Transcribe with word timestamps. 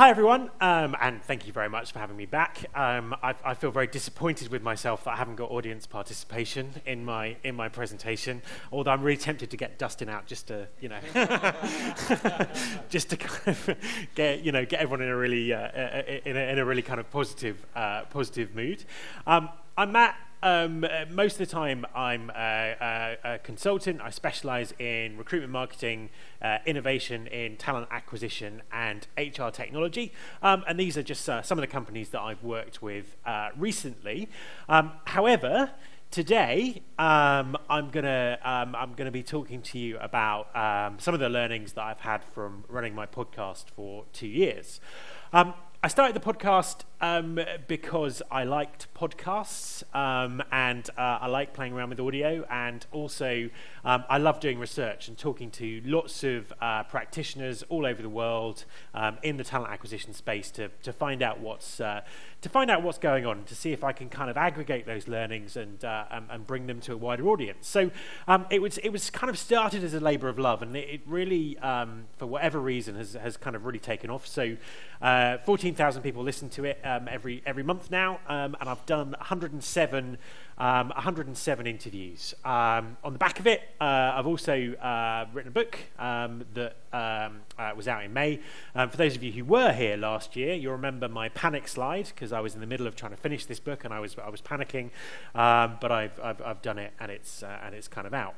hi, 0.00 0.08
everyone, 0.08 0.48
um, 0.62 0.96
and 0.98 1.22
thank 1.24 1.46
you 1.46 1.52
very 1.52 1.68
much 1.68 1.92
for 1.92 1.98
having 1.98 2.16
me 2.16 2.24
back. 2.24 2.64
Um, 2.74 3.14
I, 3.22 3.34
I, 3.44 3.52
feel 3.52 3.70
very 3.70 3.86
disappointed 3.86 4.48
with 4.48 4.62
myself 4.62 5.04
that 5.04 5.10
I 5.10 5.16
haven't 5.16 5.36
got 5.36 5.50
audience 5.50 5.86
participation 5.86 6.72
in 6.86 7.04
my 7.04 7.36
in 7.44 7.54
my 7.54 7.68
presentation. 7.68 8.40
Although 8.72 8.92
I'm 8.92 9.02
really 9.02 9.18
tempted 9.18 9.50
to 9.50 9.58
get 9.58 9.78
Dustin 9.78 10.08
out 10.08 10.24
just 10.24 10.48
to 10.48 10.68
you 10.80 10.88
know, 10.88 11.00
just 12.88 13.10
to 13.10 13.18
kind 13.18 13.48
of 13.48 13.76
get 14.14 14.42
you 14.42 14.52
know 14.52 14.64
get 14.64 14.80
everyone 14.80 15.02
in 15.02 15.08
a 15.08 15.16
really 15.16 15.52
uh, 15.52 15.68
in, 16.24 16.34
a, 16.34 16.52
in, 16.52 16.58
a, 16.58 16.64
really 16.64 16.80
kind 16.80 16.98
of 16.98 17.10
positive 17.10 17.66
uh, 17.76 18.04
positive 18.04 18.54
mood. 18.54 18.82
Um, 19.26 19.50
I'm 19.76 19.92
Matt. 19.92 20.16
Um, 20.42 20.84
uh, 20.84 21.04
most 21.10 21.34
of 21.34 21.38
the 21.38 21.46
time, 21.46 21.84
I'm 21.94 22.30
a, 22.30 23.16
a, 23.24 23.38
consultant. 23.38 24.00
I 24.00 24.10
specialize 24.10 24.72
in 24.78 25.18
recruitment 25.18 25.52
marketing, 25.52 26.10
uh, 26.40 26.58
innovation 26.64 27.26
in 27.26 27.56
talent 27.56 27.88
acquisition, 27.90 28.62
and 28.72 29.06
HR 29.18 29.50
technology. 29.50 30.12
Um, 30.42 30.64
and 30.66 30.80
these 30.80 30.96
are 30.96 31.02
just 31.02 31.28
uh, 31.28 31.42
some 31.42 31.58
of 31.58 31.60
the 31.62 31.66
companies 31.66 32.08
that 32.10 32.20
I've 32.20 32.42
worked 32.42 32.80
with 32.80 33.16
uh, 33.26 33.50
recently. 33.56 34.28
Um, 34.68 34.92
however, 35.04 35.72
today 36.10 36.82
um, 36.98 37.56
I'm 37.68 37.90
gonna 37.90 38.38
um, 38.42 38.74
I'm 38.74 38.94
gonna 38.94 39.10
be 39.10 39.22
talking 39.22 39.60
to 39.62 39.78
you 39.78 39.98
about 39.98 40.54
um, 40.56 40.98
some 40.98 41.12
of 41.12 41.20
the 41.20 41.28
learnings 41.28 41.74
that 41.74 41.82
I've 41.82 42.00
had 42.00 42.24
from 42.24 42.64
running 42.68 42.94
my 42.94 43.06
podcast 43.06 43.64
for 43.76 44.04
two 44.12 44.26
years. 44.26 44.80
I 45.82 45.88
started 45.88 46.14
the 46.14 46.20
podcast 46.20 46.82
um, 47.00 47.40
because 47.66 48.20
I 48.30 48.44
liked 48.44 48.92
podcasts 48.92 49.82
um, 49.96 50.42
and 50.52 50.86
uh, 50.90 51.20
I 51.22 51.26
like 51.28 51.54
playing 51.54 51.72
around 51.72 51.88
with 51.88 52.00
audio, 52.00 52.44
and 52.50 52.84
also 52.92 53.48
um, 53.82 54.04
I 54.10 54.18
love 54.18 54.40
doing 54.40 54.58
research 54.58 55.08
and 55.08 55.16
talking 55.16 55.50
to 55.52 55.80
lots 55.86 56.22
of 56.22 56.52
uh, 56.60 56.82
practitioners 56.82 57.62
all 57.70 57.86
over 57.86 58.02
the 58.02 58.10
world 58.10 58.66
um, 58.92 59.16
in 59.22 59.38
the 59.38 59.44
talent 59.44 59.72
acquisition 59.72 60.12
space 60.12 60.50
to, 60.50 60.68
to 60.82 60.92
find 60.92 61.22
out 61.22 61.40
what's 61.40 61.80
uh, 61.80 62.02
to 62.42 62.48
find 62.48 62.70
out 62.70 62.82
what's 62.82 62.98
going 62.98 63.26
on, 63.26 63.44
to 63.44 63.54
see 63.54 63.72
if 63.72 63.84
I 63.84 63.92
can 63.92 64.08
kind 64.08 64.30
of 64.30 64.36
aggregate 64.36 64.86
those 64.86 65.08
learnings 65.08 65.56
and 65.56 65.84
uh, 65.84 66.04
and, 66.10 66.46
bring 66.46 66.66
them 66.66 66.80
to 66.80 66.94
a 66.94 66.96
wider 66.96 67.28
audience. 67.28 67.68
So 67.68 67.90
um, 68.26 68.46
it 68.50 68.62
was 68.62 68.78
it 68.78 68.88
was 68.90 69.10
kind 69.10 69.28
of 69.28 69.38
started 69.38 69.84
as 69.84 69.92
a 69.92 70.00
labour 70.00 70.28
of 70.28 70.38
love, 70.38 70.62
and 70.62 70.74
it, 70.74 70.88
it 70.88 71.00
really, 71.06 71.58
um, 71.58 72.04
for 72.16 72.26
whatever 72.26 72.58
reason, 72.58 72.96
has 72.96 73.12
has 73.12 73.36
kind 73.36 73.54
of 73.54 73.66
really 73.66 73.78
taken 73.78 74.08
off. 74.08 74.26
So 74.26 74.56
uh, 75.02 75.38
14,000 75.38 76.02
people 76.02 76.22
listen 76.22 76.48
to 76.50 76.64
it 76.64 76.80
um, 76.84 77.08
every 77.08 77.42
every 77.44 77.62
month 77.62 77.90
now, 77.90 78.20
um, 78.26 78.56
and 78.58 78.68
I've 78.68 78.84
done 78.86 79.10
107 79.18 80.18
um, 80.60 80.90
107 80.90 81.66
interviews. 81.66 82.34
Um, 82.44 82.98
on 83.02 83.14
the 83.14 83.18
back 83.18 83.40
of 83.40 83.46
it, 83.46 83.62
uh, 83.80 84.12
I've 84.14 84.26
also 84.26 84.74
uh, 84.74 85.26
written 85.32 85.48
a 85.48 85.52
book 85.52 85.78
um, 85.98 86.44
that 86.52 86.76
um, 86.92 87.40
uh, 87.58 87.72
was 87.74 87.88
out 87.88 88.04
in 88.04 88.12
May. 88.12 88.40
Um, 88.74 88.90
for 88.90 88.98
those 88.98 89.16
of 89.16 89.22
you 89.22 89.32
who 89.32 89.44
were 89.44 89.72
here 89.72 89.96
last 89.96 90.36
year, 90.36 90.52
you'll 90.54 90.72
remember 90.72 91.08
my 91.08 91.30
panic 91.30 91.66
slide 91.66 92.06
because 92.14 92.30
I 92.30 92.40
was 92.40 92.54
in 92.54 92.60
the 92.60 92.66
middle 92.66 92.86
of 92.86 92.94
trying 92.94 93.12
to 93.12 93.16
finish 93.16 93.46
this 93.46 93.58
book 93.58 93.84
and 93.84 93.94
I 93.94 94.00
was 94.00 94.16
I 94.22 94.28
was 94.28 94.42
panicking, 94.42 94.90
um, 95.34 95.78
but 95.80 95.90
I've, 95.90 96.20
I've, 96.22 96.42
I've 96.42 96.62
done 96.62 96.78
it 96.78 96.92
and 97.00 97.10
it's 97.10 97.42
uh, 97.42 97.58
and 97.64 97.74
it's 97.74 97.88
kind 97.88 98.06
of 98.06 98.12
out 98.12 98.34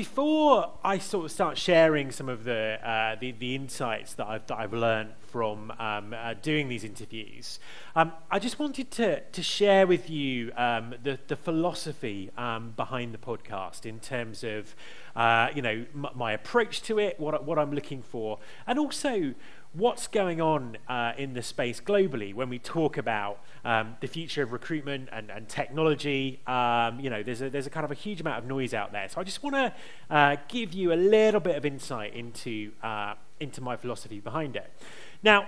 before 0.00 0.72
I 0.82 0.96
sort 0.96 1.26
of 1.26 1.30
start 1.30 1.58
sharing 1.58 2.10
some 2.10 2.30
of 2.30 2.44
the 2.44 2.78
uh, 2.82 3.16
the, 3.20 3.32
the, 3.32 3.54
insights 3.54 4.14
that 4.14 4.26
I've 4.26 4.46
that 4.46 4.58
I've 4.58 4.72
learned 4.72 5.12
from 5.30 5.70
um, 5.78 6.14
uh, 6.14 6.32
doing 6.40 6.70
these 6.70 6.84
interviews, 6.84 7.60
um, 7.94 8.10
I 8.30 8.38
just 8.38 8.58
wanted 8.58 8.90
to 8.92 9.20
to 9.20 9.42
share 9.42 9.86
with 9.86 10.08
you 10.08 10.52
um, 10.56 10.94
the 11.02 11.18
the 11.28 11.36
philosophy 11.36 12.30
um, 12.38 12.72
behind 12.78 13.12
the 13.12 13.18
podcast 13.18 13.84
in 13.84 14.00
terms 14.00 14.42
of 14.42 14.74
uh, 15.14 15.48
you 15.54 15.60
know 15.60 15.84
my 15.92 16.32
approach 16.32 16.80
to 16.88 16.98
it, 16.98 17.20
what 17.20 17.44
what 17.44 17.58
I'm 17.58 17.72
looking 17.72 18.00
for, 18.00 18.38
and 18.66 18.78
also 18.78 19.34
what's 19.72 20.08
going 20.08 20.40
on 20.40 20.76
uh, 20.88 21.12
in 21.16 21.32
the 21.34 21.42
space 21.42 21.80
globally 21.80 22.34
when 22.34 22.48
we 22.48 22.58
talk 22.58 22.96
about 22.96 23.38
um, 23.64 23.96
the 24.00 24.08
future 24.08 24.42
of 24.42 24.52
recruitment 24.52 25.08
and, 25.12 25.30
and 25.30 25.48
technology. 25.48 26.40
Um, 26.46 26.98
you 26.98 27.08
know, 27.08 27.22
there's 27.22 27.40
a, 27.40 27.50
there's 27.50 27.66
a 27.66 27.70
kind 27.70 27.84
of 27.84 27.90
a 27.90 27.94
huge 27.94 28.20
amount 28.20 28.38
of 28.38 28.46
noise 28.46 28.74
out 28.74 28.90
there. 28.90 29.08
So 29.08 29.20
I 29.20 29.24
just 29.24 29.42
want 29.42 29.54
to 29.56 29.74
uh, 30.10 30.36
give 30.48 30.72
you 30.72 30.92
a 30.92 30.94
little 30.94 31.40
bit 31.40 31.56
of 31.56 31.64
insight 31.64 32.14
into, 32.14 32.72
uh, 32.82 33.14
into 33.38 33.60
my 33.60 33.76
philosophy 33.76 34.18
behind 34.18 34.56
it. 34.56 34.72
Now, 35.22 35.46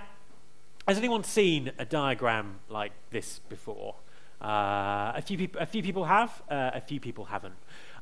has 0.87 0.97
anyone 0.97 1.23
seen 1.23 1.71
a 1.77 1.85
diagram 1.85 2.59
like 2.69 2.91
this 3.11 3.39
before? 3.49 3.95
Uh, 4.43 5.13
a, 5.15 5.21
few 5.21 5.37
peop- 5.37 5.55
a 5.59 5.65
few 5.65 5.81
people 5.81 6.03
have, 6.03 6.41
uh, 6.49 6.71
a 6.73 6.81
few 6.81 6.99
people 6.99 7.25
haven't. 7.25 7.55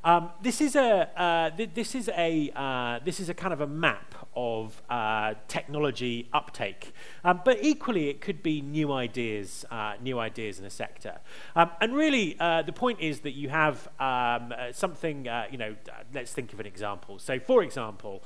Um, 0.04 0.32
this 0.42 0.62
is 0.62 0.76
a 0.76 1.10
uh, 1.16 1.52
th- 1.52 1.70
this 1.76 1.94
is 1.94 2.10
a 2.10 2.52
uh, 2.56 3.00
this 3.06 3.20
is 3.20 3.30
a 3.30 3.36
kind 3.36 3.54
of 3.54 3.62
a 3.62 3.68
map 3.68 4.16
of 4.36 4.82
uh, 4.90 5.36
technology 5.48 6.28
uptake, 6.34 6.94
um, 7.24 7.42
but 7.46 7.60
equally 7.62 8.10
it 8.10 8.20
could 8.20 8.42
be 8.42 8.62
new 8.62 8.92
ideas, 8.92 9.64
uh, 9.70 9.94
new 10.02 10.18
ideas 10.18 10.58
in 10.58 10.66
a 10.66 10.72
sector. 10.72 11.20
Um, 11.56 11.70
and 11.82 11.94
really, 11.94 12.36
uh, 12.40 12.64
the 12.64 12.74
point 12.74 13.00
is 13.00 13.20
that 13.20 13.34
you 13.34 13.50
have 13.50 13.88
um, 14.00 14.52
something. 14.72 15.28
you 15.52 15.58
know, 15.60 15.76
let's 16.16 16.34
think 16.34 16.52
of 16.52 16.60
an 16.60 16.66
example. 16.66 17.20
So, 17.20 17.40
for 17.40 17.62
example, 17.62 18.24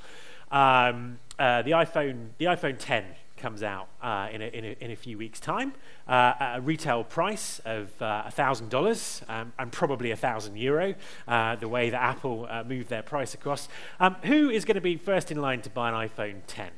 um, 0.50 1.18
the 1.36 1.72
iPhone 1.72 2.28
the 2.38 2.46
iPhone 2.46 2.76
10 2.78 3.04
comes 3.36 3.62
out 3.62 3.88
uh, 4.02 4.28
in, 4.32 4.42
a, 4.42 4.46
in, 4.46 4.64
a, 4.64 4.76
in, 4.80 4.90
a, 4.90 4.96
few 4.96 5.18
weeks' 5.18 5.40
time 5.40 5.72
uh, 6.08 6.32
at 6.38 6.56
a 6.56 6.60
retail 6.60 7.04
price 7.04 7.60
of 7.64 7.90
uh, 8.00 8.24
$1,000 8.28 9.30
um, 9.30 9.52
and 9.58 9.72
probably 9.72 10.10
1,000 10.10 10.56
euro, 10.56 10.94
uh, 11.28 11.56
the 11.56 11.68
way 11.68 11.90
that 11.90 12.02
Apple 12.02 12.46
uh, 12.50 12.64
moved 12.64 12.88
their 12.88 13.02
price 13.02 13.34
across. 13.34 13.68
Um, 14.00 14.16
who 14.24 14.50
is 14.50 14.64
going 14.64 14.76
to 14.76 14.80
be 14.80 14.96
first 14.96 15.30
in 15.30 15.40
line 15.40 15.62
to 15.62 15.70
buy 15.70 15.88
an 15.88 16.08
iPhone 16.08 16.40
10? 16.46 16.70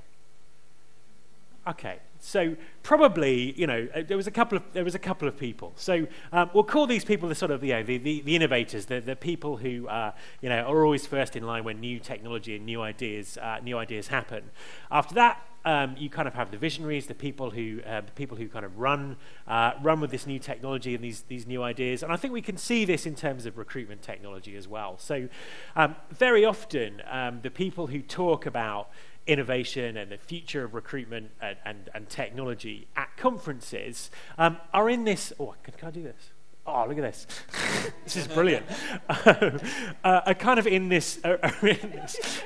Okay, 1.68 1.98
so 2.18 2.56
probably, 2.82 3.52
you 3.52 3.66
know, 3.66 3.88
uh, 3.94 4.02
there 4.06 4.16
was 4.16 4.26
a 4.26 4.30
couple 4.30 4.56
of 4.56 4.64
there 4.72 4.84
was 4.84 4.94
a 4.94 4.98
couple 4.98 5.28
of 5.28 5.36
people. 5.36 5.72
So 5.76 6.06
um, 6.32 6.50
we'll 6.54 6.64
call 6.64 6.86
these 6.86 7.04
people 7.04 7.28
the 7.28 7.34
sort 7.34 7.50
of 7.50 7.62
you 7.62 7.74
know 7.74 7.82
the, 7.82 7.98
the, 7.98 8.22
the 8.22 8.34
innovators, 8.34 8.86
the, 8.86 9.00
the 9.00 9.14
people 9.14 9.58
who 9.58 9.86
uh, 9.86 10.12
you 10.40 10.48
know 10.48 10.62
are 10.62 10.84
always 10.84 11.06
first 11.06 11.36
in 11.36 11.44
line 11.44 11.64
when 11.64 11.78
new 11.78 11.98
technology 11.98 12.56
and 12.56 12.64
new 12.64 12.80
ideas 12.80 13.36
uh, 13.36 13.58
new 13.62 13.76
ideas 13.76 14.08
happen. 14.08 14.44
After 14.90 15.14
that, 15.16 15.46
um, 15.64 15.96
you 15.98 16.08
kind 16.08 16.28
of 16.28 16.34
have 16.34 16.50
the 16.50 16.56
visionaries, 16.56 17.06
the 17.06 17.14
people 17.14 17.50
who, 17.50 17.80
uh, 17.86 18.00
the 18.00 18.12
people 18.12 18.36
who 18.36 18.48
kind 18.48 18.64
of 18.64 18.78
run, 18.78 19.16
uh, 19.46 19.72
run 19.82 20.00
with 20.00 20.10
this 20.10 20.26
new 20.26 20.38
technology 20.38 20.94
and 20.94 21.02
these, 21.02 21.22
these 21.22 21.46
new 21.46 21.62
ideas. 21.62 22.02
And 22.02 22.12
I 22.12 22.16
think 22.16 22.32
we 22.32 22.42
can 22.42 22.56
see 22.56 22.84
this 22.84 23.06
in 23.06 23.14
terms 23.14 23.46
of 23.46 23.58
recruitment 23.58 24.02
technology 24.02 24.56
as 24.56 24.68
well. 24.68 24.98
So 24.98 25.28
um, 25.76 25.96
very 26.10 26.44
often, 26.44 27.02
um, 27.10 27.40
the 27.42 27.50
people 27.50 27.88
who 27.88 28.00
talk 28.00 28.46
about 28.46 28.90
innovation 29.26 29.96
and 29.96 30.10
the 30.10 30.16
future 30.16 30.64
of 30.64 30.74
recruitment 30.74 31.30
and, 31.40 31.56
and, 31.64 31.90
and 31.94 32.08
technology 32.08 32.88
at 32.96 33.14
conferences 33.16 34.10
um, 34.38 34.56
are 34.72 34.88
in 34.88 35.04
this, 35.04 35.32
oh, 35.38 35.54
can, 35.62 35.74
can 35.74 35.88
I 35.88 35.90
do 35.90 36.02
this? 36.02 36.30
oh, 36.68 36.86
look 36.86 36.98
at 36.98 37.02
this. 37.02 37.26
this 38.04 38.16
is 38.16 38.28
brilliant. 38.28 38.66
uh, 39.08 39.58
are 40.04 40.34
kind 40.34 40.58
of 40.58 40.66
in 40.66 40.88
this. 40.88 41.18
Uh, 41.24 41.36
in 41.62 41.90
this. 41.90 42.42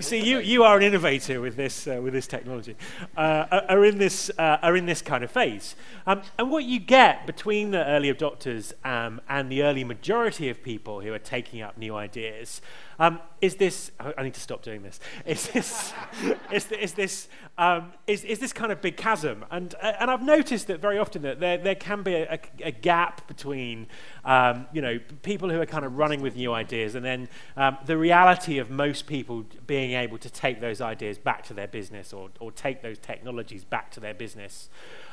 See, 0.00 0.20
you, 0.20 0.38
you 0.38 0.62
are 0.62 0.76
an 0.76 0.84
innovator 0.84 1.40
with 1.40 1.56
this, 1.56 1.88
uh, 1.88 2.00
with 2.00 2.12
this 2.12 2.28
technology. 2.28 2.76
Uh, 3.16 3.62
are, 3.68 3.84
in 3.84 3.98
this, 3.98 4.30
uh, 4.38 4.58
are 4.62 4.76
in 4.76 4.86
this 4.86 5.02
kind 5.02 5.24
of 5.24 5.30
phase. 5.30 5.74
Um, 6.06 6.22
and 6.38 6.52
what 6.52 6.64
you 6.64 6.78
get 6.78 7.26
between 7.26 7.72
the 7.72 7.84
early 7.84 8.12
adopters 8.12 8.72
um, 8.86 9.20
and 9.28 9.50
the 9.50 9.64
early 9.64 9.82
majority 9.82 10.48
of 10.50 10.62
people 10.62 11.00
who 11.00 11.12
are 11.12 11.18
taking 11.18 11.62
up 11.62 11.76
new 11.76 11.96
ideas 11.96 12.60
um, 12.98 13.20
is 13.40 13.54
this, 13.56 13.92
I 14.00 14.22
need 14.22 14.34
to 14.34 14.40
stop 14.40 14.62
doing 14.62 14.82
this, 14.82 14.98
is 15.24 15.48
this, 15.48 15.92
is, 16.52 16.72
is, 16.72 16.92
this, 16.94 17.28
um, 17.56 17.92
is, 18.06 18.24
is 18.24 18.40
this 18.40 18.52
kind 18.52 18.72
of 18.72 18.80
big 18.80 18.96
chasm. 18.96 19.44
And, 19.50 19.74
uh, 19.80 19.92
and 20.00 20.10
I've 20.10 20.22
noticed 20.22 20.66
that 20.66 20.80
very 20.80 20.98
often 20.98 21.22
that 21.22 21.38
there, 21.38 21.58
there 21.58 21.74
can 21.76 22.02
be 22.02 22.14
a, 22.14 22.40
a 22.62 22.72
gap 22.72 23.28
between, 23.28 23.86
um, 24.24 24.66
you 24.72 24.82
know, 24.82 24.98
people 25.22 25.48
who 25.48 25.60
are 25.60 25.66
kind 25.66 25.84
of 25.84 25.96
running 25.96 26.20
with 26.20 26.34
new 26.34 26.52
ideas 26.52 26.96
and 26.96 27.04
then 27.04 27.28
um, 27.56 27.78
the 27.86 27.96
reality 27.96 28.58
of 28.58 28.70
most 28.70 29.06
people 29.06 29.44
being 29.66 29.92
able 29.92 30.18
to 30.18 30.30
take 30.30 30.60
those 30.60 30.80
ideas 30.80 31.18
back 31.18 31.44
to 31.44 31.54
their 31.54 31.68
business 31.68 32.12
or, 32.12 32.30
or 32.40 32.50
take 32.50 32.82
those 32.82 32.98
technologies 32.98 33.64
back 33.64 33.92
to 33.92 34.00
their 34.00 34.14
business. 34.14 34.68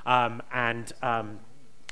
Um, 0.07 0.41
and 0.51 0.91
um, 1.03 1.39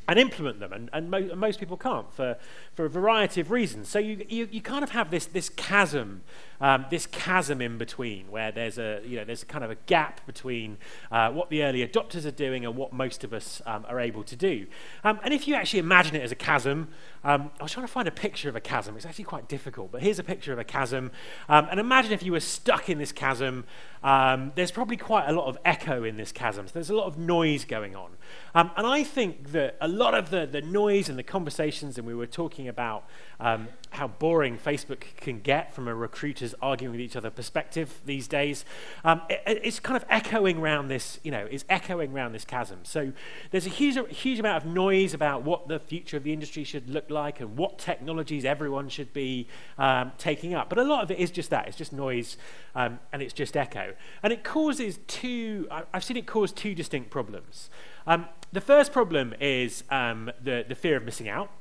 and 0.07 0.19
implement 0.19 0.59
them. 0.59 0.73
And, 0.73 0.89
and, 0.93 1.09
mo- 1.09 1.17
and, 1.17 1.39
most 1.39 1.59
people 1.59 1.77
can't 1.77 2.11
for, 2.13 2.37
for 2.73 2.85
a 2.85 2.89
variety 2.89 3.41
of 3.41 3.51
reasons. 3.51 3.89
So 3.89 3.99
you, 3.99 4.25
you, 4.27 4.47
you 4.51 4.61
kind 4.61 4.83
of 4.83 4.91
have 4.91 5.11
this, 5.11 5.25
this 5.25 5.49
chasm, 5.49 6.23
um, 6.61 6.85
this 6.89 7.05
chasm 7.05 7.61
in 7.61 7.77
between 7.77 8.29
where 8.29 8.51
there's 8.51 8.77
a, 8.77 9.01
you 9.05 9.17
know, 9.17 9.25
there's 9.25 9.43
a 9.43 9.45
kind 9.45 9.63
of 9.63 9.71
a 9.71 9.75
gap 9.85 10.25
between 10.25 10.77
uh, 11.11 11.31
what 11.31 11.49
the 11.49 11.63
early 11.63 11.85
adopters 11.85 12.25
are 12.25 12.31
doing 12.31 12.65
and 12.65 12.75
what 12.75 12.93
most 12.93 13.23
of 13.23 13.33
us 13.33 13.61
um, 13.65 13.85
are 13.87 13.99
able 13.99 14.23
to 14.23 14.35
do. 14.35 14.65
Um, 15.03 15.19
and 15.23 15.33
if 15.33 15.47
you 15.47 15.55
actually 15.55 15.79
imagine 15.79 16.15
it 16.15 16.23
as 16.23 16.31
a 16.31 16.35
chasm, 16.35 16.89
um, 17.23 17.51
I 17.59 17.63
was 17.63 17.71
trying 17.71 17.85
to 17.85 17.91
find 17.91 18.07
a 18.07 18.11
picture 18.11 18.49
of 18.49 18.55
a 18.55 18.61
chasm. 18.61 18.95
It's 18.95 19.05
actually 19.05 19.25
quite 19.25 19.47
difficult, 19.47 19.91
but 19.91 20.01
here's 20.01 20.19
a 20.19 20.23
picture 20.23 20.53
of 20.53 20.59
a 20.59 20.63
chasm. 20.63 21.11
Um, 21.49 21.67
and 21.69 21.79
imagine 21.79 22.11
if 22.11 22.23
you 22.23 22.31
were 22.31 22.39
stuck 22.39 22.89
in 22.89 22.97
this 22.97 23.11
chasm 23.11 23.65
um, 24.03 24.51
there's 24.55 24.71
probably 24.71 24.97
quite 24.97 25.29
a 25.29 25.31
lot 25.31 25.47
of 25.47 25.57
echo 25.63 26.03
in 26.03 26.17
this 26.17 26.31
chasm. 26.31 26.67
So 26.67 26.73
there's 26.73 26.89
a 26.89 26.95
lot 26.95 27.05
of 27.05 27.17
noise 27.17 27.63
going 27.63 27.95
on. 27.95 28.11
And 28.53 28.85
I 28.85 29.03
think 29.03 29.51
that 29.51 29.77
a 29.79 29.87
lot 29.87 30.13
of 30.13 30.29
the, 30.29 30.45
the 30.45 30.61
noise 30.61 31.09
and 31.09 31.17
the 31.17 31.23
conversations, 31.23 31.97
and 31.97 32.05
we 32.05 32.13
were 32.13 32.27
talking 32.27 32.67
about 32.67 33.05
um, 33.43 33.67
how 33.91 34.07
boring 34.07 34.57
Facebook 34.57 35.03
can 35.17 35.39
get 35.39 35.73
from 35.73 35.87
a 35.87 35.93
recruiter's 35.93 36.55
arguing 36.61 36.91
with 36.93 37.01
each 37.01 37.15
other 37.15 37.29
perspective 37.29 38.01
these 38.05 38.27
days, 38.27 38.65
um, 39.03 39.21
it, 39.29 39.41
it's 39.45 39.79
kind 39.79 39.95
of 39.95 40.05
echoing 40.09 40.57
around 40.57 40.87
this, 40.87 41.19
you 41.23 41.29
know, 41.29 41.45
it's 41.51 41.65
echoing 41.69 42.11
around 42.11 42.31
this 42.31 42.45
chasm. 42.45 42.79
So 42.83 43.11
there's 43.51 43.65
a 43.65 43.69
huge, 43.69 43.99
huge 44.15 44.39
amount 44.39 44.63
of 44.63 44.71
noise 44.71 45.13
about 45.13 45.43
what 45.43 45.67
the 45.67 45.77
future 45.77 46.17
of 46.17 46.23
the 46.23 46.33
industry 46.33 46.63
should 46.63 46.89
look 46.89 47.09
like 47.09 47.39
and 47.39 47.55
what 47.57 47.77
technologies 47.77 48.45
everyone 48.45 48.89
should 48.89 49.13
be 49.13 49.47
um, 49.77 50.13
taking 50.17 50.55
up. 50.55 50.69
But 50.69 50.79
a 50.79 50.83
lot 50.83 51.03
of 51.03 51.11
it 51.11 51.19
is 51.19 51.29
just 51.29 51.49
that. 51.51 51.67
It's 51.67 51.77
just 51.77 51.93
noise 51.93 52.37
um, 52.75 52.99
and 53.11 53.21
it's 53.21 53.33
just 53.33 53.55
echo. 53.57 53.93
And 54.23 54.33
it 54.33 54.43
causes 54.43 54.99
two, 55.07 55.67
I've 55.93 56.03
seen 56.03 56.17
it 56.17 56.25
cause 56.25 56.51
two 56.51 56.73
distinct 56.73 57.09
problems. 57.11 57.69
Um, 58.07 58.25
the 58.51 58.61
first 58.61 58.91
problem 58.91 59.33
is 59.39 59.83
um, 59.89 60.31
the, 60.41 60.65
the 60.67 60.75
fear 60.75 60.97
of 60.97 61.03
missing 61.03 61.29
out. 61.29 61.51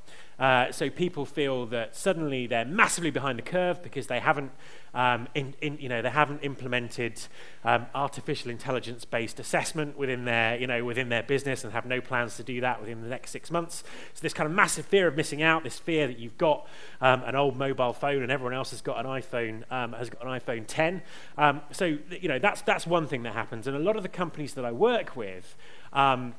Uh, 0.43 0.73
so 0.73 0.91
people 0.91 1.25
feel 1.25 1.67
that 1.67 1.95
suddenly 1.95 2.49
they're 2.49 2.65
massively 2.65 3.13
behind 3.13 3.39
the 3.39 3.43
curve 3.43 3.81
because 3.81 4.09
they 4.09 4.19
haven't, 4.19 4.51
um, 4.93 5.29
in, 5.37 5.55
in, 5.61 5.79
you 5.79 5.89
know, 5.89 6.03
they 6.03 6.11
haven't 6.11 6.41
implemented 6.41 7.13
um, 7.65 7.87
artificial 7.95 8.51
intelligence-based 8.51 9.39
assessment 9.39 9.97
within 9.97 10.25
their, 10.25 10.59
you 10.59 10.67
know, 10.67 10.85
within 10.85 11.11
their 11.11 11.23
business 11.23 11.63
and 11.63 11.73
have 11.73 11.87
no 11.87 12.01
plans 12.01 12.37
to 12.37 12.43
do 12.43 12.61
that 12.61 12.81
within 12.81 13.03
the 13.03 13.09
next 13.09 13.31
six 13.31 13.53
months. 13.53 13.85
So 14.15 14.21
this 14.21 14.35
kind 14.35 14.49
of 14.49 14.53
massive 14.53 14.85
fear 14.85 15.07
of 15.07 15.17
missing 15.17 15.43
out, 15.45 15.63
this 15.63 15.79
fear 15.79 16.09
that 16.09 16.19
you've 16.19 16.39
got 16.39 16.67
um, 17.01 17.23
an 17.23 17.37
old 17.37 17.57
mobile 17.57 17.93
phone 17.93 18.25
and 18.25 18.33
everyone 18.33 18.53
else 18.53 18.73
has 18.73 18.81
got 18.81 18.99
an 18.99 19.07
iPhone, 19.07 19.63
um, 19.71 19.93
has 19.93 20.11
got 20.11 20.27
an 20.27 20.41
iPhone 20.41 20.65
10. 20.67 21.03
Um, 21.39 21.61
so 21.71 21.85
you 21.85 22.27
know 22.27 22.41
that's 22.41 22.63
that's 22.63 22.85
one 22.85 23.07
thing 23.07 23.23
that 23.23 23.35
happens, 23.35 23.69
and 23.69 23.77
a 23.77 23.81
lot 23.81 23.95
of 23.95 24.03
the 24.03 24.09
companies 24.09 24.55
that 24.55 24.65
I 24.65 24.73
work 24.73 25.15
with. 25.15 25.55
Um, 25.93 26.35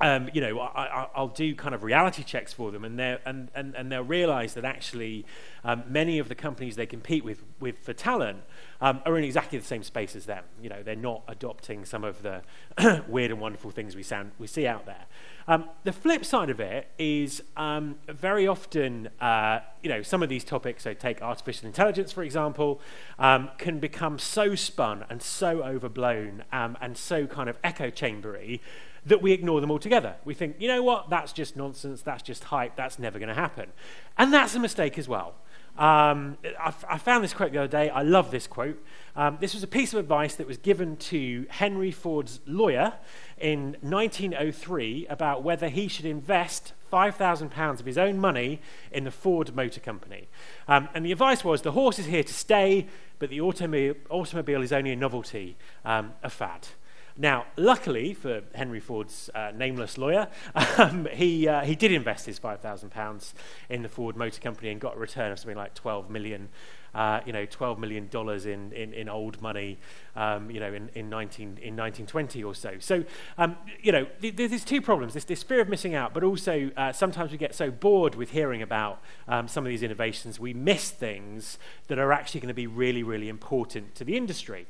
um, 0.00 0.28
you 0.34 0.40
know, 0.40 0.58
I, 0.58 1.08
will 1.16 1.28
do 1.28 1.54
kind 1.54 1.74
of 1.74 1.84
reality 1.84 2.24
checks 2.24 2.52
for 2.52 2.72
them, 2.72 2.84
and, 2.84 3.00
and, 3.00 3.48
and, 3.54 3.74
and 3.74 3.92
they'll 3.92 4.02
realize 4.02 4.54
that 4.54 4.64
actually 4.64 5.24
um, 5.62 5.84
many 5.88 6.18
of 6.18 6.28
the 6.28 6.34
companies 6.34 6.74
they 6.74 6.86
compete 6.86 7.24
with, 7.24 7.42
with 7.60 7.78
for 7.78 7.92
talent 7.92 8.38
um, 8.80 9.00
are 9.06 9.16
in 9.16 9.22
exactly 9.22 9.56
the 9.56 9.64
same 9.64 9.84
space 9.84 10.16
as 10.16 10.26
them. 10.26 10.42
You 10.60 10.68
know, 10.68 10.82
they're 10.82 10.96
not 10.96 11.22
adopting 11.28 11.84
some 11.84 12.02
of 12.02 12.22
the 12.22 12.42
weird 13.08 13.30
and 13.30 13.40
wonderful 13.40 13.70
things 13.70 13.94
we, 13.94 14.02
sound, 14.02 14.32
we 14.38 14.48
see 14.48 14.66
out 14.66 14.84
there. 14.84 15.06
Um, 15.46 15.68
the 15.84 15.92
flip 15.92 16.24
side 16.24 16.50
of 16.50 16.58
it 16.58 16.88
is 16.98 17.42
um, 17.56 17.96
very 18.08 18.48
often, 18.48 19.10
uh, 19.20 19.60
you 19.82 19.90
know, 19.90 20.02
some 20.02 20.24
of 20.24 20.28
these 20.28 20.42
topics, 20.42 20.82
so 20.82 20.92
take 20.92 21.22
artificial 21.22 21.66
intelligence, 21.66 22.10
for 22.10 22.24
example, 22.24 22.80
um, 23.18 23.50
can 23.58 23.78
become 23.78 24.18
so 24.18 24.56
spun 24.56 25.04
and 25.08 25.22
so 25.22 25.62
overblown 25.62 26.42
and 26.50 26.96
so 26.96 27.26
kind 27.26 27.48
of 27.48 27.58
echo 27.62 27.90
chambery 27.90 28.60
that 29.06 29.20
we 29.20 29.32
ignore 29.32 29.60
them 29.60 29.70
altogether. 29.70 30.16
We 30.24 30.34
think, 30.34 30.56
you 30.58 30.68
know 30.68 30.82
what, 30.82 31.10
that's 31.10 31.32
just 31.32 31.56
nonsense, 31.56 32.02
that's 32.02 32.22
just 32.22 32.44
hype, 32.44 32.76
that's 32.76 32.98
never 32.98 33.18
going 33.18 33.28
to 33.28 33.34
happen. 33.34 33.72
And 34.16 34.32
that's 34.32 34.54
a 34.54 34.58
mistake 34.58 34.98
as 34.98 35.08
well. 35.08 35.34
Um, 35.76 36.38
I, 36.60 36.72
I, 36.88 36.98
found 36.98 37.24
this 37.24 37.34
quote 37.34 37.50
the 37.50 37.58
other 37.58 37.66
day. 37.66 37.90
I 37.90 38.02
love 38.02 38.30
this 38.30 38.46
quote. 38.46 38.80
Um, 39.16 39.38
this 39.40 39.54
was 39.54 39.64
a 39.64 39.66
piece 39.66 39.92
of 39.92 39.98
advice 39.98 40.36
that 40.36 40.46
was 40.46 40.56
given 40.56 40.96
to 40.98 41.46
Henry 41.50 41.90
Ford's 41.90 42.38
lawyer 42.46 42.92
in 43.38 43.76
1903 43.80 45.08
about 45.08 45.42
whether 45.42 45.68
he 45.68 45.88
should 45.88 46.04
invest 46.04 46.74
£5,000 46.92 47.80
of 47.80 47.86
his 47.86 47.98
own 47.98 48.18
money 48.18 48.60
in 48.92 49.02
the 49.02 49.10
Ford 49.10 49.52
Motor 49.56 49.80
Company. 49.80 50.28
Um, 50.68 50.88
and 50.94 51.04
the 51.04 51.10
advice 51.10 51.42
was 51.42 51.62
the 51.62 51.72
horse 51.72 51.98
is 51.98 52.06
here 52.06 52.22
to 52.22 52.32
stay, 52.32 52.86
but 53.18 53.28
the 53.30 53.40
automobile, 53.40 53.94
automobile 54.10 54.62
is 54.62 54.72
only 54.72 54.92
a 54.92 54.96
novelty, 54.96 55.56
um, 55.84 56.12
a 56.22 56.30
fad. 56.30 56.68
Now, 57.16 57.46
luckily 57.56 58.12
for 58.12 58.42
Henry 58.56 58.80
Ford's 58.80 59.30
uh, 59.36 59.52
nameless 59.54 59.96
lawyer, 59.96 60.26
um, 60.78 61.06
he, 61.12 61.46
uh, 61.46 61.60
he 61.60 61.76
did 61.76 61.92
invest 61.92 62.26
his 62.26 62.40
£5,000 62.40 63.32
in 63.68 63.82
the 63.82 63.88
Ford 63.88 64.16
Motor 64.16 64.40
Company 64.40 64.70
and 64.70 64.80
got 64.80 64.96
a 64.96 64.98
return 64.98 65.30
of 65.30 65.38
something 65.38 65.56
like 65.56 65.74
12 65.74 66.10
million, 66.10 66.48
uh, 66.92 67.20
you 67.24 67.32
know, 67.32 67.46
$12 67.46 67.78
million 67.78 68.08
in, 68.12 68.72
in, 68.72 68.92
in 68.92 69.08
old 69.08 69.40
money, 69.40 69.78
um, 70.16 70.50
you 70.50 70.58
know, 70.58 70.74
in, 70.74 70.90
in, 70.96 71.08
19, 71.08 71.42
in 71.62 71.76
1920 71.76 72.42
or 72.42 72.52
so. 72.52 72.74
So, 72.80 73.04
um, 73.38 73.56
you 73.80 73.92
know, 73.92 74.08
th- 74.20 74.34
there's 74.34 74.64
two 74.64 74.82
problems, 74.82 75.14
this, 75.14 75.24
this 75.24 75.44
fear 75.44 75.60
of 75.60 75.68
missing 75.68 75.94
out, 75.94 76.14
but 76.14 76.24
also 76.24 76.72
uh, 76.76 76.90
sometimes 76.90 77.30
we 77.30 77.38
get 77.38 77.54
so 77.54 77.70
bored 77.70 78.16
with 78.16 78.30
hearing 78.30 78.60
about 78.60 79.00
um, 79.28 79.46
some 79.46 79.64
of 79.64 79.70
these 79.70 79.84
innovations, 79.84 80.40
we 80.40 80.52
miss 80.52 80.90
things 80.90 81.58
that 81.86 82.00
are 82.00 82.12
actually 82.12 82.40
going 82.40 82.48
to 82.48 82.54
be 82.54 82.66
really, 82.66 83.04
really 83.04 83.28
important 83.28 83.94
to 83.94 84.02
the 84.02 84.16
industry. 84.16 84.66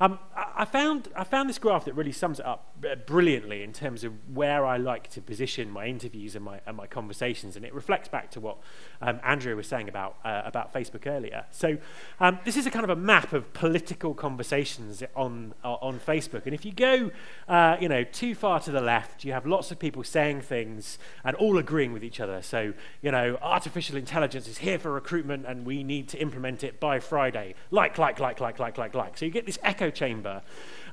Um, 0.00 0.18
I, 0.34 0.64
found, 0.64 1.08
I 1.16 1.24
found 1.24 1.48
this 1.48 1.58
graph 1.58 1.84
that 1.84 1.94
really 1.94 2.12
sums 2.12 2.40
it 2.40 2.46
up 2.46 2.76
brilliantly 3.06 3.62
in 3.62 3.72
terms 3.72 4.04
of 4.04 4.12
where 4.34 4.66
I 4.66 4.76
like 4.76 5.08
to 5.10 5.20
position 5.20 5.70
my 5.70 5.86
interviews 5.86 6.34
and 6.34 6.44
my, 6.44 6.60
and 6.66 6.76
my 6.76 6.86
conversations, 6.86 7.56
and 7.56 7.64
it 7.64 7.72
reflects 7.72 8.08
back 8.08 8.30
to 8.32 8.40
what 8.40 8.58
um, 9.00 9.20
Andrea 9.22 9.56
was 9.56 9.66
saying 9.66 9.88
about, 9.88 10.16
uh, 10.24 10.42
about 10.44 10.72
Facebook 10.72 11.06
earlier. 11.06 11.44
So 11.50 11.78
um, 12.20 12.38
this 12.44 12.56
is 12.56 12.66
a 12.66 12.70
kind 12.70 12.84
of 12.84 12.90
a 12.90 12.96
map 12.96 13.32
of 13.32 13.52
political 13.52 14.14
conversations 14.14 15.02
on, 15.14 15.54
uh, 15.64 15.74
on 15.74 16.00
Facebook, 16.00 16.44
and 16.44 16.54
if 16.54 16.64
you 16.64 16.72
go 16.72 17.10
uh, 17.48 17.76
you 17.80 17.88
know, 17.88 18.04
too 18.04 18.34
far 18.34 18.60
to 18.60 18.70
the 18.70 18.80
left, 18.80 19.24
you 19.24 19.32
have 19.32 19.46
lots 19.46 19.70
of 19.70 19.78
people 19.78 20.02
saying 20.02 20.40
things 20.40 20.98
and 21.24 21.36
all 21.36 21.58
agreeing 21.58 21.92
with 21.92 22.04
each 22.04 22.20
other. 22.20 22.42
So, 22.42 22.72
you 23.02 23.10
know, 23.10 23.38
artificial 23.42 23.96
intelligence 23.96 24.48
is 24.48 24.58
here 24.58 24.78
for 24.78 24.90
recruitment 24.90 25.46
and 25.46 25.66
we 25.66 25.82
need 25.82 26.08
to 26.10 26.18
implement 26.18 26.64
it 26.64 26.80
by 26.80 27.00
Friday. 27.00 27.54
Like, 27.70 27.98
like, 27.98 28.20
like, 28.20 28.40
like, 28.40 28.58
like, 28.58 28.78
like, 28.78 28.94
like. 28.94 29.18
So 29.18 29.24
you 29.24 29.30
get 29.30 29.46
this 29.46 29.58
echo 29.62 29.83
echo 29.84 29.90
chamber 29.90 30.42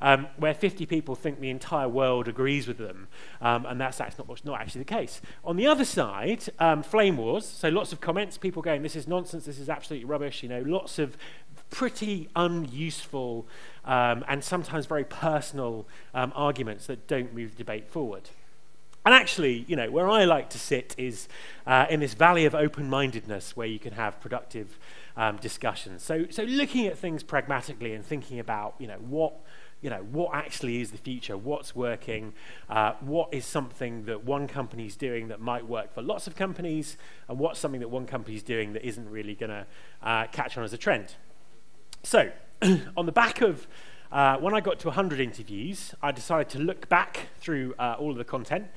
um, 0.02 0.28
where 0.38 0.54
50 0.54 0.86
people 0.88 1.16
think 1.16 1.40
the 1.40 1.50
entire 1.50 1.88
world 1.88 2.28
agrees 2.28 2.68
with 2.68 2.80
them, 2.80 3.08
um, 3.40 3.68
and 3.68 3.80
that's, 3.80 4.00
that's 4.00 4.18
not, 4.18 4.28
not 4.44 4.60
actually 4.60 4.80
the 4.80 4.86
case. 4.86 5.22
On 5.46 5.58
the 5.58 5.68
other 5.68 5.86
side, 5.86 6.44
um, 6.58 6.82
flame 6.82 7.18
wars, 7.18 7.46
so 7.46 7.70
lots 7.70 7.94
of 7.94 8.02
comments, 8.02 8.38
people 8.38 8.64
going, 8.64 8.82
this 8.82 8.96
is 8.96 9.08
nonsense, 9.08 9.46
this 9.46 9.60
is 9.60 9.70
absolutely 9.70 10.06
rubbish, 10.06 10.42
you 10.42 10.50
know, 10.50 10.62
lots 10.62 10.98
of 10.98 11.18
pretty 11.70 12.30
unuseful 12.36 13.46
um, 13.86 14.26
and 14.28 14.44
sometimes 14.44 14.88
very 14.88 15.06
personal 15.06 15.86
um, 16.16 16.34
arguments 16.36 16.88
that 16.88 17.08
don't 17.08 17.34
move 17.34 17.52
the 17.52 17.58
debate 17.58 17.88
forward. 17.88 18.30
And 19.06 19.16
actually, 19.16 19.66
you 19.68 19.76
know, 19.76 19.90
where 19.90 20.10
I 20.10 20.26
like 20.26 20.50
to 20.52 20.60
sit 20.60 20.94
is 20.98 21.28
uh, 21.66 21.86
in 21.90 22.00
this 22.00 22.14
valley 22.14 22.46
of 22.46 22.54
open 22.54 22.90
mindedness 22.90 23.56
where 23.56 23.68
you 23.68 23.80
can 23.80 23.94
have 23.94 24.20
productive 24.20 24.78
um, 25.18 25.38
discussions. 25.38 26.04
So, 26.04 26.26
so 26.30 26.44
looking 26.44 26.88
at 26.88 26.98
things 26.98 27.24
pragmatically 27.24 27.94
and 27.94 28.06
thinking 28.06 28.40
about, 28.40 28.76
you 28.80 28.88
know, 28.88 28.98
what, 28.98 29.34
you 29.82 29.90
know, 29.90 30.06
what 30.12 30.34
actually 30.34 30.82
is 30.82 30.92
the 30.92 30.98
future, 30.98 31.38
what's 31.38 31.76
working, 31.76 32.34
uh, 32.70 32.94
what 33.02 33.34
is 33.34 33.46
something 33.46 34.06
that 34.06 34.24
one 34.24 34.48
company 34.48 34.86
is 34.86 34.96
doing 34.96 35.28
that 35.30 35.42
might 35.42 35.68
work 35.68 35.94
for 35.94 36.02
lots 36.02 36.28
of 36.28 36.36
companies, 36.36 36.98
and 37.28 37.40
what's 37.40 37.60
something 37.60 37.80
that 37.80 37.90
one 37.90 38.06
company 38.06 38.36
is 38.36 38.44
doing 38.44 38.74
that 38.74 38.86
isn't 38.86 39.10
really 39.10 39.36
going 39.36 39.50
to 39.50 39.66
uh, 40.04 40.28
catch 40.28 40.58
on 40.58 40.64
as 40.64 40.74
a 40.74 40.78
trend. 40.78 41.16
So, 42.04 42.32
on 42.98 43.06
the 43.06 43.12
back 43.12 43.42
of 43.42 43.68
uh, 44.12 44.38
when 44.38 44.54
I 44.54 44.60
got 44.60 44.78
to 44.80 44.88
100 44.88 45.20
interviews, 45.20 45.96
I 46.02 46.12
decided 46.12 46.50
to 46.50 46.60
look 46.60 46.90
back 46.90 47.30
through 47.40 47.74
uh, 47.80 47.96
all 47.98 48.12
of 48.12 48.18
the 48.18 48.26
content 48.26 48.68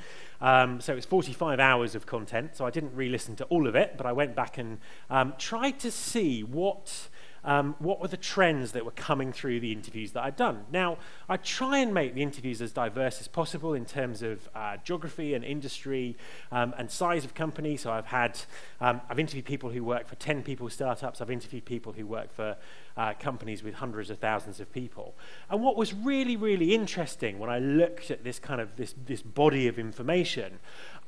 um, 0.45 0.79
so 0.79 0.95
it's 0.95 1.07
45 1.07 1.59
hours 1.59 1.95
of 1.95 2.05
content, 2.05 2.55
so 2.55 2.67
I 2.67 2.71
didn't 2.71 2.95
re 2.95 3.09
listen 3.09 3.35
to 3.37 3.45
all 3.45 3.67
of 3.67 3.75
it, 3.75 3.95
but 3.97 4.05
I 4.05 4.13
went 4.13 4.37
back 4.37 4.59
and 4.59 4.79
um, 5.09 5.33
tried 5.39 5.81
to 5.81 5.91
see 5.91 6.43
what. 6.43 7.09
Um, 7.45 7.75
what 7.79 8.01
were 8.01 8.09
the 8.09 8.17
trends 8.17 8.73
that 8.73 8.85
were 8.85 8.91
coming 8.93 9.33
through 9.33 9.61
the 9.61 9.73
interviews 9.73 10.13
that 10.13 10.25
I'd 10.25 10.37
done? 10.37 10.65
Now, 10.73 10.99
I 11.29 11.37
try 11.37 11.79
and 11.79 11.93
make 11.93 12.15
the 12.15 12.23
interviews 12.23 12.63
as 12.63 12.73
diverse 12.73 13.21
as 13.21 13.29
possible 13.29 13.75
in 13.75 13.85
terms 13.85 14.23
of 14.23 14.49
uh, 14.55 14.79
geography 14.83 15.35
and 15.35 15.45
industry 15.45 16.17
um, 16.51 16.75
and 16.79 16.91
size 16.91 17.25
of 17.25 17.35
company. 17.35 17.77
So 17.77 17.93
I've 17.93 18.07
had, 18.07 18.39
um, 18.81 19.01
I've 19.09 19.19
interviewed 19.19 19.45
people 19.45 19.71
who 19.71 19.85
work 19.85 20.07
for 20.07 20.15
10 20.17 20.43
people 20.43 20.71
startups. 20.71 21.21
I've 21.21 21.31
interviewed 21.31 21.65
people 21.65 21.93
who 21.93 22.07
work 22.07 22.33
for 22.35 22.57
uh, 22.97 23.13
companies 23.19 23.63
with 23.63 23.75
hundreds 23.75 24.11
of 24.11 24.19
thousands 24.19 24.61
of 24.61 24.73
people. 24.73 25.15
And 25.51 25.63
what 25.63 25.77
was 25.77 25.93
really, 25.93 26.37
really 26.37 26.75
interesting 26.75 27.39
when 27.39 27.51
I 27.51 27.59
looked 27.59 28.11
at 28.11 28.25
this 28.25 28.39
kind 28.39 28.61
of 28.61 28.77
this, 28.77 28.95
this 29.07 29.23
body 29.23 29.69
of 29.69 29.79
information 29.79 30.59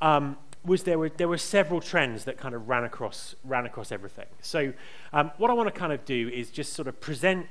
um, 0.01 0.37
was 0.67 0.83
there 0.83 0.99
were, 0.99 1.09
there 1.09 1.29
were 1.29 1.39
several 1.39 1.81
trends 1.81 2.25
that 2.25 2.37
kind 2.37 2.55
of 2.55 2.69
ran 2.69 2.85
across, 2.85 3.35
ran 3.45 3.67
across 3.67 3.93
everything. 3.93 4.27
So 4.43 4.73
um, 5.13 5.31
what 5.39 5.51
I 5.51 5.55
want 5.55 5.73
to 5.73 5.79
kind 5.79 5.93
of 5.93 6.05
do 6.05 6.29
is 6.29 6.51
just 6.51 6.73
sort 6.73 6.89
of 6.89 7.01
present 7.01 7.47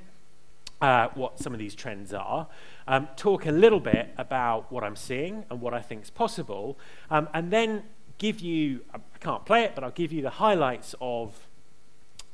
uh, 0.82 1.08
what 1.16 1.40
some 1.40 1.54
of 1.54 1.60
these 1.60 1.74
trends 1.74 2.14
are, 2.14 2.48
um, 2.88 3.08
talk 3.16 3.46
a 3.46 3.52
little 3.52 3.80
bit 3.80 4.10
about 4.18 4.72
what 4.72 4.84
I'm 4.84 4.96
seeing 4.96 5.46
and 5.50 5.62
what 5.62 5.74
I 5.74 5.82
think 5.82 6.04
is 6.04 6.10
possible, 6.10 6.78
um, 7.10 7.30
and 7.34 7.52
then 7.52 7.84
give 8.18 8.42
you, 8.42 8.82
I 8.94 9.00
can't 9.20 9.46
play 9.46 9.64
it, 9.64 9.74
but 9.76 9.84
I'll 9.84 9.92
give 9.92 10.12
you 10.12 10.22
the 10.22 10.30
highlights 10.30 10.94
of 11.00 11.48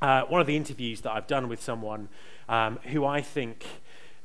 uh, 0.02 0.24
one 0.24 0.42
of 0.42 0.48
the 0.48 0.56
interviews 0.56 1.02
that 1.02 1.12
I've 1.12 1.28
done 1.28 1.48
with 1.48 1.62
someone 1.62 2.10
um, 2.50 2.80
who 2.88 3.06
I 3.06 3.22
think 3.22 3.66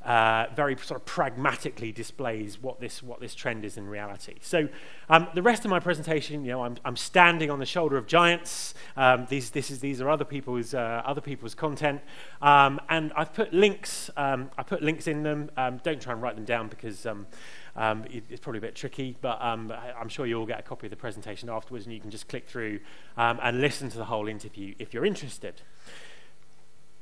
uh, 0.05 0.45
very 0.55 0.77
sort 0.77 1.01
of 1.01 1.05
pragmatically 1.05 1.91
displays 1.91 2.61
what 2.61 2.79
this, 2.79 3.03
what 3.03 3.19
this 3.19 3.35
trend 3.35 3.65
is 3.65 3.77
in 3.77 3.87
reality. 3.87 4.35
So 4.41 4.69
um, 5.09 5.27
the 5.33 5.41
rest 5.41 5.65
of 5.65 5.71
my 5.71 5.79
presentation, 5.79 6.45
you 6.45 6.51
know, 6.51 6.63
I'm, 6.63 6.77
I'm 6.85 6.95
standing 6.95 7.51
on 7.51 7.59
the 7.59 7.65
shoulder 7.65 7.97
of 7.97 8.07
giants. 8.07 8.73
Um, 8.95 9.25
these, 9.29 9.49
this 9.49 9.69
is, 9.69 9.79
these 9.79 9.99
are 9.99 10.09
other 10.09 10.23
people's, 10.23 10.73
uh, 10.73 11.01
other 11.05 11.19
people's 11.19 11.55
content. 11.55 12.01
Um, 12.41 12.79
and 12.89 13.11
I've 13.15 13.33
put 13.33 13.53
links, 13.53 14.09
um, 14.15 14.49
I 14.57 14.63
put 14.63 14.81
links 14.81 15.07
in 15.07 15.23
them. 15.23 15.49
Um, 15.57 15.81
don't 15.83 16.01
try 16.01 16.13
and 16.13 16.21
write 16.21 16.35
them 16.35 16.45
down 16.45 16.67
because 16.69 17.05
um, 17.05 17.27
um, 17.75 18.05
it, 18.05 18.23
it's 18.29 18.39
probably 18.39 18.59
a 18.59 18.61
bit 18.61 18.75
tricky, 18.75 19.17
but 19.19 19.41
um, 19.41 19.73
I'm 19.99 20.09
sure 20.09 20.25
you'll 20.25 20.45
get 20.45 20.59
a 20.59 20.63
copy 20.63 20.87
of 20.87 20.91
the 20.91 20.97
presentation 20.97 21.49
afterwards 21.49 21.85
and 21.85 21.93
you 21.93 21.99
can 21.99 22.11
just 22.11 22.27
click 22.29 22.47
through 22.47 22.79
um, 23.17 23.39
and 23.41 23.61
listen 23.61 23.89
to 23.89 23.97
the 23.97 24.05
whole 24.05 24.27
interview 24.27 24.73
if 24.79 24.93
you're 24.93 25.05
interested. 25.05 25.61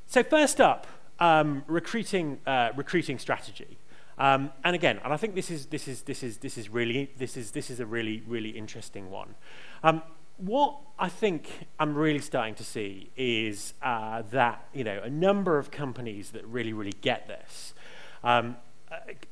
So 0.08 0.24
first 0.24 0.60
up, 0.60 0.88
um, 1.20 1.64
recruiting, 1.68 2.40
uh, 2.46 2.70
recruiting 2.76 3.20
strategy. 3.20 3.78
Um, 4.18 4.52
and 4.64 4.76
again, 4.76 5.00
and 5.04 5.12
I 5.12 5.18
think 5.18 5.36
this 5.36 5.52
is, 5.52 5.66
this 5.68 5.88
is, 5.88 6.04
this 6.04 6.24
is, 6.24 6.38
this 6.38 6.58
is 6.58 6.70
really, 6.70 7.12
this 7.18 7.36
is, 7.36 7.52
this 7.52 7.70
is 7.70 7.80
a 7.80 7.86
really, 7.86 8.24
really 8.26 8.52
interesting 8.52 9.12
one. 9.12 9.36
Um, 9.84 10.02
what 10.38 10.78
I 11.00 11.10
think 11.10 11.68
I'm 11.80 11.96
really 11.96 12.20
starting 12.20 12.56
to 12.56 12.64
see 12.64 13.10
is 13.16 13.74
uh, 13.82 14.24
that, 14.32 14.68
you 14.74 14.84
know, 14.84 15.02
a 15.04 15.10
number 15.10 15.58
of 15.58 15.72
companies 15.72 16.32
that 16.32 16.46
really, 16.46 16.74
really 16.74 16.94
get 17.02 17.28
this 17.28 17.74
um, 18.24 18.58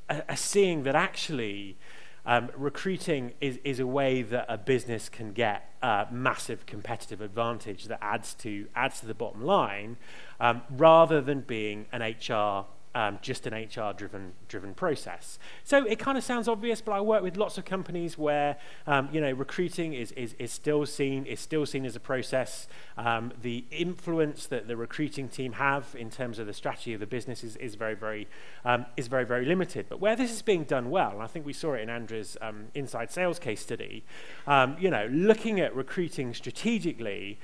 are, 0.09 0.23
are 0.29 0.35
seeing 0.35 0.83
that 0.83 0.95
actually 0.95 1.77
um, 2.25 2.49
recruiting 2.55 3.33
is, 3.41 3.59
is 3.63 3.79
a 3.79 3.87
way 3.87 4.21
that 4.21 4.45
a 4.47 4.57
business 4.57 5.09
can 5.09 5.33
get 5.33 5.69
massive 6.11 6.65
competitive 6.65 7.19
advantage 7.21 7.85
that 7.85 7.99
adds 8.01 8.33
to, 8.35 8.67
adds 8.75 9.01
to 9.01 9.05
the 9.05 9.13
bottom 9.13 9.43
line 9.43 9.97
um, 10.39 10.61
rather 10.69 11.21
than 11.21 11.41
being 11.41 11.85
an 11.91 12.01
HR 12.01 12.65
um, 12.95 13.19
just 13.21 13.47
an 13.47 13.53
HR 13.53 13.93
driven 13.93 14.33
driven 14.47 14.73
process. 14.73 15.39
So 15.63 15.85
it 15.85 15.99
kind 15.99 16.17
of 16.17 16.23
sounds 16.23 16.47
obvious, 16.47 16.81
but 16.81 16.91
I 16.91 17.01
work 17.01 17.23
with 17.23 17.37
lots 17.37 17.57
of 17.57 17.65
companies 17.65 18.17
where 18.17 18.57
um, 18.87 19.09
you 19.11 19.19
know 19.19 19.31
recruiting 19.31 19.93
is, 19.93 20.11
is, 20.13 20.35
is 20.39 20.51
still 20.51 20.85
seen 20.85 21.25
is 21.25 21.39
still 21.39 21.65
seen 21.65 21.85
as 21.85 21.95
a 21.95 21.99
process. 21.99 22.67
Um, 22.97 23.33
the 23.41 23.65
influence 23.71 24.45
that 24.47 24.67
the 24.67 24.77
recruiting 24.77 25.27
team 25.27 25.53
have 25.53 25.95
in 25.97 26.09
terms 26.09 26.39
of 26.39 26.47
the 26.47 26.53
strategy 26.53 26.93
of 26.93 26.99
the 26.99 27.07
business 27.07 27.43
is, 27.43 27.55
is 27.57 27.75
very 27.75 27.95
very 27.95 28.27
um, 28.65 28.85
is 28.95 29.07
very 29.07 29.25
very 29.25 29.45
limited. 29.45 29.87
But 29.89 29.99
where 29.99 30.15
this 30.15 30.31
is 30.31 30.41
being 30.41 30.63
done 30.63 30.89
well, 30.89 31.11
and 31.11 31.21
I 31.21 31.27
think 31.27 31.45
we 31.45 31.53
saw 31.53 31.73
it 31.73 31.81
in 31.81 31.89
Andrea's 31.89 32.37
um, 32.41 32.65
inside 32.75 33.11
sales 33.11 33.39
case 33.39 33.61
study, 33.61 34.03
um, 34.47 34.75
you 34.79 34.89
know, 34.89 35.07
looking 35.11 35.59
at 35.59 35.75
recruiting 35.75 36.33
strategically 36.33 37.39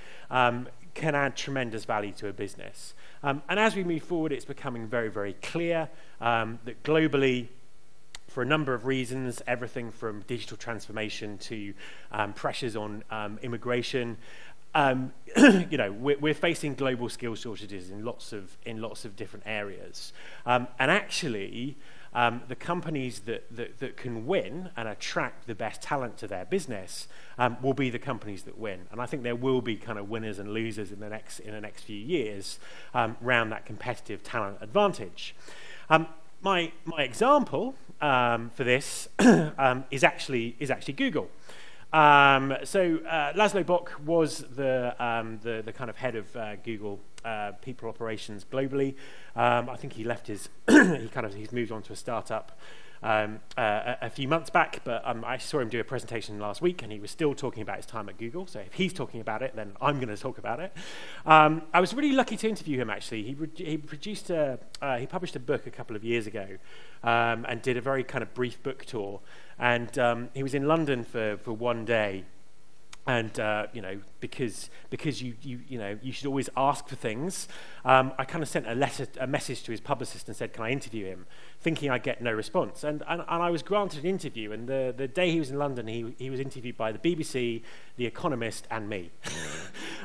can 1.00 1.16
add 1.16 1.36
tremendous 1.36 1.86
value 1.86 2.12
to 2.12 2.28
a 2.28 2.34
business. 2.34 2.94
Um, 3.24 3.42
and 3.50 3.60
as 3.60 3.76
we 3.76 3.84
move 3.84 4.04
forward, 4.04 4.32
it's 4.32 4.46
becoming 4.46 4.88
very, 4.88 5.10
very 5.10 5.34
clear 5.34 5.90
um, 6.22 6.60
that 6.66 6.84
globally, 6.84 7.48
for 8.28 8.42
a 8.42 8.46
number 8.46 8.74
of 8.74 8.86
reasons, 8.86 9.42
everything 9.48 9.92
from 9.92 10.22
digital 10.28 10.56
transformation 10.56 11.38
to 11.40 11.74
um, 12.12 12.34
pressures 12.34 12.76
on 12.76 13.04
um, 13.10 13.40
immigration, 13.42 14.18
um, 14.76 15.12
you 15.38 15.78
know, 15.78 15.92
we're, 15.92 16.18
we're 16.20 16.34
facing 16.34 16.76
global 16.76 17.10
skill 17.10 17.36
shortages 17.36 17.90
in 17.90 18.06
lots 18.06 18.32
of, 18.34 18.58
in 18.66 18.82
lots 18.82 19.04
of 19.04 19.16
different 19.16 19.44
areas. 19.48 20.14
Um, 20.46 20.68
and 20.78 20.92
actually, 20.92 21.76
um, 22.14 22.42
the 22.48 22.56
companies 22.56 23.22
that, 23.22 23.46
that, 23.56 23.80
that, 23.80 23.98
can 23.98 24.26
win 24.26 24.70
and 24.76 24.88
attract 24.88 25.46
the 25.48 25.56
best 25.56 25.82
talent 25.82 26.18
to 26.18 26.28
their 26.28 26.46
business 26.46 27.08
um, 27.38 27.58
will 27.62 27.74
be 27.74 27.90
the 27.90 28.00
companies 28.00 28.44
that 28.44 28.58
win. 28.58 28.88
And 28.92 29.00
I 29.00 29.06
think 29.06 29.24
there 29.24 29.36
will 29.36 29.62
be 29.62 29.76
kind 29.76 30.00
of 30.00 30.10
winners 30.10 30.40
and 30.40 30.52
losers 30.52 30.92
in 30.92 31.00
the 31.00 31.10
next, 31.10 31.40
in 31.40 31.52
the 31.52 31.62
next 31.62 31.84
few 31.84 31.98
years 31.98 32.60
um, 32.94 33.16
around 33.24 33.50
that 33.52 33.66
competitive 33.66 34.24
talent 34.24 34.58
advantage. 34.62 35.36
Um, 35.90 36.08
my, 36.42 36.72
my 36.86 37.04
example 37.04 37.76
um, 38.02 38.50
for 38.56 38.64
this 38.64 39.08
um, 39.20 39.86
is, 39.92 40.04
actually, 40.04 40.56
is 40.60 40.72
actually 40.72 40.94
Google. 40.94 41.30
Um, 41.92 42.56
so 42.64 43.00
uh, 43.08 43.34
Laszlo 43.34 43.66
Bock 43.66 44.00
was 44.06 44.40
the, 44.56 44.96
um, 45.04 45.40
the, 45.42 45.62
the 45.66 45.74
kind 45.74 45.90
of 45.90 45.98
head 45.98 46.16
of 46.16 46.36
uh, 46.36 46.56
Google 46.58 47.00
uh, 47.26 47.54
people 47.62 47.90
operations 47.90 48.46
globally. 48.50 48.96
Um, 49.36 49.70
I 49.70 49.76
think 49.76 49.94
he 49.94 50.04
left 50.04 50.28
his, 50.28 50.50
he 50.70 51.10
kind 51.10 51.26
of, 51.26 51.34
he's 51.34 51.52
moved 51.52 51.72
on 51.72 51.82
to 51.84 51.94
a 51.94 51.96
startup 51.96 52.60
um, 53.02 53.40
uh, 53.58 53.96
a, 54.02 54.08
a, 54.08 54.10
few 54.10 54.28
months 54.28 54.50
back, 54.50 54.82
but 54.84 55.02
um, 55.06 55.24
I 55.24 55.38
saw 55.38 55.60
him 55.60 55.70
do 55.70 55.80
a 55.80 55.84
presentation 55.84 56.38
last 56.40 56.62
week 56.62 56.84
and 56.84 56.92
he 56.92 57.00
was 57.00 57.12
still 57.12 57.34
talking 57.34 57.62
about 57.62 57.78
his 57.78 57.86
time 57.86 58.10
at 58.10 58.18
Google. 58.18 58.46
So 58.46 58.60
if 58.60 58.74
he's 58.74 58.92
talking 58.92 59.22
about 59.22 59.42
it, 59.42 59.56
then 59.56 59.72
I'm 59.82 59.96
going 59.96 60.14
to 60.14 60.22
talk 60.22 60.38
about 60.38 60.60
it. 60.60 60.74
Um, 61.26 61.62
I 61.74 61.80
was 61.80 61.94
really 61.94 62.12
lucky 62.12 62.36
to 62.38 62.50
interview 62.50 62.78
him 62.80 62.90
actually. 62.90 63.24
He, 63.24 63.38
he 63.56 63.78
produced 63.78 64.30
a, 64.30 64.60
uh, 64.82 64.98
he 64.98 65.06
published 65.06 65.36
a 65.36 65.40
book 65.40 65.66
a 65.66 65.72
couple 65.72 65.96
of 65.96 66.04
years 66.04 66.28
ago 66.28 66.48
um, 67.04 67.46
and 67.48 67.62
did 67.62 67.78
a 67.78 67.82
very 67.82 68.04
kind 68.04 68.22
of 68.22 68.34
brief 68.34 68.62
book 68.64 68.84
tour. 68.86 69.22
And 69.60 69.98
um, 70.00 70.30
he 70.34 70.44
was 70.44 70.54
in 70.54 70.68
London 70.68 71.04
for, 71.04 71.38
for 71.38 71.52
one 71.52 71.86
day. 71.86 72.26
And, 73.08 73.40
uh, 73.40 73.68
you 73.74 73.82
know, 73.82 74.00
because, 74.20 74.70
because 74.92 75.22
you, 75.22 75.34
you, 75.42 75.62
you 75.68 75.80
know, 75.80 75.98
you 76.02 76.12
should 76.12 76.28
always 76.28 76.50
ask 76.56 76.88
for 76.88 76.96
things, 76.96 77.48
um, 77.84 78.14
I 78.20 78.26
kind 78.26 78.44
of 78.44 78.50
sent 78.50 78.68
a, 78.68 78.76
letter, 78.76 79.08
a 79.20 79.26
message 79.26 79.64
to 79.64 79.72
his 79.72 79.82
publicist 79.82 80.28
and 80.28 80.38
said, 80.38 80.54
can 80.54 80.64
I 80.64 80.70
interview 80.70 81.06
him? 81.06 81.26
Thinking 81.62 81.90
I'd 81.90 82.04
get 82.04 82.22
no 82.22 82.32
response. 82.32 82.84
And 82.84 83.04
and, 83.08 83.22
and 83.28 83.44
I 83.44 83.50
was 83.50 83.64
granted 83.64 84.04
an 84.04 84.10
interview 84.10 84.52
and 84.52 84.68
the 84.68 84.94
the 84.96 85.08
day 85.08 85.32
he 85.32 85.40
was 85.40 85.52
in 85.52 85.58
London 85.58 85.88
he 85.88 86.16
he 86.18 86.30
was 86.30 86.40
interviewed 86.40 86.78
by 86.78 86.92
the 86.92 87.00
BBC 87.00 87.62
the 87.98 88.06
Economist 88.06 88.68
and 88.72 88.90
me. 88.90 89.12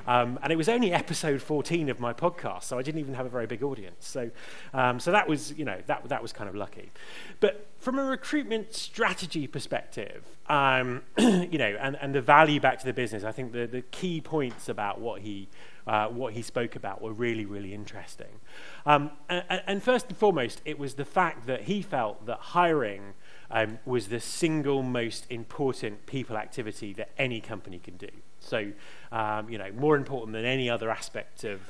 Um, 0.07 0.39
and 0.43 0.53
it 0.53 0.57
was 0.57 0.69
only 0.69 0.93
episode 0.93 1.41
14 1.41 1.89
of 1.89 1.99
my 1.99 2.13
podcast 2.13 2.65
so 2.65 2.79
I 2.79 2.83
didn't 2.83 3.01
even 3.01 3.15
have 3.15 3.25
a 3.25 3.31
very 3.31 3.47
big 3.47 3.63
audience. 3.63 4.07
So 4.07 4.31
um, 4.75 5.01
so 5.01 5.11
that 5.13 5.27
was 5.27 5.57
you 5.57 5.65
know 5.65 5.81
that 5.87 6.07
that 6.11 6.21
was 6.21 6.31
kind 6.31 6.47
of 6.51 6.55
lucky. 6.55 6.93
But 7.41 7.67
from 7.79 7.99
a 7.99 8.05
recruitment 8.05 8.75
strategy 8.75 9.47
perspective, 9.47 10.25
um, 10.49 11.03
you 11.19 11.59
know, 11.59 11.77
and, 11.81 11.97
and 12.01 12.15
the 12.15 12.21
value 12.21 12.61
back 12.61 12.79
to 12.81 12.87
the 12.87 12.93
business, 12.93 13.25
I 13.25 13.33
think 13.33 13.53
the, 13.53 13.67
the 13.67 13.83
key 13.83 14.21
points 14.21 14.69
about 14.69 15.01
what 15.01 15.21
he, 15.21 15.49
uh, 15.87 16.09
what 16.09 16.33
he 16.33 16.43
spoke 16.43 16.77
about 16.77 17.03
were 17.03 17.13
really, 17.13 17.45
really 17.45 17.75
interesting. 17.75 18.41
Um, 18.87 19.11
and, 19.29 19.63
and, 19.67 19.83
first 19.83 20.09
and 20.09 20.17
foremost, 20.17 20.63
it 20.65 20.79
was 20.79 20.95
the 20.95 21.05
fact 21.05 21.47
that 21.47 21.63
he 21.63 21.83
felt 21.83 22.27
that 22.27 22.39
hiring 22.39 23.15
um, 23.51 23.79
was 23.85 24.09
the 24.09 24.21
single 24.21 24.83
most 24.83 25.27
important 25.31 26.07
people 26.07 26.37
activity 26.37 26.93
that 26.95 27.11
any 27.19 27.41
company 27.41 27.79
can 27.79 27.97
do. 27.97 28.09
So, 28.41 28.73
um, 29.13 29.49
you 29.49 29.59
know, 29.59 29.71
more 29.73 29.97
important 29.97 30.33
than 30.33 30.45
any 30.45 30.69
other 30.69 30.91
aspect 30.91 31.45
of 31.45 31.61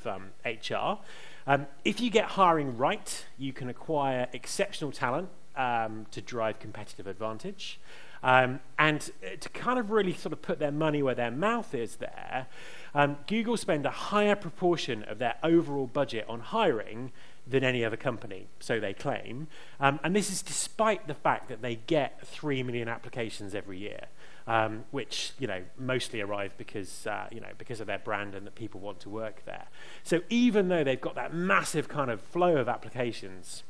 HR. 0.45 0.75
Um, 0.75 0.99
um, 1.47 1.67
if 1.85 2.01
you 2.01 2.11
get 2.11 2.25
hiring 2.25 2.77
right, 2.79 3.25
you 3.39 3.53
can 3.53 3.69
acquire 3.69 4.29
exceptional 4.33 4.93
talent 4.93 5.29
um, 5.57 6.07
to 6.11 6.21
drive 6.21 6.59
competitive 6.59 7.07
advantage. 7.07 7.79
Um, 8.23 8.61
and 8.79 9.11
uh, 9.23 9.37
to 9.39 9.49
kind 9.51 9.79
of 9.79 9.91
really 9.91 10.15
sort 10.15 10.33
of 10.33 10.41
put 10.41 10.59
their 10.59 10.73
money 10.73 11.03
where 11.03 11.15
their 11.15 11.31
mouth 11.31 11.75
is 11.75 11.97
there, 11.97 12.47
um, 12.95 13.17
Google 13.27 13.57
spend 13.57 13.87
a 13.87 13.91
higher 13.91 14.37
proportion 14.37 15.03
of 15.05 15.19
their 15.19 15.37
overall 15.43 15.87
budget 15.87 16.25
on 16.29 16.41
hiring 16.41 17.13
than 17.47 17.63
any 17.63 17.85
other 17.85 17.97
company, 17.97 18.47
so 18.59 18.81
they 18.81 18.95
claim. 18.95 19.49
Um, 19.79 20.01
and 20.03 20.17
this 20.17 20.31
is 20.31 20.41
despite 20.41 21.07
the 21.07 21.15
fact 21.15 21.49
that 21.49 21.61
they 21.61 21.77
get 21.87 22.27
3 22.27 22.63
million 22.63 22.89
applications 22.89 23.55
every 23.55 23.79
year. 23.79 24.07
Um, 24.47 24.85
which 24.91 25.33
you 25.39 25.47
know 25.47 25.63
mostly 25.79 26.21
arrive 26.21 26.53
because 26.59 27.07
uh, 27.07 27.29
you 27.33 27.41
know 27.41 27.49
because 27.57 27.81
of 27.81 27.87
their 27.87 27.99
brand 27.99 28.35
and 28.35 28.47
that 28.47 28.55
people 28.55 28.79
want 28.79 29.01
to 29.01 29.09
work 29.09 29.43
there. 29.47 29.69
So 30.03 30.21
even 30.29 30.69
though 30.69 30.85
they've 30.85 31.01
got 31.01 31.15
that 31.15 31.33
massive 31.33 31.89
kind 31.89 32.11
of 32.11 32.21
flow 32.21 32.59
of 32.59 32.69
applications, 32.69 33.63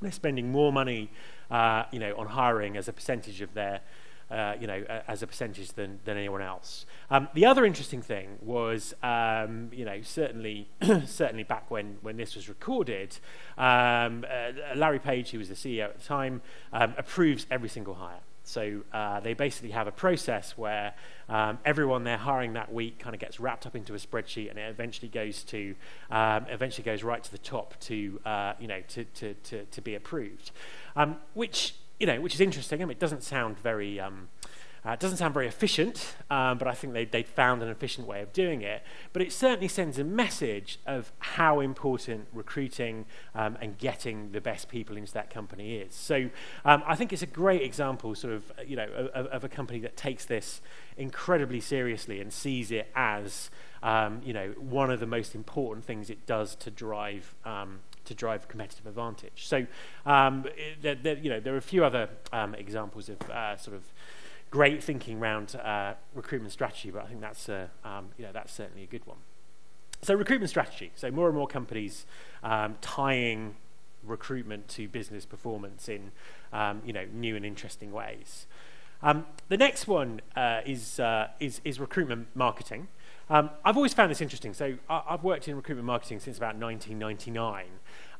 they're 0.00 0.12
spending 0.12 0.52
more 0.52 0.72
money, 0.72 1.10
uh, 1.50 1.84
you 1.90 1.98
know, 1.98 2.14
on 2.16 2.28
hiring 2.28 2.76
as 2.76 2.88
a 2.88 2.92
percentage 2.92 3.40
of 3.40 3.54
their, 3.54 3.80
uh, 4.30 4.54
you 4.60 4.66
know, 4.66 4.84
as 5.06 5.22
a 5.22 5.26
percentage 5.26 5.72
than, 5.72 6.00
than 6.04 6.16
anyone 6.16 6.42
else. 6.42 6.86
Um, 7.10 7.28
the 7.34 7.46
other 7.46 7.64
interesting 7.64 8.02
thing 8.02 8.38
was, 8.40 8.94
um, 9.02 9.70
you 9.72 9.84
know, 9.84 10.00
certainly, 10.02 10.68
certainly 11.06 11.44
back 11.44 11.70
when, 11.70 11.98
when 12.02 12.16
this 12.16 12.34
was 12.34 12.48
recorded, 12.48 13.16
um, 13.58 14.24
uh, 14.30 14.74
Larry 14.74 14.98
Page, 14.98 15.30
who 15.30 15.38
was 15.38 15.48
the 15.48 15.54
CEO 15.54 15.84
at 15.84 15.98
the 15.98 16.04
time, 16.04 16.42
um, 16.72 16.94
approves 16.96 17.46
every 17.50 17.68
single 17.68 17.94
hire. 17.94 18.20
So 18.44 18.82
uh, 18.92 19.20
they 19.20 19.32
basically 19.32 19.70
have 19.70 19.86
a 19.86 19.92
process 19.92 20.56
where 20.56 20.94
um, 21.30 21.58
everyone 21.64 22.04
they're 22.04 22.18
hiring 22.18 22.52
that 22.52 22.72
week 22.72 22.98
kind 22.98 23.14
of 23.14 23.20
gets 23.20 23.40
wrapped 23.40 23.66
up 23.66 23.74
into 23.74 23.94
a 23.94 23.96
spreadsheet, 23.96 24.50
and 24.50 24.58
it 24.58 24.68
eventually 24.68 25.08
goes 25.08 25.42
to 25.44 25.74
um, 26.10 26.44
eventually 26.50 26.84
goes 26.84 27.02
right 27.02 27.24
to 27.24 27.32
the 27.32 27.38
top 27.38 27.74
to 27.80 28.20
uh, 28.26 28.52
you 28.60 28.68
know 28.68 28.82
to, 28.88 29.04
to, 29.04 29.34
to, 29.34 29.64
to 29.64 29.80
be 29.80 29.94
approved, 29.94 30.50
um, 30.94 31.16
which 31.32 31.74
you 32.04 32.12
know 32.12 32.20
which 32.20 32.34
is 32.34 32.40
interesting. 32.42 32.82
I 32.82 32.84
mean, 32.84 32.90
it 32.90 32.98
doesn't 32.98 33.22
sound 33.22 33.58
very 33.58 33.98
um, 33.98 34.28
uh, 34.86 34.90
it 34.90 35.00
doesn't 35.00 35.16
sound 35.16 35.32
very 35.32 35.46
efficient, 35.46 36.16
um, 36.28 36.58
but 36.58 36.68
I 36.68 36.74
think 36.74 36.92
they, 36.92 37.06
they'd 37.06 37.26
found 37.26 37.62
an 37.62 37.70
efficient 37.70 38.06
way 38.06 38.20
of 38.20 38.30
doing 38.34 38.60
it. 38.60 38.82
But 39.14 39.22
it 39.22 39.32
certainly 39.32 39.68
sends 39.68 39.98
a 39.98 40.04
message 40.04 40.78
of 40.86 41.10
how 41.20 41.60
important 41.60 42.26
recruiting 42.34 43.06
um, 43.34 43.56
and 43.62 43.78
getting 43.78 44.32
the 44.32 44.42
best 44.42 44.68
people 44.68 44.98
into 44.98 45.14
that 45.14 45.30
company 45.30 45.76
is. 45.76 45.94
So 45.94 46.28
um, 46.66 46.82
I 46.86 46.94
think 46.96 47.14
it's 47.14 47.22
a 47.22 47.26
great 47.26 47.62
example, 47.62 48.14
sort 48.14 48.34
of, 48.34 48.52
you 48.66 48.76
know, 48.76 49.08
of, 49.14 49.24
of, 49.28 49.44
a 49.44 49.48
company 49.48 49.80
that 49.80 49.96
takes 49.96 50.26
this 50.26 50.60
incredibly 50.98 51.60
seriously 51.60 52.20
and 52.20 52.30
sees 52.30 52.70
it 52.70 52.90
as, 52.94 53.48
um, 53.82 54.20
you 54.22 54.34
know, 54.34 54.48
one 54.58 54.90
of 54.90 55.00
the 55.00 55.06
most 55.06 55.34
important 55.34 55.86
things 55.86 56.10
it 56.10 56.26
does 56.26 56.54
to 56.56 56.70
drive 56.70 57.34
um, 57.46 57.80
to 58.04 58.14
drive 58.14 58.48
competitive 58.48 58.86
advantage. 58.86 59.46
So, 59.46 59.66
um, 60.06 60.44
there, 60.82 61.16
you 61.16 61.30
know, 61.30 61.40
there 61.40 61.54
are 61.54 61.58
a 61.58 61.62
few 61.62 61.84
other 61.84 62.08
um, 62.32 62.54
examples 62.54 63.08
of 63.08 63.20
uh, 63.30 63.56
sort 63.56 63.76
of 63.76 63.82
great 64.50 64.82
thinking 64.82 65.18
around 65.18 65.56
uh, 65.56 65.94
recruitment 66.14 66.52
strategy, 66.52 66.90
but 66.90 67.02
I 67.02 67.06
think 67.06 67.20
that's, 67.20 67.48
uh, 67.48 67.66
um, 67.84 68.10
you 68.16 68.24
know, 68.24 68.32
that's 68.32 68.52
certainly 68.52 68.84
a 68.84 68.86
good 68.86 69.04
one. 69.06 69.18
So 70.02 70.14
recruitment 70.14 70.50
strategy. 70.50 70.92
So 70.94 71.10
more 71.10 71.28
and 71.28 71.36
more 71.36 71.46
companies 71.46 72.06
um, 72.42 72.76
tying 72.80 73.56
recruitment 74.04 74.68
to 74.68 74.86
business 74.86 75.24
performance 75.24 75.88
in, 75.88 76.12
um, 76.52 76.82
you 76.84 76.92
know, 76.92 77.06
new 77.12 77.36
and 77.36 77.44
interesting 77.44 77.90
ways. 77.90 78.46
Um, 79.02 79.26
the 79.48 79.56
next 79.56 79.86
one 79.86 80.20
uh, 80.36 80.60
is, 80.64 81.00
uh, 81.00 81.28
is, 81.40 81.60
is 81.64 81.80
recruitment 81.80 82.28
marketing. 82.34 82.88
Um, 83.30 83.50
I've 83.64 83.76
always 83.76 83.94
found 83.94 84.10
this 84.10 84.20
interesting. 84.20 84.54
So 84.54 84.76
I, 84.88 85.02
have 85.08 85.24
worked 85.24 85.48
in 85.48 85.56
recruitment 85.56 85.86
marketing 85.86 86.20
since 86.20 86.36
about 86.36 86.56
1999. 86.56 87.64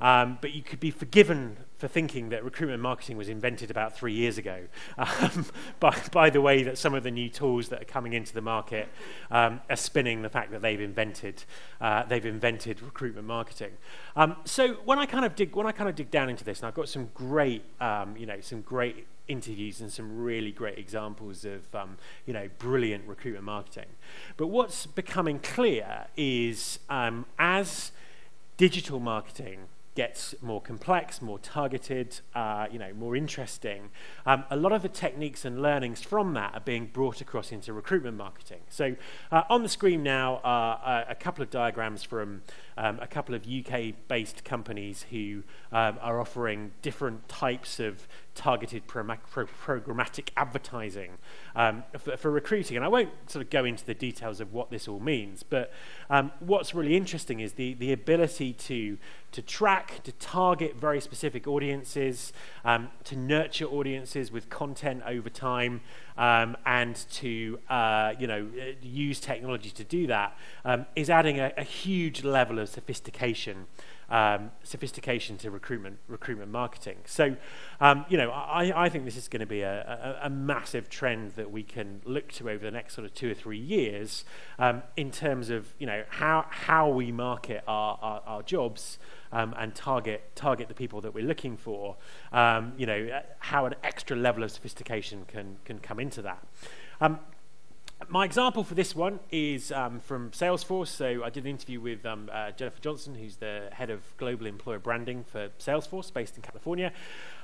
Um, 0.01 0.39
but 0.41 0.53
you 0.53 0.63
could 0.63 0.81
be 0.81 0.91
forgiven 0.91 1.57
for 1.77 1.89
thinking 1.89 2.31
that 2.31 2.43
recruitment 2.45 2.81
marketing 2.81 3.17
was 3.17 3.29
invented 3.29 3.71
about 3.71 3.97
three 3.97 4.13
years 4.13 4.39
ago 4.39 4.61
um, 4.97 5.47
by, 5.81 5.97
by 6.13 6.31
the 6.31 6.41
way 6.41 6.63
that 6.63 6.79
some 6.79 6.95
of 6.95 7.03
the 7.03 7.11
new 7.11 7.29
tools 7.29 7.69
that 7.69 7.83
are 7.83 7.87
coming 7.87 8.13
into 8.13 8.33
the 8.33 8.41
market 8.41 8.89
um, 9.31 9.61
are 9.69 9.77
spinning 9.77 10.23
the 10.23 10.29
fact 10.29 10.51
that 10.53 10.63
they've 10.63 10.81
invented, 10.81 11.45
uh, 11.81 12.05
they've 12.05 12.27
invented 12.27 12.81
recruitment 12.81 13.27
marketing. 13.27 13.73
Um, 14.17 14.37
so 14.45 14.75
when 14.85 14.99
I 14.99 15.07
kind 15.07 15.25
of 15.25 15.35
dig, 15.35 15.55
when 15.55 15.67
I 15.67 15.73
kind 15.73 15.91
of 15.91 15.97
dig 15.97 16.11
down 16.11 16.29
into 16.29 16.45
this, 16.45 16.61
and 16.61 16.69
I've 16.69 16.75
got 16.75 16.89
some 16.89 17.11
great, 17.15 17.65
um, 17.81 18.17
you 18.17 18.27
know, 18.27 18.41
some 18.41 18.63
great 18.63 19.07
interviews 19.27 19.81
and 19.81 19.91
some 19.91 20.23
really 20.23 20.53
great 20.53 20.79
examples 20.79 21.45
of 21.45 21.75
um, 21.75 21.97
you 22.27 22.33
know 22.33 22.49
brilliant 22.59 23.07
recruitment 23.07 23.45
marketing. 23.45 23.89
But 24.37 24.49
what's 24.49 24.87
becoming 24.87 25.39
clear 25.39 26.07
is 26.17 26.79
um, 26.89 27.27
as 27.39 27.93
digital 28.57 29.01
marketing 29.01 29.61
gets 29.95 30.35
more 30.41 30.61
complex, 30.61 31.23
more 31.23 31.39
targeted, 31.39 32.21
uh, 32.35 32.67
you 32.71 32.79
know, 32.79 32.93
more 32.95 33.15
interesting. 33.15 33.91
Um, 34.27 34.45
a 34.51 34.57
lot 34.57 34.73
of 34.73 34.83
the 34.83 34.89
techniques 34.89 35.45
and 35.45 35.63
learnings 35.63 36.03
from 36.03 36.35
that 36.35 36.55
are 36.55 36.61
being 36.61 36.87
brought 36.87 37.21
across 37.21 37.53
into 37.53 37.73
recruitment 37.73 38.17
marketing. 38.17 38.61
So 38.69 38.97
uh, 39.31 39.43
on 39.49 39.63
the 39.63 39.69
screen 39.69 40.03
now 40.03 40.41
are 40.43 41.05
a 41.09 41.15
couple 41.15 41.43
of 41.43 41.51
diagrams 41.51 42.03
from 42.03 42.43
um, 42.77 42.99
a 43.01 43.07
couple 43.07 43.35
of 43.35 43.47
UK-based 43.47 44.45
companies 44.45 45.07
who 45.11 45.45
um, 45.71 45.99
are 46.01 46.21
offering 46.21 46.73
different 46.83 47.29
types 47.29 47.79
of 47.79 48.09
targeted 48.35 48.87
pro 48.87 49.05
pro 49.31 49.47
programmatic 49.47 50.31
advertising 50.37 51.19
um, 51.55 51.85
for, 51.99 52.17
for, 52.17 52.31
recruiting. 52.31 52.77
And 52.77 52.85
I 52.85 52.89
won't 52.89 53.11
sort 53.31 53.45
of 53.45 53.51
go 53.51 53.65
into 53.65 53.85
the 53.85 53.95
details 53.95 54.41
of 54.41 54.53
what 54.53 54.71
this 54.71 54.89
all 54.89 55.01
means, 55.01 55.43
but 55.43 55.73
um, 56.11 56.33
what's 56.41 56.75
really 56.75 56.97
interesting 56.97 57.41
is 57.41 57.53
the, 57.53 57.75
the 57.75 57.93
ability 57.93 58.53
to, 58.53 58.99
to 59.33 59.43
track, 59.43 60.03
to 60.05 60.13
target 60.13 60.77
very 60.77 61.01
specific 61.01 61.47
audiences, 61.47 62.33
um, 62.65 62.89
to 63.05 63.17
nurture 63.17 63.67
audiences 63.67 64.33
with 64.33 64.51
content 64.51 65.03
over 65.07 65.31
time, 65.31 65.81
um, 66.17 66.57
and 66.65 66.97
to 67.11 67.59
uh, 67.69 68.15
you 68.19 68.27
know 68.27 68.49
use 68.83 69.21
technology 69.21 69.71
to 69.71 69.85
do 69.85 70.07
that 70.07 70.37
um, 70.65 70.87
is 70.95 71.11
adding 71.11 71.41
a, 71.41 71.53
a 71.57 71.65
huge 71.65 72.23
level 72.25 72.59
of 72.59 72.69
sophistication 72.69 73.67
um, 74.11 74.51
sophistication 74.63 75.39
to 75.39 75.51
recruitment 75.51 75.99
recruitment 76.09 76.51
marketing. 76.51 76.99
So, 77.07 77.37
um, 77.81 78.05
you 78.09 78.17
know, 78.17 78.31
I, 78.31 78.85
I 78.85 78.89
think 78.89 79.05
this 79.05 79.17
is 79.17 79.29
going 79.29 79.41
to 79.41 79.47
be 79.47 79.63
a, 79.63 80.19
a, 80.23 80.27
a, 80.27 80.31
massive 80.31 80.89
trend 80.89 81.33
that 81.33 81.51
we 81.51 81.63
can 81.63 82.03
look 82.05 82.31
to 82.33 82.51
over 82.51 82.65
the 82.65 82.71
next 82.71 82.95
sort 82.95 83.07
of 83.07 83.15
two 83.15 83.31
or 83.31 83.35
three 83.35 83.59
years 83.59 84.25
um, 84.59 84.83
in 84.97 85.11
terms 85.11 85.51
of 85.51 85.75
you 85.79 85.87
know 85.87 86.05
how 86.09 86.45
how 86.49 86.89
we 86.89 87.13
market 87.13 87.65
our, 87.67 87.99
our, 88.01 88.23
our 88.27 88.43
jobs. 88.43 88.99
Um, 89.33 89.53
and 89.59 89.75
target 89.75 90.31
target 90.37 90.69
the 90.69 90.75
people 90.75 91.01
that 91.01 91.13
we're 91.13 91.25
looking 91.25 91.57
for. 91.57 91.97
Um, 92.31 92.73
you 92.77 92.87
know 92.87 93.21
how 93.41 93.67
an 93.67 93.75
extra 93.83 94.17
level 94.17 94.45
of 94.45 94.53
sophistication 94.53 95.25
can 95.27 95.57
can 95.65 95.81
come 95.81 95.99
into 95.99 96.23
that. 96.23 96.47
Um, 97.01 97.19
my 98.09 98.25
example 98.25 98.65
for 98.65 98.75
this 98.75 98.95
one 98.95 99.21
is 99.31 99.71
um, 99.73 100.01
from 100.01 100.31
Salesforce. 100.31 100.89
So 100.89 101.23
I 101.25 101.31
did 101.31 101.45
an 101.45 101.51
interview 101.51 101.81
with 101.81 102.05
um, 102.05 102.31
uh, 102.33 102.51
Jennifer 102.53 102.81
Johnson, 102.81 103.15
who's 103.15 103.37
the 103.37 103.69
head 103.73 103.91
of 103.91 104.01
global 104.17 104.47
employer 104.47 104.79
branding 104.79 105.25
for 105.25 105.49
Salesforce, 105.59 106.13
based 106.13 106.37
in 106.37 106.43
California. 106.43 106.93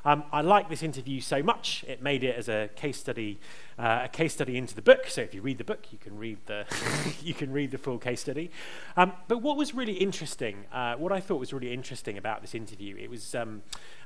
Um, 0.05 0.25
I 0.33 0.41
like 0.41 0.69
this 0.69 0.83
interview 0.83 1.21
so 1.21 1.43
much; 1.43 1.85
it 1.87 2.03
made 2.03 2.25
it 2.25 2.37
as 2.37 2.49
a 2.49 2.71
case 2.75 2.99
study, 2.99 3.39
uh, 3.79 4.03
a 4.05 4.09
case 4.09 4.33
study 4.33 4.57
into 4.57 4.75
the 4.75 4.83
book. 4.83 5.07
So 5.09 5.21
if 5.21 5.35
you 5.35 5.43
read 5.43 5.59
the 5.59 5.65
book, 5.65 5.87
you 5.93 5.99
can 5.99 6.17
read 6.19 6.39
the 6.47 6.65
you 7.23 7.35
can 7.35 7.53
read 7.53 7.71
the 7.71 7.79
full 7.79 7.99
case 7.99 8.21
study. 8.21 8.51
Um, 8.97 9.13
but 9.29 9.43
what 9.43 9.57
was 9.57 9.75
really 9.75 9.95
interesting, 9.95 10.65
uh, 10.73 10.95
what 10.95 11.13
I 11.13 11.21
thought 11.21 11.39
was 11.39 11.53
really 11.53 11.73
interesting 11.73 12.19
about 12.19 12.41
this 12.41 12.55
interview, 12.55 12.97
it 12.97 13.11
was. 13.11 13.35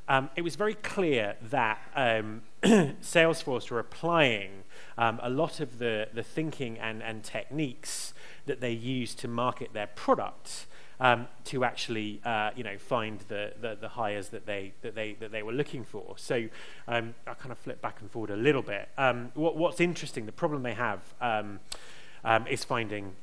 Um, 0.08 0.30
it 0.36 0.42
was 0.42 0.56
very 0.56 0.74
clear 0.74 1.36
that 1.50 1.78
um, 1.94 2.42
Salesforce 2.62 3.70
were 3.70 3.78
applying 3.78 4.64
um, 4.98 5.18
a 5.22 5.30
lot 5.30 5.60
of 5.60 5.78
the, 5.78 6.08
the 6.12 6.22
thinking 6.22 6.78
and, 6.78 7.02
and 7.02 7.24
techniques 7.24 8.12
that 8.46 8.60
they 8.60 8.72
use 8.72 9.14
to 9.16 9.28
market 9.28 9.72
their 9.72 9.86
product 9.86 10.66
um, 11.00 11.26
to 11.44 11.64
actually 11.64 12.20
uh, 12.24 12.50
you 12.54 12.62
know 12.62 12.78
find 12.78 13.20
the, 13.28 13.52
the, 13.60 13.76
the, 13.80 13.88
hires 13.88 14.28
that 14.28 14.46
they 14.46 14.72
that 14.82 14.94
they 14.94 15.14
that 15.14 15.32
they 15.32 15.42
were 15.42 15.52
looking 15.52 15.84
for. 15.84 16.14
So 16.16 16.48
um, 16.86 17.14
I 17.26 17.34
kind 17.34 17.50
of 17.50 17.58
flip 17.58 17.80
back 17.80 18.00
and 18.00 18.10
forward 18.10 18.30
a 18.30 18.36
little 18.36 18.62
bit. 18.62 18.88
Um, 18.96 19.32
what, 19.34 19.56
what's 19.56 19.80
interesting, 19.80 20.26
the 20.26 20.32
problem 20.32 20.62
they 20.62 20.74
have 20.74 21.00
um, 21.20 21.60
um, 22.24 22.46
is 22.46 22.64
finding 22.64 23.16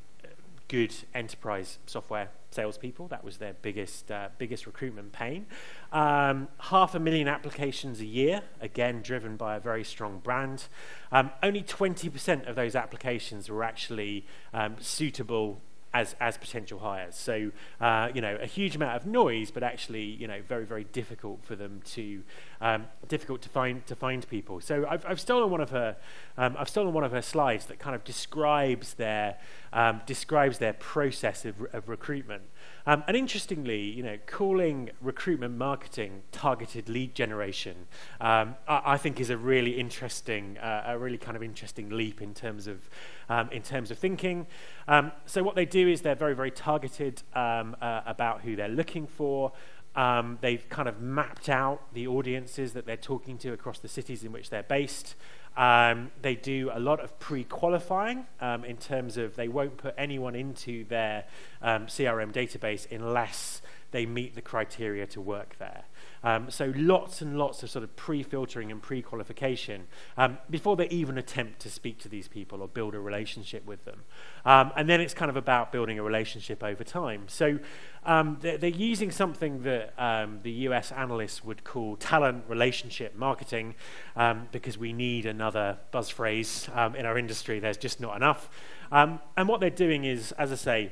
good 0.67 0.93
enterprise 1.13 1.77
software 1.85 2.29
salespeople. 2.51 3.07
That 3.07 3.23
was 3.23 3.37
their 3.37 3.53
biggest, 3.61 4.11
uh, 4.11 4.29
biggest 4.37 4.65
recruitment 4.65 5.11
pain. 5.11 5.45
Um, 5.91 6.47
half 6.59 6.95
a 6.95 6.99
million 6.99 7.27
applications 7.27 7.99
a 7.99 8.05
year, 8.05 8.41
again, 8.59 9.01
driven 9.01 9.37
by 9.37 9.55
a 9.55 9.59
very 9.59 9.83
strong 9.83 10.19
brand. 10.19 10.65
Um, 11.11 11.31
only 11.41 11.63
20% 11.63 12.47
of 12.47 12.55
those 12.55 12.75
applications 12.75 13.49
were 13.49 13.63
actually 13.63 14.25
um, 14.53 14.75
suitable 14.79 15.61
as, 15.93 16.15
as 16.19 16.37
potential 16.37 16.79
hires. 16.79 17.15
So, 17.15 17.51
uh, 17.79 18.09
you 18.13 18.21
know, 18.21 18.37
a 18.41 18.45
huge 18.45 18.75
amount 18.75 18.95
of 18.95 19.05
noise, 19.05 19.51
but 19.51 19.63
actually, 19.63 20.03
you 20.03 20.27
know, 20.27 20.41
very, 20.47 20.65
very 20.65 20.85
difficult 20.85 21.43
for 21.43 21.55
them 21.55 21.81
to, 21.93 22.23
um, 22.61 22.87
difficult 23.07 23.41
to 23.41 23.49
find, 23.49 23.85
to 23.87 23.95
find 23.95 24.27
people. 24.29 24.61
So 24.61 24.85
I've, 24.89 25.05
I've 25.05 25.19
stolen 25.19 25.49
one 25.49 25.61
of 25.61 25.71
her, 25.71 25.97
um, 26.37 26.55
I've 26.57 26.69
stolen 26.69 26.93
one 26.93 27.03
of 27.03 27.11
her 27.11 27.21
slides 27.21 27.65
that 27.65 27.79
kind 27.79 27.95
of 27.95 28.03
describes 28.03 28.93
their, 28.93 29.37
um, 29.73 30.01
describes 30.05 30.57
their 30.57 30.73
process 30.73 31.45
of, 31.45 31.55
of 31.73 31.87
recruitment. 31.87 32.43
Um, 32.85 33.03
and 33.07 33.15
interestingly, 33.15 33.81
you 33.81 34.03
know, 34.03 34.17
calling 34.25 34.89
recruitment 35.01 35.57
marketing 35.57 36.23
targeted 36.31 36.89
lead 36.89 37.15
generation, 37.15 37.87
um, 38.19 38.55
I, 38.67 38.81
I, 38.85 38.97
think 38.97 39.19
is 39.19 39.29
a 39.29 39.37
really 39.37 39.79
interesting, 39.79 40.57
uh, 40.57 40.83
a 40.87 40.97
really 40.97 41.17
kind 41.17 41.37
of 41.37 41.43
interesting 41.43 41.89
leap 41.89 42.21
in 42.21 42.33
terms 42.33 42.67
of, 42.67 42.89
um, 43.29 43.49
in 43.51 43.61
terms 43.61 43.91
of 43.91 43.99
thinking. 43.99 44.47
Um, 44.87 45.11
so 45.25 45.43
what 45.43 45.55
they 45.55 45.65
do 45.65 45.87
is 45.87 46.01
they're 46.01 46.15
very, 46.15 46.35
very 46.35 46.51
targeted 46.51 47.21
um, 47.33 47.75
uh, 47.81 48.01
about 48.05 48.41
who 48.41 48.55
they're 48.55 48.67
looking 48.67 49.07
for. 49.07 49.53
Um, 49.95 50.37
they've 50.41 50.67
kind 50.69 50.87
of 50.87 51.01
mapped 51.01 51.49
out 51.49 51.93
the 51.93 52.07
audiences 52.07 52.73
that 52.73 52.85
they're 52.85 52.95
talking 52.95 53.37
to 53.39 53.51
across 53.51 53.79
the 53.79 53.89
cities 53.89 54.23
in 54.23 54.31
which 54.31 54.49
they're 54.49 54.63
based. 54.63 55.15
Um, 55.57 56.11
they 56.21 56.35
do 56.35 56.71
a 56.73 56.79
lot 56.79 57.01
of 57.01 57.19
pre-qualifying 57.19 58.25
um, 58.39 58.63
in 58.63 58.77
terms 58.77 59.17
of 59.17 59.35
they 59.35 59.49
won't 59.49 59.77
put 59.77 59.93
anyone 59.97 60.33
into 60.33 60.85
their 60.85 61.25
um, 61.61 61.87
CRM 61.87 62.31
database 62.31 62.89
unless 62.89 63.61
they 63.91 64.05
meet 64.05 64.35
the 64.35 64.41
criteria 64.41 65.05
to 65.07 65.19
work 65.19 65.57
there. 65.59 65.83
Um, 66.23 66.51
so 66.51 66.71
lots 66.75 67.21
and 67.21 67.37
lots 67.37 67.63
of 67.63 67.69
sort 67.69 67.83
of 67.83 67.95
pre-filtering 67.95 68.71
and 68.71 68.81
pre-qualification 68.81 69.87
um, 70.17 70.37
before 70.49 70.75
they 70.75 70.87
even 70.89 71.17
attempt 71.17 71.59
to 71.61 71.69
speak 71.69 71.97
to 71.99 72.09
these 72.09 72.27
people 72.27 72.61
or 72.61 72.67
build 72.67 72.93
a 72.93 72.99
relationship 72.99 73.65
with 73.65 73.85
them. 73.85 74.03
Um, 74.45 74.71
and 74.75 74.87
then 74.87 75.01
it's 75.01 75.13
kind 75.13 75.29
of 75.29 75.37
about 75.37 75.71
building 75.71 75.97
a 75.97 76.03
relationship 76.03 76.63
over 76.63 76.83
time. 76.83 77.23
So 77.27 77.59
um, 78.05 78.37
they're, 78.41 78.57
they're, 78.57 78.71
using 78.71 79.11
something 79.11 79.63
that 79.63 79.93
um, 79.97 80.39
the 80.43 80.51
US 80.51 80.91
analysts 80.91 81.43
would 81.43 81.63
call 81.63 81.97
talent 81.97 82.45
relationship 82.47 83.15
marketing 83.15 83.75
um, 84.15 84.47
because 84.51 84.77
we 84.77 84.93
need 84.93 85.25
another 85.25 85.77
buzz 85.91 86.09
phrase 86.09 86.69
in 86.97 87.05
our 87.05 87.17
industry. 87.17 87.59
There's 87.59 87.77
just 87.77 87.99
not 87.99 88.15
enough. 88.15 88.49
and 88.91 89.19
what 89.47 89.59
they're 89.59 89.69
doing 89.69 90.05
is, 90.05 90.31
as 90.33 90.51
I 90.51 90.55
say, 90.55 90.91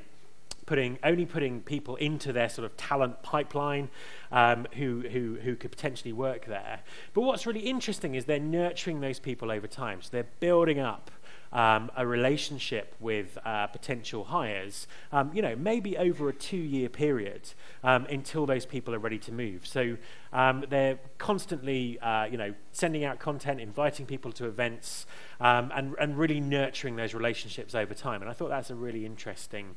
putting, 0.70 1.00
only 1.04 1.26
putting 1.26 1.62
people 1.62 1.96
into 1.96 2.32
their 2.32 2.48
sort 2.48 2.64
of 2.64 2.78
talent 2.78 3.24
pipeline 3.24 3.90
um, 4.32 4.68
who, 4.76 5.04
who, 5.12 5.40
who 5.44 5.56
could 5.56 5.72
potentially 5.72 6.14
work 6.14 6.46
there. 6.46 6.82
But 7.16 7.22
what's 7.22 7.48
really 7.48 7.62
interesting 7.62 8.14
is 8.14 8.26
they're 8.26 8.40
nurturing 8.40 9.02
those 9.02 9.20
people 9.20 9.50
over 9.52 9.66
time. 9.66 10.04
So 10.04 10.10
they're 10.12 10.34
building 10.40 10.80
up 10.80 11.10
um, 11.52 11.90
a 11.96 12.06
relationship 12.06 12.96
with 13.00 13.38
uh, 13.44 13.68
potential 13.68 14.26
hires, 14.26 14.88
um, 15.12 15.32
you 15.34 15.42
know, 15.42 15.56
maybe 15.56 15.98
over 15.98 16.30
a 16.30 16.34
two-year 16.34 16.90
period 16.90 17.42
um, 17.84 18.06
until 18.06 18.46
those 18.46 18.68
people 18.68 18.94
are 18.94 19.00
ready 19.00 19.18
to 19.18 19.32
move. 19.32 19.66
So 19.66 19.98
um, 20.32 20.66
they're 20.70 21.00
constantly, 21.18 22.00
uh, 22.02 22.26
you 22.26 22.38
know, 22.38 22.54
sending 22.72 23.04
out 23.04 23.18
content, 23.20 23.60
inviting 23.60 24.06
people 24.06 24.32
to 24.34 24.46
events, 24.46 25.08
um, 25.40 25.72
and, 25.74 25.96
and 26.00 26.18
really 26.18 26.40
nurturing 26.40 26.96
those 26.96 27.16
relationships 27.16 27.74
over 27.74 27.96
time. 27.96 28.22
And 28.22 28.30
I 28.30 28.34
thought 28.34 28.50
that's 28.50 28.70
a 28.70 28.76
really 28.76 29.06
interesting, 29.06 29.76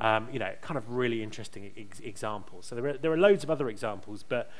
um, 0.00 0.28
you 0.32 0.38
know, 0.38 0.52
kind 0.60 0.78
of 0.78 0.90
really 0.90 1.22
interesting 1.22 1.70
ex- 1.76 2.00
example. 2.00 2.62
So 2.62 2.74
there 2.74 2.86
are, 2.86 2.98
there 2.98 3.12
are 3.12 3.18
loads 3.18 3.44
of 3.44 3.50
other 3.50 3.68
examples, 3.68 4.22
but 4.22 4.50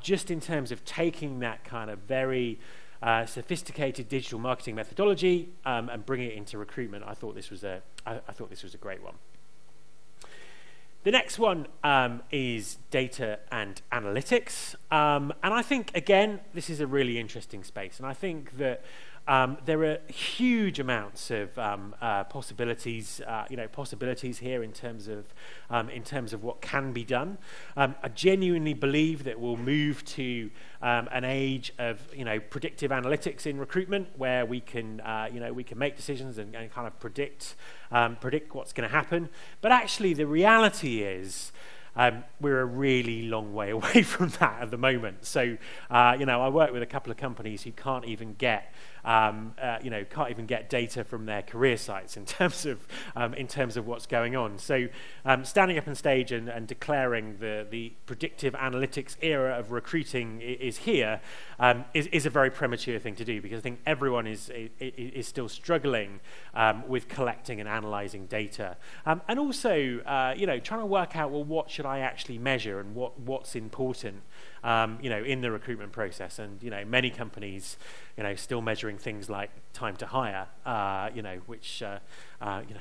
just 0.00 0.30
in 0.30 0.40
terms 0.40 0.72
of 0.72 0.84
taking 0.84 1.40
that 1.40 1.64
kind 1.64 1.90
of 1.90 1.98
very 2.00 2.58
uh, 3.02 3.26
sophisticated 3.26 4.08
digital 4.08 4.38
marketing 4.38 4.74
methodology 4.74 5.50
um, 5.64 5.88
and 5.88 6.04
bring 6.06 6.22
it 6.22 6.32
into 6.34 6.58
recruitment. 6.58 7.04
I 7.06 7.14
thought 7.14 7.34
this 7.34 7.50
was 7.50 7.62
a, 7.62 7.82
I, 8.06 8.20
I 8.28 8.32
thought 8.32 8.50
this 8.50 8.62
was 8.62 8.74
a 8.74 8.78
great 8.78 9.02
one. 9.02 9.14
The 11.04 11.12
next 11.12 11.38
one 11.38 11.68
um, 11.84 12.22
is 12.32 12.78
data 12.90 13.38
and 13.52 13.80
analytics. 13.92 14.74
Um, 14.90 15.32
and 15.40 15.54
I 15.54 15.62
think, 15.62 15.92
again, 15.94 16.40
this 16.52 16.68
is 16.68 16.80
a 16.80 16.86
really 16.86 17.16
interesting 17.20 17.62
space. 17.62 17.98
And 17.98 18.06
I 18.06 18.12
think 18.12 18.56
that 18.56 18.82
um, 19.28 19.58
there 19.64 19.82
are 19.82 19.98
huge 20.08 20.78
amounts 20.78 21.30
of 21.30 21.58
um, 21.58 21.94
uh, 22.00 22.24
possibilities, 22.24 23.20
uh, 23.26 23.44
you 23.50 23.56
know, 23.56 23.66
possibilities 23.66 24.38
here 24.38 24.62
in 24.62 24.72
terms 24.72 25.08
of 25.08 25.24
um, 25.68 25.88
in 25.90 26.04
terms 26.04 26.32
of 26.32 26.44
what 26.44 26.60
can 26.60 26.92
be 26.92 27.04
done. 27.04 27.38
Um, 27.76 27.96
I 28.02 28.08
genuinely 28.08 28.74
believe 28.74 29.24
that 29.24 29.40
we'll 29.40 29.56
move 29.56 30.04
to 30.04 30.50
um, 30.80 31.08
an 31.10 31.24
age 31.24 31.72
of 31.78 32.00
you 32.14 32.24
know 32.24 32.38
predictive 32.38 32.92
analytics 32.92 33.46
in 33.46 33.58
recruitment, 33.58 34.08
where 34.16 34.46
we 34.46 34.60
can 34.60 35.00
uh, 35.00 35.28
you 35.32 35.40
know 35.40 35.52
we 35.52 35.64
can 35.64 35.78
make 35.78 35.96
decisions 35.96 36.38
and, 36.38 36.54
and 36.54 36.70
kind 36.70 36.86
of 36.86 36.98
predict 37.00 37.56
um, 37.90 38.16
predict 38.16 38.54
what's 38.54 38.72
going 38.72 38.88
to 38.88 38.94
happen. 38.94 39.28
But 39.60 39.72
actually, 39.72 40.14
the 40.14 40.26
reality 40.26 41.02
is. 41.02 41.52
Um, 41.98 42.24
we're 42.42 42.60
a 42.60 42.66
really 42.66 43.22
long 43.22 43.54
way 43.54 43.70
away 43.78 44.02
from 44.02 44.28
that 44.40 44.60
at 44.60 44.70
the 44.70 44.76
moment. 44.76 45.24
So, 45.24 45.56
uh, 45.90 46.14
you 46.18 46.26
know, 46.26 46.42
I 46.42 46.50
work 46.50 46.70
with 46.70 46.82
a 46.82 46.86
couple 46.86 47.10
of 47.10 47.16
companies 47.16 47.62
who 47.62 47.72
can't 47.72 48.04
even 48.04 48.34
get 48.34 48.70
um, 49.06 49.54
uh, 49.62 49.78
you 49.82 49.88
know, 49.88 50.04
can't 50.04 50.30
even 50.30 50.46
get 50.46 50.68
data 50.68 51.04
from 51.04 51.26
their 51.26 51.40
career 51.40 51.76
sites 51.76 52.16
in 52.16 52.24
terms 52.26 52.66
of, 52.66 52.86
um, 53.14 53.32
in 53.34 53.46
terms 53.46 53.76
of 53.76 53.86
what's 53.86 54.06
going 54.06 54.36
on. 54.36 54.58
So 54.58 54.88
um, 55.24 55.44
standing 55.44 55.78
up 55.78 55.88
on 55.88 55.94
stage 55.94 56.32
and, 56.32 56.48
and 56.48 56.66
declaring 56.66 57.36
the, 57.38 57.66
the 57.70 57.92
predictive 58.04 58.54
analytics 58.54 59.16
era 59.22 59.58
of 59.58 59.70
recruiting 59.70 60.40
is 60.40 60.78
here 60.78 61.20
um, 61.58 61.84
is, 61.94 62.08
is 62.08 62.26
a 62.26 62.30
very 62.30 62.50
premature 62.50 62.98
thing 62.98 63.14
to 63.14 63.24
do 63.24 63.40
because 63.40 63.58
I 63.58 63.62
think 63.62 63.80
everyone 63.86 64.26
is, 64.26 64.50
is, 64.50 64.70
is 64.80 65.26
still 65.26 65.48
struggling 65.48 66.20
um, 66.54 66.86
with 66.88 67.08
collecting 67.08 67.60
and 67.60 67.68
analyzing 67.68 68.26
data. 68.26 68.76
Um, 69.06 69.22
and 69.28 69.38
also, 69.38 70.00
uh, 70.00 70.34
you 70.36 70.46
know, 70.46 70.58
trying 70.58 70.80
to 70.80 70.86
work 70.86 71.16
out, 71.16 71.30
well, 71.30 71.44
what 71.44 71.70
should 71.70 71.86
I 71.86 72.00
actually 72.00 72.38
measure 72.38 72.80
and 72.80 72.94
what, 72.94 73.18
what's 73.20 73.54
important 73.54 74.22
um, 74.64 74.98
you 75.00 75.10
know, 75.10 75.22
in 75.22 75.40
the 75.40 75.50
recruitment 75.50 75.92
process. 75.92 76.38
And 76.38 76.62
you 76.62 76.70
know, 76.70 76.84
many 76.84 77.10
companies, 77.10 77.76
you 78.16 78.22
know, 78.22 78.34
still 78.34 78.60
measuring 78.60 78.98
things 78.98 79.28
like 79.30 79.50
time 79.72 79.96
to 79.96 80.06
hire, 80.06 80.46
uh, 80.64 81.10
you 81.14 81.22
know, 81.22 81.40
which 81.46 81.82
uh, 81.82 81.98
uh, 82.40 82.62
you 82.68 82.74
know 82.74 82.80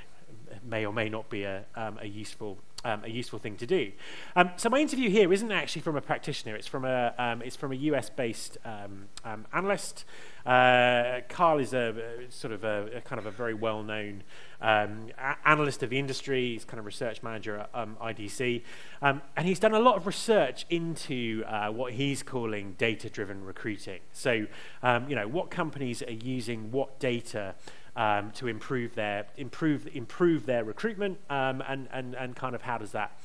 may 0.63 0.85
or 0.85 0.93
may 0.93 1.09
not 1.09 1.29
be 1.29 1.43
a, 1.43 1.65
um, 1.75 1.97
a 2.01 2.07
useful 2.07 2.57
um, 2.85 3.03
a 3.03 3.09
useful 3.09 3.39
thing 3.39 3.57
to 3.57 3.65
do. 3.65 3.91
Um, 4.35 4.51
so 4.55 4.69
my 4.69 4.79
interview 4.79 5.09
here 5.09 5.33
isn't 5.33 5.51
actually 5.51 5.81
from 5.81 5.97
a 5.97 6.01
practitioner. 6.01 6.55
It's 6.55 6.67
from 6.67 6.85
a 6.85 7.13
um, 7.17 7.41
it's 7.41 7.55
from 7.55 7.71
a 7.71 7.75
US-based 7.75 8.57
um, 8.63 9.07
um, 9.25 9.45
analyst. 9.51 10.05
Uh, 10.45 11.21
Carl 11.27 11.57
is 11.57 11.73
a, 11.73 12.27
a 12.27 12.31
sort 12.31 12.53
of 12.53 12.63
a, 12.63 12.97
a, 12.97 13.01
kind 13.01 13.17
of 13.17 13.25
a 13.25 13.31
very 13.31 13.55
well-known 13.55 14.21
um, 14.61 15.07
analyst 15.43 15.81
of 15.81 15.89
the 15.89 15.97
industry. 15.97 16.53
He's 16.53 16.63
kind 16.63 16.77
of 16.77 16.85
research 16.85 17.23
manager 17.23 17.57
at 17.57 17.73
IDC, 17.73 18.61
and 19.01 19.21
he's 19.41 19.59
done 19.59 19.73
a 19.73 19.79
lot 19.79 19.97
of 19.97 20.05
research 20.05 20.67
into 20.69 21.43
uh, 21.47 21.71
what 21.71 21.93
he's 21.93 22.21
calling 22.21 22.75
data-driven 22.77 23.43
recruiting. 23.43 24.01
So 24.11 24.31
you 24.33 25.15
know 25.15 25.27
what 25.27 25.49
companies 25.49 26.03
are 26.03 26.11
using 26.11 26.71
what 26.71 26.99
data 26.99 27.55
um, 27.95 28.31
to 28.31 28.47
improve 28.47 28.95
their 28.95 29.27
improve 29.37 29.87
improve 29.93 30.45
their 30.45 30.63
recruitment 30.63 31.17
um, 31.29 31.63
and, 31.67 31.87
and 31.91 32.15
and 32.15 32.35
kind 32.35 32.55
of 32.55 32.61
how 32.61 32.77
does 32.77 32.91
that 32.91 33.17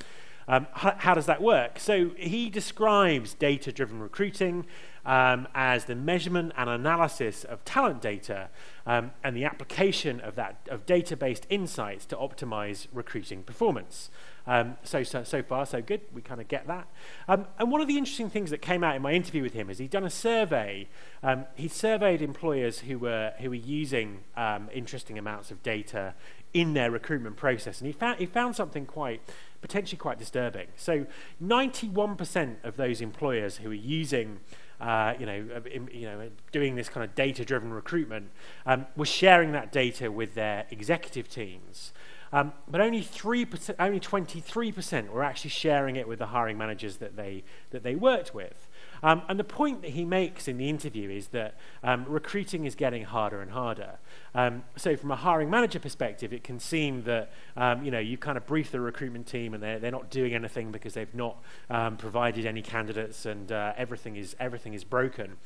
um, 0.48 0.66
how, 0.72 0.94
how, 0.98 1.14
does 1.14 1.26
that 1.26 1.40
work? 1.40 1.78
So 1.78 2.11
he 2.16 2.50
describes 2.50 3.35
data-driven 3.35 4.00
recruiting 4.00 4.66
um, 5.06 5.46
as 5.54 5.85
the 5.85 5.94
measurement 5.94 6.52
and 6.56 6.68
analysis 6.68 7.44
of 7.44 7.64
talent 7.64 8.00
data 8.00 8.48
um, 8.85 9.12
and 9.22 9.37
the 9.37 9.44
application 9.44 10.20
of 10.20 10.35
that 10.35 10.56
of 10.68 10.87
data-based 10.87 11.46
insights 11.50 12.04
to 12.06 12.16
optimize 12.16 12.88
recruiting 12.92 13.44
performance. 13.44 14.11
Um, 14.46 14.76
so, 14.83 15.03
so, 15.03 15.22
so 15.24 15.42
far, 15.42 15.66
so 15.66 15.83
good. 15.83 16.00
We 16.12 16.22
kind 16.22 16.40
of 16.40 16.48
get 16.48 16.66
that. 16.66 16.88
Um, 17.29 17.46
and 17.59 17.70
one 17.70 17.81
of 17.81 17.88
the 17.88 17.98
interesting 17.98 18.31
things 18.31 18.50
that 18.50 18.62
came 18.62 18.83
out 18.83 18.96
in 18.96 19.03
my 19.03 19.12
interview 19.12 19.42
with 19.42 19.53
him 19.53 19.70
is 19.70 19.79
he'd 19.79 19.90
done 19.90 20.05
a 20.05 20.11
survey. 20.11 20.88
Um, 21.22 21.46
he 21.55 21.68
surveyed 21.68 22.22
employers 22.22 22.81
who 22.81 22.98
were 22.98 23.33
who 23.38 23.50
were 23.50 23.55
using 23.55 24.20
um, 24.37 24.68
interesting 24.72 25.18
amounts 25.18 25.50
of 25.50 25.62
data 25.62 26.14
in 26.53 26.74
their 26.74 26.90
recruitment 26.90 27.37
process, 27.37 27.81
and 27.81 27.87
he 27.87 27.92
found 27.92 28.18
he 28.18 28.26
found 28.26 28.57
something 28.57 28.87
quite 28.87 29.20
potentially 29.61 29.98
quite 29.98 30.18
disturbing. 30.18 30.68
So, 30.76 31.07
91% 31.42 32.57
of 32.64 32.76
those 32.76 33.00
employers 33.00 33.59
who 33.59 33.70
are 33.70 33.74
using 33.74 34.40
uh, 34.81 35.14
you 35.18 35.26
know, 35.26 35.46
uh, 35.57 35.61
you 35.92 36.07
know, 36.07 36.31
doing 36.53 36.74
this 36.74 36.88
kind 36.88 37.05
of 37.05 37.14
data-driven 37.14 37.70
recruitment, 37.70 38.31
um, 38.64 38.87
were 38.96 39.05
sharing 39.05 39.53
that 39.53 39.70
data 39.70 40.11
with 40.11 40.35
their 40.35 40.64
executive 40.70 41.29
teams. 41.29 41.92
Um, 42.32 42.52
but 42.68 42.80
only 42.80 43.02
three 43.02 43.44
percent, 43.44 43.78
only 43.80 43.98
23% 43.98 45.08
were 45.08 45.24
actually 45.24 45.50
sharing 45.50 45.96
it 45.96 46.06
with 46.06 46.20
the 46.20 46.26
hiring 46.26 46.56
managers 46.56 46.98
that 46.98 47.16
they 47.16 47.42
that 47.70 47.82
they 47.82 47.94
worked 47.94 48.34
with. 48.34 48.68
Um, 49.02 49.22
and 49.28 49.38
the 49.38 49.44
point 49.44 49.82
that 49.82 49.92
he 49.92 50.04
makes 50.04 50.46
in 50.46 50.58
the 50.58 50.68
interview 50.68 51.10
is 51.10 51.28
that 51.28 51.54
um, 51.82 52.04
recruiting 52.06 52.66
is 52.66 52.74
getting 52.74 53.04
harder 53.04 53.40
and 53.40 53.50
harder. 53.50 53.98
Um, 54.34 54.62
so 54.76 54.96
from 54.96 55.10
a 55.10 55.16
hiring 55.16 55.50
manager 55.50 55.80
perspective, 55.80 56.32
it 56.32 56.44
can 56.44 56.60
seem 56.60 57.02
that 57.04 57.32
um, 57.56 57.84
you 57.84 57.90
know 57.90 57.98
you 57.98 58.16
kind 58.16 58.36
of 58.36 58.46
brief 58.46 58.70
the 58.70 58.80
recruitment 58.80 59.26
team 59.26 59.54
and 59.54 59.62
they're, 59.62 59.78
they're 59.78 59.90
not 59.90 60.10
doing 60.10 60.34
anything 60.34 60.70
because 60.70 60.94
they've 60.94 61.14
not 61.14 61.36
um, 61.68 61.96
provided 61.96 62.46
any 62.46 62.62
candidates 62.62 63.26
and 63.26 63.50
uh, 63.50 63.72
everything 63.76 64.16
is 64.16 64.36
everything 64.38 64.74
is 64.74 64.84
broken. 64.84 65.36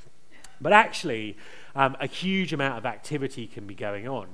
But 0.64 0.72
actually, 0.72 1.36
um, 1.76 1.94
a 2.00 2.06
huge 2.06 2.54
amount 2.54 2.78
of 2.78 2.86
activity 2.86 3.46
can 3.46 3.66
be 3.66 3.74
going 3.74 4.08
on. 4.08 4.28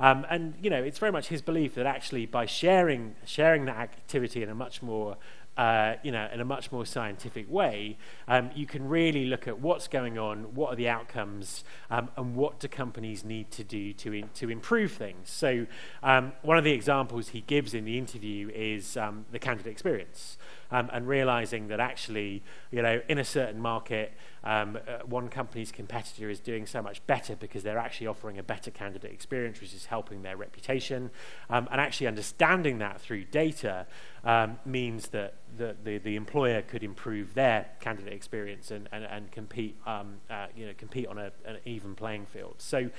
Um, 0.00 0.24
and, 0.30 0.54
you 0.62 0.70
know, 0.70 0.82
it's 0.82 0.98
very 0.98 1.12
much 1.12 1.28
his 1.28 1.42
belief 1.42 1.74
that 1.74 1.84
actually 1.84 2.24
by 2.24 2.46
sharing, 2.46 3.16
sharing 3.26 3.66
that 3.66 3.76
activity 3.76 4.42
in 4.42 4.48
a 4.48 4.54
much 4.54 4.80
more 4.80 5.18
uh, 5.56 5.94
you 6.02 6.10
know, 6.10 6.28
in 6.32 6.40
a 6.40 6.44
much 6.44 6.72
more 6.72 6.84
scientific 6.84 7.48
way, 7.48 7.96
um, 8.26 8.50
you 8.56 8.66
can 8.66 8.88
really 8.88 9.26
look 9.26 9.46
at 9.46 9.60
what's 9.60 9.86
going 9.86 10.18
on, 10.18 10.52
what 10.54 10.72
are 10.72 10.76
the 10.76 10.88
outcomes, 10.88 11.62
um, 11.90 12.08
and 12.16 12.34
what 12.34 12.58
do 12.58 12.66
companies 12.66 13.24
need 13.24 13.48
to 13.52 13.62
do 13.62 13.92
to, 13.92 14.12
in, 14.12 14.28
to 14.34 14.50
improve 14.50 14.90
things. 14.90 15.30
So, 15.30 15.66
um, 16.02 16.32
one 16.42 16.58
of 16.58 16.64
the 16.64 16.72
examples 16.72 17.28
he 17.28 17.42
gives 17.42 17.72
in 17.72 17.84
the 17.84 17.96
interview 17.98 18.50
is 18.52 18.96
um, 18.96 19.26
the 19.30 19.38
candidate 19.38 19.70
experience 19.70 20.38
um, 20.74 20.90
and 20.92 21.06
realizing 21.06 21.68
that 21.68 21.78
actually, 21.78 22.42
you 22.72 22.82
know, 22.82 23.00
in 23.08 23.18
a 23.18 23.24
certain 23.24 23.60
market, 23.60 24.12
um, 24.42 24.76
uh, 24.76 24.98
one 25.06 25.28
company's 25.28 25.70
competitor 25.70 26.28
is 26.28 26.40
doing 26.40 26.66
so 26.66 26.82
much 26.82 27.06
better 27.06 27.36
because 27.36 27.62
they're 27.62 27.78
actually 27.78 28.08
offering 28.08 28.40
a 28.40 28.42
better 28.42 28.72
candidate 28.72 29.12
experience, 29.12 29.60
which 29.60 29.72
is 29.72 29.86
helping 29.86 30.22
their 30.22 30.36
reputation. 30.36 31.12
Um, 31.48 31.68
and 31.70 31.80
actually 31.80 32.08
understanding 32.08 32.78
that 32.78 33.00
through 33.00 33.22
data 33.26 33.86
um, 34.24 34.58
means 34.66 35.10
that 35.10 35.34
the, 35.56 35.76
the, 35.84 35.98
the, 35.98 36.16
employer 36.16 36.60
could 36.60 36.82
improve 36.82 37.34
their 37.34 37.66
candidate 37.78 38.12
experience 38.12 38.72
and, 38.72 38.88
and, 38.90 39.04
and 39.04 39.30
compete, 39.30 39.76
um, 39.86 40.16
uh, 40.28 40.46
you 40.56 40.66
know, 40.66 40.72
compete 40.76 41.06
on 41.06 41.18
a, 41.18 41.30
an 41.44 41.58
even 41.64 41.94
playing 41.94 42.26
field. 42.26 42.56
So 42.58 42.90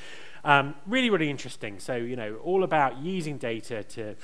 um, 0.45 0.75
really, 0.88 1.09
really 1.09 1.29
interesting. 1.29 1.79
So, 1.79 1.97
you 1.97 2.15
know, 2.15 2.35
all 2.38 2.63
about 2.63 2.99
using 2.99 3.38
data 3.38 3.83
to, 3.83 4.15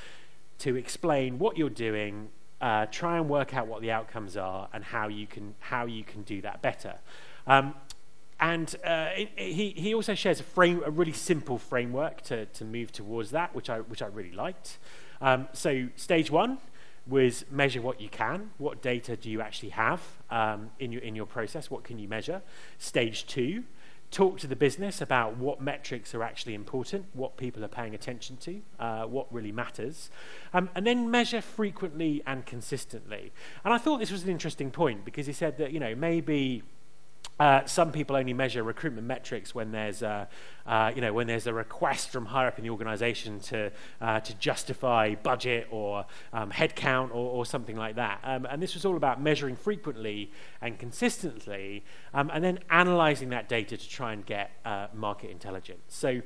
to 0.60 0.78
explain 0.78 1.38
what 1.38 1.58
you're 1.58 1.70
doing, 1.70 2.30
uh, 2.62 2.86
try 2.92 3.18
and 3.18 3.28
work 3.28 3.54
out 3.54 3.68
what 3.68 3.82
the 3.82 3.92
outcomes 3.92 4.38
are 4.38 4.70
and 4.72 4.84
how 4.84 5.08
you 5.08 5.28
can, 5.28 5.56
how 5.60 5.86
you 5.86 6.04
can 6.04 6.22
do 6.22 6.42
that 6.42 6.62
better. 6.62 6.96
Um, 7.48 7.74
and 8.40 8.76
uh, 8.84 9.10
he, 9.36 9.74
he 9.76 9.94
also 9.94 10.16
shares 10.16 10.40
a 10.40 10.44
frame, 10.44 10.82
a 10.86 10.92
really 10.92 11.12
simple 11.12 11.58
framework 11.58 12.22
to, 12.24 12.46
to 12.46 12.66
move 12.66 12.92
towards 12.92 13.32
that, 13.32 13.54
which 13.54 13.70
I, 13.70 13.80
which 13.80 14.02
I 14.02 14.08
really 14.08 14.32
liked. 14.32 14.78
Um, 15.22 15.48
so 15.54 15.90
stage 15.96 16.32
one 16.32 16.58
was 17.08 17.46
measure 17.52 17.82
what 17.82 18.00
you 18.00 18.10
can. 18.10 18.52
What 18.58 18.82
data 18.82 19.16
do 19.16 19.30
you 19.30 19.42
actually 19.42 19.70
have 19.70 20.02
um, 20.30 20.72
in, 20.80 20.92
your, 20.92 21.02
in 21.02 21.16
your 21.16 21.26
process? 21.26 21.70
What 21.70 21.84
can 21.84 22.00
you 22.00 22.08
measure? 22.08 22.42
Stage 22.78 23.26
two 23.28 23.64
talk 24.12 24.38
to 24.40 24.48
the 24.48 24.56
business 24.56 25.02
about 25.02 25.38
what 25.38 25.62
metrics 25.62 26.14
are 26.14 26.22
actually 26.22 26.54
important, 26.54 27.06
what 27.14 27.38
people 27.38 27.64
are 27.64 27.70
paying 27.70 27.96
attention 27.96 28.36
to, 28.38 28.62
uh, 28.78 29.04
what 29.04 29.34
really 29.34 29.54
matters, 29.54 30.10
um, 30.54 30.70
and 30.76 30.86
then 30.86 31.10
measure 31.10 31.42
frequently 31.42 32.22
and 32.28 32.46
consistently. 32.46 33.32
And 33.64 33.74
I 33.74 33.78
thought 33.78 34.00
this 34.00 34.12
was 34.12 34.24
an 34.24 34.30
interesting 34.30 34.70
point 34.70 35.06
because 35.06 35.28
he 35.28 35.34
said 35.34 35.58
that, 35.58 35.72
you 35.72 35.80
know, 35.80 35.96
maybe 35.96 36.62
Uh, 37.42 37.66
some 37.66 37.92
people 37.92 38.16
only 38.16 38.34
measure 38.34 38.62
recruitment 38.62 39.08
metrics 39.08 39.56
when 39.56 39.72
there's 39.72 40.04
a, 40.04 40.30
uh, 40.68 40.92
you 40.94 41.02
know, 41.02 41.12
when 41.12 41.26
there's 41.26 41.48
a 41.48 41.54
request 41.54 42.12
from 42.12 42.24
higher 42.24 42.46
up 42.46 42.60
in 42.60 42.64
the 42.64 42.70
organization 42.70 43.40
to, 43.40 43.72
uh, 44.00 44.20
to 44.20 44.32
justify 44.36 45.16
budget 45.16 45.68
or 45.72 46.06
um, 46.34 46.52
headcount 46.52 47.10
or, 47.10 47.16
or 47.16 47.44
something 47.44 47.76
like 47.76 47.96
that. 47.96 48.20
Um, 48.24 48.46
and 48.46 48.62
this 48.62 48.76
was 48.76 48.86
all 48.86 48.96
about 48.96 49.20
measuring 49.20 49.56
frequently 49.56 50.32
and 50.62 50.78
consistently 50.78 51.84
um, 52.14 52.30
and 52.32 52.44
then 52.44 52.60
analyzing 52.70 53.30
that 53.30 53.50
data 53.50 53.76
to 53.76 53.90
try 53.90 54.14
and 54.14 54.24
get 54.24 54.52
uh, 54.64 54.90
market 54.94 55.32
intelligence. 55.32 55.82
So 55.88 56.22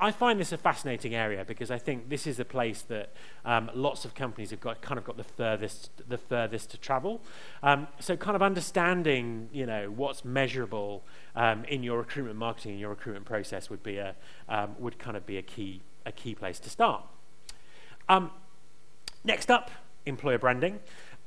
I 0.00 0.10
find 0.10 0.40
this 0.40 0.50
a 0.50 0.58
fascinating 0.58 1.14
area 1.14 1.44
because 1.44 1.70
I 1.70 1.78
think 1.78 2.08
this 2.08 2.26
is 2.26 2.40
a 2.40 2.44
place 2.44 2.82
that 2.82 3.12
um, 3.44 3.70
lots 3.74 4.04
of 4.04 4.14
companies 4.14 4.50
have 4.50 4.60
got 4.60 4.80
kind 4.82 4.98
of 4.98 5.04
got 5.04 5.16
the 5.16 5.24
furthest 5.24 5.90
the 6.08 6.18
furthest 6.18 6.70
to 6.70 6.78
travel. 6.78 7.20
Um, 7.62 7.86
so 8.00 8.16
kind 8.16 8.34
of 8.34 8.42
understanding 8.42 9.48
you 9.52 9.64
know 9.64 9.90
what's 9.90 10.24
measurable 10.24 11.04
um, 11.36 11.64
in 11.66 11.82
your 11.82 11.98
recruitment 11.98 12.36
marketing 12.36 12.72
and 12.72 12.80
your 12.80 12.90
recruitment 12.90 13.26
process 13.26 13.70
would 13.70 13.82
be 13.82 13.98
a 13.98 14.16
um, 14.48 14.74
would 14.78 14.98
kind 14.98 15.16
of 15.16 15.24
be 15.24 15.38
a 15.38 15.42
key 15.42 15.82
a 16.04 16.12
key 16.12 16.34
place 16.34 16.58
to 16.60 16.70
start. 16.70 17.04
Um, 18.08 18.30
next 19.24 19.50
up, 19.50 19.70
employer 20.06 20.38
branding. 20.38 20.80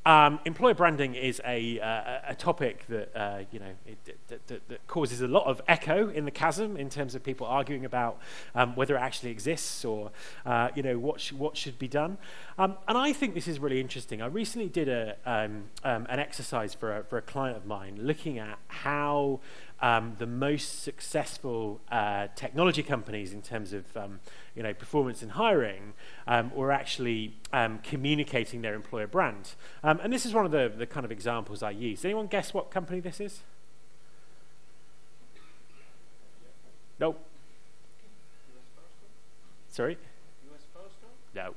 Um, 0.05 0.39
employer 0.45 0.75
branding 0.75 1.15
is 1.15 1.41
a, 1.43 1.79
uh, 1.79 2.19
a 2.27 2.35
topic 2.35 2.85
that 2.89 3.15
uh, 3.15 3.39
you 3.51 3.59
know 3.59 3.71
it, 3.87 3.97
that, 4.27 4.47
that, 4.47 4.69
that, 4.69 4.87
causes 4.87 5.21
a 5.21 5.27
lot 5.27 5.47
of 5.47 5.63
echo 5.67 6.09
in 6.09 6.25
the 6.25 6.31
chasm 6.31 6.77
in 6.77 6.91
terms 6.91 7.15
of 7.15 7.23
people 7.23 7.47
arguing 7.47 7.85
about 7.85 8.19
um, 8.53 8.75
whether 8.75 8.95
it 8.95 8.99
actually 8.99 9.31
exists 9.31 9.83
or 9.83 10.11
uh, 10.45 10.69
you 10.75 10.83
know 10.83 10.99
what 10.99 11.19
sh- 11.19 11.31
what 11.31 11.57
should 11.57 11.79
be 11.79 11.87
done. 11.87 12.19
Um, 12.59 12.77
and 12.87 12.99
I 12.99 13.13
think 13.13 13.33
this 13.33 13.47
is 13.47 13.57
really 13.57 13.81
interesting. 13.81 14.21
I 14.21 14.27
recently 14.27 14.69
did 14.69 14.89
a 14.89 15.15
um, 15.25 15.63
um, 15.83 16.05
an 16.07 16.19
exercise 16.19 16.75
for 16.75 16.97
a, 16.97 17.03
for 17.03 17.17
a 17.17 17.23
client 17.23 17.57
of 17.57 17.65
mine 17.65 17.97
looking 17.99 18.37
at 18.37 18.59
how 18.67 19.39
um, 19.81 20.15
the 20.19 20.27
most 20.27 20.83
successful 20.83 21.81
uh, 21.91 22.27
technology 22.35 22.83
companies 22.83 23.33
in 23.33 23.41
terms 23.41 23.73
of 23.73 23.85
you 24.55 24.63
know, 24.63 24.73
performance 24.73 25.21
in 25.21 25.29
hiring 25.29 25.93
um, 26.27 26.51
were 26.55 26.71
actually 26.71 27.35
um, 27.51 27.79
communicating 27.79 28.61
their 28.61 28.73
employer 28.73 29.07
brand. 29.07 29.55
Um, 29.83 29.99
and 30.01 30.11
this 30.11 30.25
is 30.25 30.33
one 30.33 30.45
of 30.45 30.51
the, 30.51 30.71
the 30.75 30.85
kind 30.85 31.05
of 31.05 31.11
examples 31.11 31.61
I 31.61 31.71
use. 31.71 32.05
Anyone 32.05 32.27
guess 32.27 32.53
what 32.53 32.71
company 32.71 32.99
this 32.99 33.19
is? 33.19 33.41
Nope. 36.99 37.19
Sorry? 39.69 39.97
No. 41.35 41.53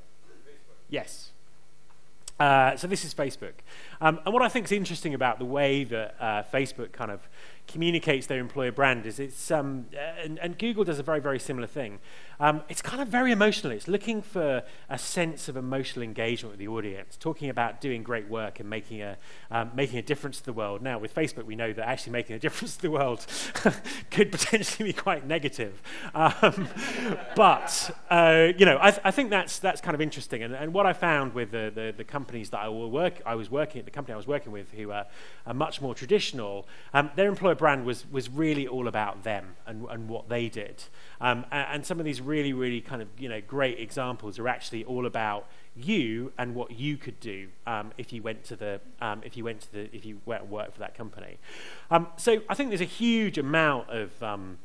Yes. 0.89 1.31
Uh, 2.37 2.75
so 2.75 2.87
this 2.87 3.05
is 3.05 3.13
Facebook. 3.13 3.53
Um, 4.01 4.19
and 4.25 4.33
what 4.33 4.41
I 4.41 4.49
think 4.49 4.65
is 4.65 4.71
interesting 4.71 5.13
about 5.13 5.39
the 5.39 5.45
way 5.45 5.83
that 5.85 6.15
uh, 6.19 6.43
Facebook 6.53 6.91
kind 6.91 7.11
of 7.11 7.21
communicates 7.69 8.27
their 8.27 8.39
employer 8.39 8.71
brand 8.71 9.05
is 9.05 9.19
it's, 9.19 9.51
um, 9.51 9.85
and, 10.23 10.39
and, 10.39 10.57
Google 10.57 10.83
does 10.83 10.99
a 10.99 11.03
very, 11.03 11.19
very 11.19 11.39
similar 11.39 11.67
thing. 11.67 11.99
Um, 12.39 12.63
it's 12.69 12.81
kind 12.81 13.01
of 13.01 13.09
very 13.09 13.31
emotional. 13.31 13.71
It's 13.71 13.87
looking 13.87 14.21
for 14.21 14.63
a 14.89 14.97
sense 14.97 15.47
of 15.49 15.57
emotional 15.57 16.03
engagement 16.03 16.53
with 16.53 16.59
the 16.59 16.67
audience, 16.67 17.17
talking 17.17 17.49
about 17.49 17.81
doing 17.81 18.01
great 18.01 18.29
work 18.29 18.59
and 18.59 18.69
making 18.69 19.01
a, 19.01 19.17
um, 19.51 19.71
making 19.75 19.99
a 19.99 20.01
difference 20.01 20.39
to 20.39 20.45
the 20.45 20.53
world. 20.53 20.81
Now, 20.81 20.97
with 20.97 21.13
Facebook, 21.13 21.45
we 21.45 21.55
know 21.55 21.73
that 21.73 21.87
actually 21.87 22.13
making 22.13 22.35
a 22.35 22.39
difference 22.45 22.75
to 22.77 22.81
the 22.81 22.91
world 22.91 23.25
could 24.11 24.31
potentially 24.31 24.89
be 24.89 24.93
quite 24.93 25.27
negative. 25.27 25.81
Um, 26.15 26.69
but, 27.35 27.95
uh, 28.09 28.47
you 28.57 28.65
know, 28.65 28.79
I, 28.81 28.91
th- 28.91 29.01
I, 29.03 29.11
think 29.11 29.29
that's, 29.29 29.59
that's 29.59 29.81
kind 29.81 29.93
of 29.93 30.01
interesting. 30.01 30.41
And, 30.41 30.55
and 30.55 30.73
what 30.73 30.85
I 30.85 30.93
found 30.93 31.33
with 31.33 31.51
the, 31.51 31.71
the, 31.73 31.93
the, 31.95 32.03
companies 32.03 32.49
that 32.51 32.61
I, 32.61 32.69
will 32.69 32.89
work, 32.89 33.21
I 33.25 33.35
was 33.35 33.51
working 33.51 33.79
at, 33.79 33.85
the 33.85 33.91
company 33.91 34.13
I 34.13 34.17
was 34.17 34.27
working 34.27 34.51
with, 34.51 34.71
who 34.71 34.91
are, 34.91 35.05
are 35.45 35.53
much 35.53 35.81
more 35.81 35.93
traditional, 35.93 36.67
um, 36.93 37.11
their 37.15 37.27
employer 37.27 37.55
brand 37.59 37.85
was, 37.85 38.09
was 38.09 38.29
really 38.29 38.67
all 38.67 38.87
about 38.87 39.23
them 39.23 39.55
and, 39.67 39.85
and 39.91 40.09
what 40.09 40.29
they 40.29 40.49
did. 40.49 40.83
Um, 41.21 41.45
and, 41.51 41.67
and, 41.71 41.85
some 41.85 41.99
of 41.99 42.05
these 42.05 42.21
really, 42.21 42.53
really 42.53 42.81
kind 42.81 43.01
of, 43.01 43.09
you 43.19 43.29
know, 43.29 43.41
great 43.41 43.79
examples 43.79 44.39
are 44.39 44.47
actually 44.47 44.83
all 44.85 45.05
about 45.05 45.47
you 45.75 46.31
and 46.37 46.55
what 46.55 46.71
you 46.71 46.97
could 46.97 47.19
do 47.19 47.49
um, 47.67 47.91
if 47.97 48.11
you 48.11 48.23
went 48.23 48.43
to 48.45 48.55
the, 48.55 48.81
um, 49.01 49.21
if 49.23 49.37
you 49.37 49.43
went 49.43 49.61
to 49.61 49.71
the, 49.73 49.95
if 49.95 50.05
you 50.05 50.19
went 50.25 50.43
and 50.43 50.49
worked 50.49 50.73
for 50.73 50.79
that 50.79 50.95
company. 50.95 51.37
Um, 51.91 52.07
so 52.17 52.41
I 52.49 52.55
think 52.55 52.69
there's 52.69 52.81
a 52.81 52.85
huge 52.85 53.37
amount 53.37 53.89
of, 53.89 54.23
um, 54.23 54.57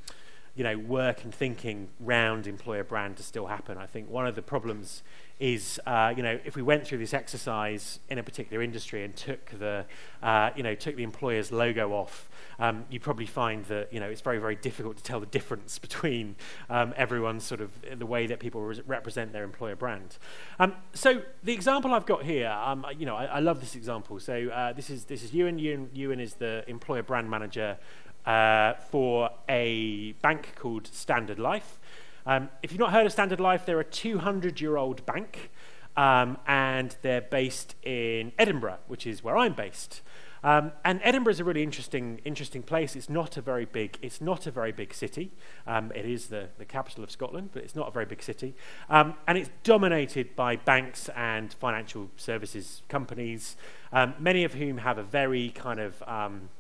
you 0.54 0.62
know, 0.62 0.78
work 0.78 1.24
and 1.24 1.34
thinking 1.34 1.88
round 1.98 2.46
employer 2.46 2.84
brand 2.84 3.16
to 3.16 3.22
still 3.22 3.46
happen. 3.46 3.76
I 3.76 3.86
think 3.86 4.08
one 4.08 4.26
of 4.26 4.36
the 4.36 4.42
problems 4.42 5.02
is, 5.40 5.80
uh, 5.86 6.12
you 6.16 6.22
know, 6.22 6.38
if 6.44 6.54
we 6.54 6.62
went 6.62 6.86
through 6.86 6.98
this 6.98 7.12
exercise 7.12 7.98
in 8.08 8.18
a 8.18 8.22
particular 8.22 8.62
industry 8.62 9.04
and 9.04 9.16
took 9.16 9.46
the, 9.58 9.84
uh, 10.22 10.50
you 10.54 10.62
know, 10.62 10.74
took 10.74 10.94
the 10.96 11.02
employer's 11.02 11.50
logo 11.50 11.92
off, 11.92 12.28
um, 12.60 12.84
you 12.88 13.00
probably 13.00 13.26
find 13.26 13.64
that, 13.64 13.92
you 13.92 13.98
know, 13.98 14.08
it's 14.08 14.20
very, 14.20 14.38
very 14.38 14.54
difficult 14.54 14.96
to 14.96 15.02
tell 15.02 15.18
the 15.18 15.26
difference 15.26 15.78
between 15.80 16.36
um, 16.70 16.94
everyone's 16.96 17.44
sort 17.44 17.60
of 17.60 17.70
the 17.98 18.06
way 18.06 18.26
that 18.26 18.38
people 18.38 18.62
re- 18.62 18.82
represent 18.86 19.32
their 19.32 19.44
employer 19.44 19.74
brand. 19.74 20.18
Um, 20.58 20.74
so 20.92 21.22
the 21.42 21.52
example 21.52 21.92
I've 21.92 22.06
got 22.06 22.22
here, 22.22 22.48
um, 22.50 22.86
you 22.96 23.06
know, 23.06 23.16
I, 23.16 23.24
I, 23.24 23.38
love 23.40 23.60
this 23.60 23.74
example. 23.74 24.20
So 24.20 24.48
uh, 24.48 24.72
this 24.72 24.88
is 24.88 25.04
this 25.04 25.22
is 25.22 25.34
Ewan. 25.34 25.58
Ewan. 25.58 25.90
Ewan 25.94 26.20
is 26.20 26.34
the 26.34 26.64
employer 26.68 27.02
brand 27.02 27.28
manager 27.28 27.76
uh, 28.24 28.74
for 28.74 29.30
a 29.48 30.12
bank 30.22 30.54
called 30.56 30.86
Standard 30.86 31.38
Life. 31.38 31.78
Um, 32.26 32.48
if 32.62 32.72
you've 32.72 32.80
not 32.80 32.92
heard 32.92 33.06
of 33.06 33.12
Standard 33.12 33.40
Life, 33.40 33.66
they're 33.66 33.80
a 33.80 33.84
200 33.84 34.60
year 34.60 34.76
old 34.76 35.04
bank 35.04 35.50
um, 35.96 36.38
and 36.46 36.96
they're 37.02 37.20
based 37.20 37.74
in 37.82 38.32
Edinburgh, 38.38 38.78
which 38.86 39.06
is 39.06 39.22
where 39.22 39.36
I'm 39.36 39.54
based. 39.54 40.02
Um, 40.42 40.72
and 40.84 41.00
Edinburgh 41.02 41.32
is 41.32 41.40
a 41.40 41.44
really 41.44 41.62
interesting, 41.62 42.20
interesting 42.26 42.62
place. 42.62 42.94
It's 42.96 43.08
not 43.08 43.38
a 43.38 43.40
very 43.40 43.64
big, 43.64 43.98
it's 44.02 44.20
not 44.20 44.46
a 44.46 44.50
very 44.50 44.72
big 44.72 44.92
city. 44.92 45.32
Um, 45.66 45.90
it 45.94 46.04
is 46.04 46.26
the, 46.26 46.48
the 46.58 46.66
capital 46.66 47.02
of 47.02 47.10
Scotland, 47.10 47.50
but 47.52 47.62
it's 47.62 47.74
not 47.74 47.88
a 47.88 47.90
very 47.90 48.04
big 48.04 48.22
city. 48.22 48.54
Um, 48.90 49.14
and 49.26 49.38
it's 49.38 49.48
dominated 49.62 50.36
by 50.36 50.56
banks 50.56 51.08
and 51.16 51.52
financial 51.54 52.10
services 52.18 52.82
companies, 52.90 53.56
um, 53.90 54.14
many 54.18 54.44
of 54.44 54.52
whom 54.52 54.78
have 54.78 54.98
a 54.98 55.02
very 55.02 55.48
kind 55.48 55.80
of 55.80 56.02
um, 56.06 56.50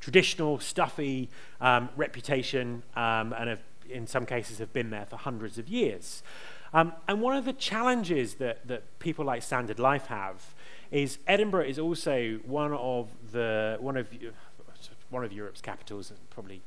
traditional, 0.00 0.58
stuffy 0.58 1.30
um, 1.60 1.90
reputation 1.96 2.82
and 2.96 3.48
have, 3.48 3.60
in 3.88 4.06
some 4.06 4.26
cases 4.26 4.58
have 4.58 4.72
been 4.72 4.90
there 4.90 5.06
for 5.06 5.16
hundreds 5.16 5.58
of 5.58 5.68
years. 5.68 6.22
Um, 6.74 6.92
and 7.06 7.20
one 7.20 7.36
of 7.36 7.44
the 7.44 7.52
challenges 7.52 8.34
that, 8.34 8.66
that 8.66 8.98
people 8.98 9.24
like 9.24 9.42
Standard 9.42 9.78
Life 9.78 10.06
have 10.06 10.54
is 10.90 11.18
Edinburgh 11.26 11.64
is 11.64 11.78
also 11.78 12.40
one 12.44 12.72
of 12.72 13.10
the 13.32 13.76
one 13.80 13.96
of 13.96 14.08
one 15.10 15.24
of 15.24 15.32
Europe's 15.32 15.60
capitals, 15.60 16.10
and 16.10 16.18
probably 16.30 16.62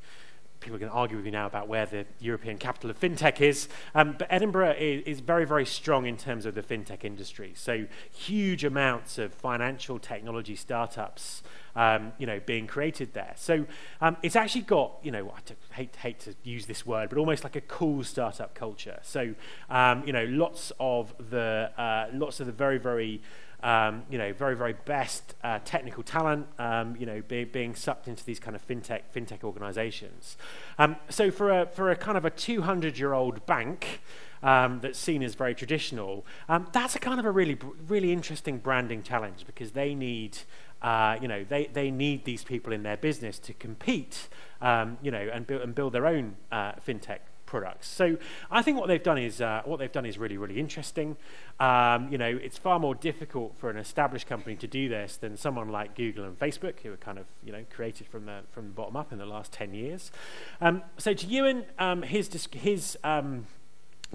people 0.60 0.80
can 0.80 0.90
argue 0.90 1.18
with 1.18 1.26
you 1.26 1.32
now 1.32 1.46
about 1.46 1.68
where 1.68 1.86
the 1.86 2.06
European 2.20 2.58
capital 2.58 2.90
of 2.90 3.00
fintech 3.00 3.42
is. 3.42 3.68
Um, 3.94 4.16
but 4.18 4.28
Edinburgh 4.32 4.76
is, 4.80 5.04
is, 5.06 5.20
very, 5.20 5.46
very 5.46 5.66
strong 5.66 6.08
in 6.08 6.18
terms 6.18 6.46
of 6.46 6.56
the 6.56 6.64
fintech 6.64 7.04
industry. 7.04 7.54
So 7.56 7.86
huge 8.12 8.64
amounts 8.64 9.18
of 9.18 9.34
financial 9.34 10.00
technology 10.00 10.56
startups, 10.56 11.44
um, 11.76 12.14
you 12.18 12.26
know, 12.26 12.40
being 12.46 12.68
created 12.68 13.14
there. 13.14 13.34
So 13.36 13.66
um, 14.02 14.18
it's 14.24 14.36
actually 14.36 14.62
got, 14.62 14.94
you 15.04 15.12
know, 15.12 15.32
I 15.32 15.74
hate, 15.74 15.96
hate 15.96 16.20
to 16.22 16.36
use 16.44 16.66
this 16.66 16.86
word, 16.86 17.10
but 17.10 17.18
almost 17.18 17.44
like 17.44 17.56
a 17.56 17.62
cool 17.62 18.04
startup 18.04 18.56
culture. 18.56 19.00
So, 19.04 19.36
um, 19.70 20.04
you 20.06 20.14
know, 20.14 20.26
lots 20.26 20.72
of 20.80 21.14
the, 21.30 21.72
uh, 21.78 22.08
lots 22.14 22.40
of 22.40 22.46
the 22.48 22.54
very, 22.54 22.78
very 22.78 23.22
um, 23.66 24.04
you 24.12 24.20
know, 24.20 24.32
very, 24.32 24.56
very 24.56 24.74
best 24.86 25.34
uh, 25.44 25.58
technical 25.66 26.04
talent, 26.04 26.46
um, 26.60 26.96
you 26.98 27.06
know, 27.08 27.24
be, 27.28 27.46
being 27.46 27.74
sucked 27.74 28.08
into 28.08 28.24
these 28.24 28.40
kind 28.40 28.56
of 28.56 28.66
fintech, 28.66 29.02
fintech 29.14 29.44
organizations. 29.44 30.38
Um, 30.78 30.98
so 31.10 31.32
for 31.32 31.62
a, 31.62 31.66
for 31.66 31.90
a 31.90 31.96
kind 31.96 32.16
of 32.16 32.26
a 32.26 32.32
200-year-old 32.32 33.44
bank 33.48 34.02
um, 34.44 34.82
that's 34.82 35.00
seen 35.00 35.24
as 35.24 35.34
very 35.34 35.56
traditional, 35.56 36.28
um, 36.48 36.68
that's 36.74 36.96
a 36.96 37.00
kind 37.00 37.20
of 37.20 37.26
a 37.26 37.32
really, 37.32 37.58
really 37.88 38.12
interesting 38.12 38.60
branding 38.60 39.02
challenge 39.02 39.46
because 39.48 39.72
they 39.72 39.96
need, 39.96 40.38
uh, 40.82 41.18
you 41.22 41.28
know, 41.28 41.44
they, 41.44 41.68
they 41.68 41.92
need 41.92 42.26
these 42.26 42.44
people 42.44 42.74
in 42.74 42.84
their 42.84 42.98
business 42.98 43.40
to 43.40 43.54
compete, 43.54 44.28
um, 44.62 44.98
you 45.02 45.12
know, 45.12 45.30
and, 45.34 45.48
bu- 45.48 45.60
and 45.60 45.74
build 45.74 45.94
their 45.94 46.06
own 46.06 46.36
uh, 46.52 46.74
fintech 46.74 47.20
products. 47.46 47.88
So 47.88 48.18
I 48.52 48.62
think 48.62 48.78
what 48.78 48.88
they've 48.88 49.02
done 49.02 49.18
is 49.18 49.40
uh, 49.40 49.62
what 49.66 49.80
they've 49.80 49.92
done 49.92 50.06
is 50.06 50.18
really 50.18 50.38
really 50.38 50.60
interesting. 50.60 51.16
Um, 51.60 52.12
you 52.12 52.18
know, 52.18 52.28
it's 52.28 52.58
far 52.58 52.80
more 52.80 52.96
difficult 52.96 53.56
for 53.58 53.70
an 53.70 53.78
established 53.78 54.28
company 54.28 54.56
to 54.58 54.68
do 54.68 54.90
this 54.90 55.18
than 55.18 55.38
someone 55.38 55.70
like 55.70 55.96
Google 55.96 56.26
and 56.26 56.38
Facebook, 56.38 56.80
who 56.82 56.92
are 56.92 56.98
kind 56.98 57.18
of 57.18 57.26
you 57.46 57.52
know 57.52 57.64
created 57.74 58.08
from 58.08 58.26
the 58.26 58.42
from 58.52 58.66
the 58.68 58.74
bottom 58.74 58.96
up 58.96 59.12
in 59.12 59.20
the 59.20 59.26
last 59.26 59.52
ten 59.52 59.74
years. 59.74 60.12
Um, 60.60 60.84
so 60.98 61.14
to 61.14 61.28
Ewan, 61.28 61.66
um, 61.80 62.02
his 62.02 62.48
his 62.52 62.98
um, 63.04 63.46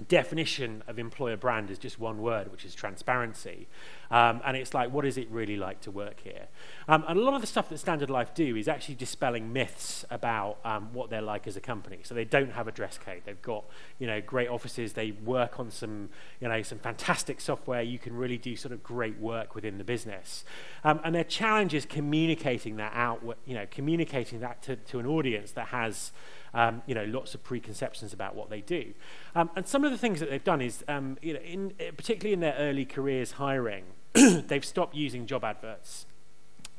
definition 0.07 0.83
of 0.87 0.97
employer 0.97 1.37
brand 1.37 1.69
is 1.69 1.77
just 1.77 1.99
one 1.99 2.21
word, 2.21 2.51
which 2.51 2.65
is 2.65 2.73
transparency. 2.73 3.67
Um, 4.09 4.41
and 4.45 4.57
it's 4.57 4.73
like, 4.73 4.91
what 4.91 5.05
is 5.05 5.17
it 5.17 5.29
really 5.29 5.55
like 5.55 5.79
to 5.81 5.91
work 5.91 6.21
here? 6.21 6.47
Um, 6.87 7.03
and 7.07 7.19
a 7.19 7.21
lot 7.21 7.33
of 7.33 7.41
the 7.41 7.47
stuff 7.47 7.69
that 7.69 7.77
Standard 7.77 8.09
Life 8.09 8.33
do 8.33 8.55
is 8.55 8.67
actually 8.67 8.95
dispelling 8.95 9.53
myths 9.53 10.03
about 10.09 10.57
um, 10.65 10.89
what 10.93 11.09
they're 11.09 11.21
like 11.21 11.47
as 11.47 11.55
a 11.55 11.61
company. 11.61 11.99
So 12.03 12.13
they 12.13 12.25
don't 12.25 12.51
have 12.51 12.67
a 12.67 12.71
dress 12.71 12.97
code. 12.97 13.21
They've 13.25 13.41
got, 13.41 13.63
you 13.99 14.07
know, 14.07 14.19
great 14.21 14.49
offices. 14.49 14.93
They 14.93 15.11
work 15.11 15.59
on 15.59 15.71
some, 15.71 16.09
you 16.39 16.47
know, 16.47 16.61
some 16.61 16.79
fantastic 16.79 17.39
software. 17.39 17.81
You 17.81 17.99
can 17.99 18.15
really 18.15 18.37
do 18.37 18.55
sort 18.55 18.73
of 18.73 18.83
great 18.83 19.17
work 19.19 19.55
within 19.55 19.77
the 19.77 19.83
business. 19.83 20.43
Um, 20.83 20.99
and 21.03 21.13
their 21.13 21.23
challenge 21.23 21.73
is 21.73 21.85
communicating 21.85 22.77
that 22.77 22.91
out, 22.95 23.21
you 23.45 23.53
know, 23.53 23.65
communicating 23.69 24.39
that 24.39 24.61
to, 24.63 24.75
to 24.77 24.99
an 24.99 25.05
audience 25.05 25.51
that 25.51 25.67
has, 25.67 26.11
um, 26.53 26.81
you 26.85 26.95
know, 26.95 27.05
lots 27.05 27.33
of 27.33 27.43
preconceptions 27.43 28.13
about 28.13 28.35
what 28.35 28.49
they 28.49 28.61
do. 28.61 28.93
Um, 29.35 29.49
and 29.55 29.67
some 29.67 29.83
of 29.83 29.91
the 29.91 29.97
things 29.97 30.19
that 30.19 30.29
they've 30.29 30.43
done 30.43 30.61
is, 30.61 30.83
um, 30.87 31.17
you 31.21 31.33
know, 31.33 31.39
in, 31.39 31.73
particularly 31.95 32.33
in 32.33 32.39
their 32.39 32.55
early 32.57 32.85
careers 32.85 33.33
hiring, 33.33 33.85
they've 34.13 34.65
stopped 34.65 34.95
using 34.95 35.25
job 35.25 35.43
adverts 35.43 36.05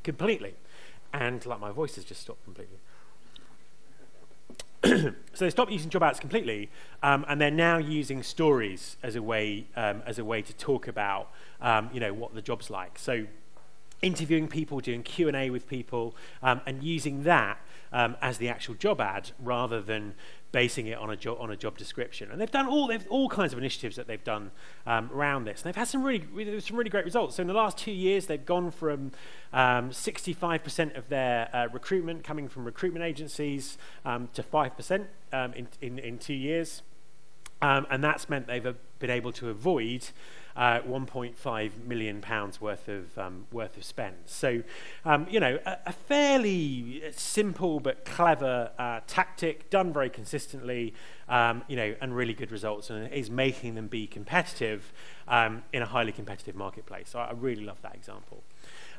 completely. 0.02 0.54
And 1.12 1.44
like 1.44 1.60
my 1.60 1.70
voice 1.70 1.94
has 1.96 2.04
just 2.04 2.22
stopped 2.22 2.44
completely. 2.44 2.78
so 4.84 5.44
they 5.44 5.50
stopped 5.50 5.70
using 5.70 5.90
job 5.90 6.02
ads 6.02 6.18
completely, 6.18 6.68
um, 7.02 7.24
and 7.28 7.40
they're 7.40 7.50
now 7.50 7.78
using 7.78 8.22
stories 8.22 8.96
as 9.02 9.14
a 9.14 9.22
way 9.22 9.66
um, 9.76 10.02
as 10.06 10.18
a 10.18 10.24
way 10.24 10.42
to 10.42 10.52
talk 10.54 10.88
about 10.88 11.30
um, 11.60 11.88
you 11.92 12.00
know 12.00 12.12
what 12.12 12.34
the 12.34 12.42
job's 12.42 12.68
like. 12.68 12.98
So 12.98 13.26
interviewing 14.00 14.48
people, 14.48 14.80
doing 14.80 15.04
Q 15.04 15.28
and 15.28 15.36
A 15.36 15.50
with 15.50 15.68
people, 15.68 16.16
um, 16.42 16.60
and 16.66 16.82
using 16.82 17.22
that 17.22 17.60
um, 17.92 18.16
as 18.20 18.38
the 18.38 18.48
actual 18.48 18.74
job 18.74 19.00
ad 19.00 19.30
rather 19.38 19.80
than 19.80 20.14
basing 20.52 20.86
it 20.86 20.98
on 20.98 21.10
a 21.10 21.16
job 21.16 21.38
on 21.40 21.50
a 21.50 21.56
job 21.56 21.78
description. 21.78 22.30
And 22.30 22.40
they've 22.40 22.50
done 22.50 22.66
all 22.66 22.86
they've 22.86 23.06
all 23.08 23.28
kinds 23.28 23.52
of 23.52 23.58
initiatives 23.58 23.96
that 23.96 24.06
they've 24.06 24.22
done 24.22 24.50
um, 24.86 25.10
around 25.12 25.44
this, 25.44 25.62
and 25.62 25.68
they've 25.68 25.76
had 25.76 25.88
some 25.88 26.02
really, 26.02 26.60
some 26.60 26.76
really 26.76 26.90
great 26.90 27.04
results. 27.04 27.36
So 27.36 27.40
in 27.40 27.46
the 27.46 27.54
last 27.54 27.78
two 27.78 27.92
years, 27.92 28.26
they've 28.26 28.44
gone 28.44 28.70
from 28.70 29.12
65% 29.52 30.80
um, 30.80 30.96
of 30.96 31.08
their 31.08 31.48
uh, 31.54 31.68
recruitment 31.72 32.24
coming 32.24 32.48
from 32.48 32.64
recruitment 32.64 33.04
agencies 33.04 33.78
um, 34.04 34.28
to 34.34 34.42
5% 34.42 35.06
um, 35.32 35.52
in, 35.54 35.68
in, 35.80 35.98
in 35.98 36.18
two 36.18 36.34
years. 36.34 36.82
Um, 37.62 37.86
and 37.90 38.02
that's 38.02 38.28
meant 38.28 38.48
they've 38.48 38.74
been 38.98 39.10
able 39.10 39.32
to 39.32 39.48
avoid 39.48 40.08
uh, 40.56 40.80
1.5 40.80 41.70
million 41.86 42.20
pounds 42.20 42.60
worth 42.60 42.88
of 42.88 43.16
um, 43.18 43.46
worth 43.52 43.76
of 43.76 43.84
spend. 43.84 44.16
So, 44.26 44.62
um, 45.04 45.26
you 45.30 45.40
know, 45.40 45.58
a, 45.64 45.78
a, 45.86 45.92
fairly 45.92 47.02
simple 47.12 47.80
but 47.80 48.04
clever 48.04 48.70
uh, 48.78 49.00
tactic 49.06 49.70
done 49.70 49.92
very 49.92 50.10
consistently, 50.10 50.94
um, 51.28 51.62
you 51.68 51.76
know, 51.76 51.94
and 52.00 52.14
really 52.14 52.34
good 52.34 52.52
results, 52.52 52.90
and 52.90 53.12
is 53.12 53.30
making 53.30 53.74
them 53.74 53.86
be 53.86 54.06
competitive 54.06 54.92
um, 55.28 55.62
in 55.72 55.82
a 55.82 55.86
highly 55.86 56.12
competitive 56.12 56.54
marketplace. 56.54 57.10
So 57.10 57.18
I 57.18 57.32
really 57.32 57.64
love 57.64 57.80
that 57.82 57.94
example. 57.94 58.42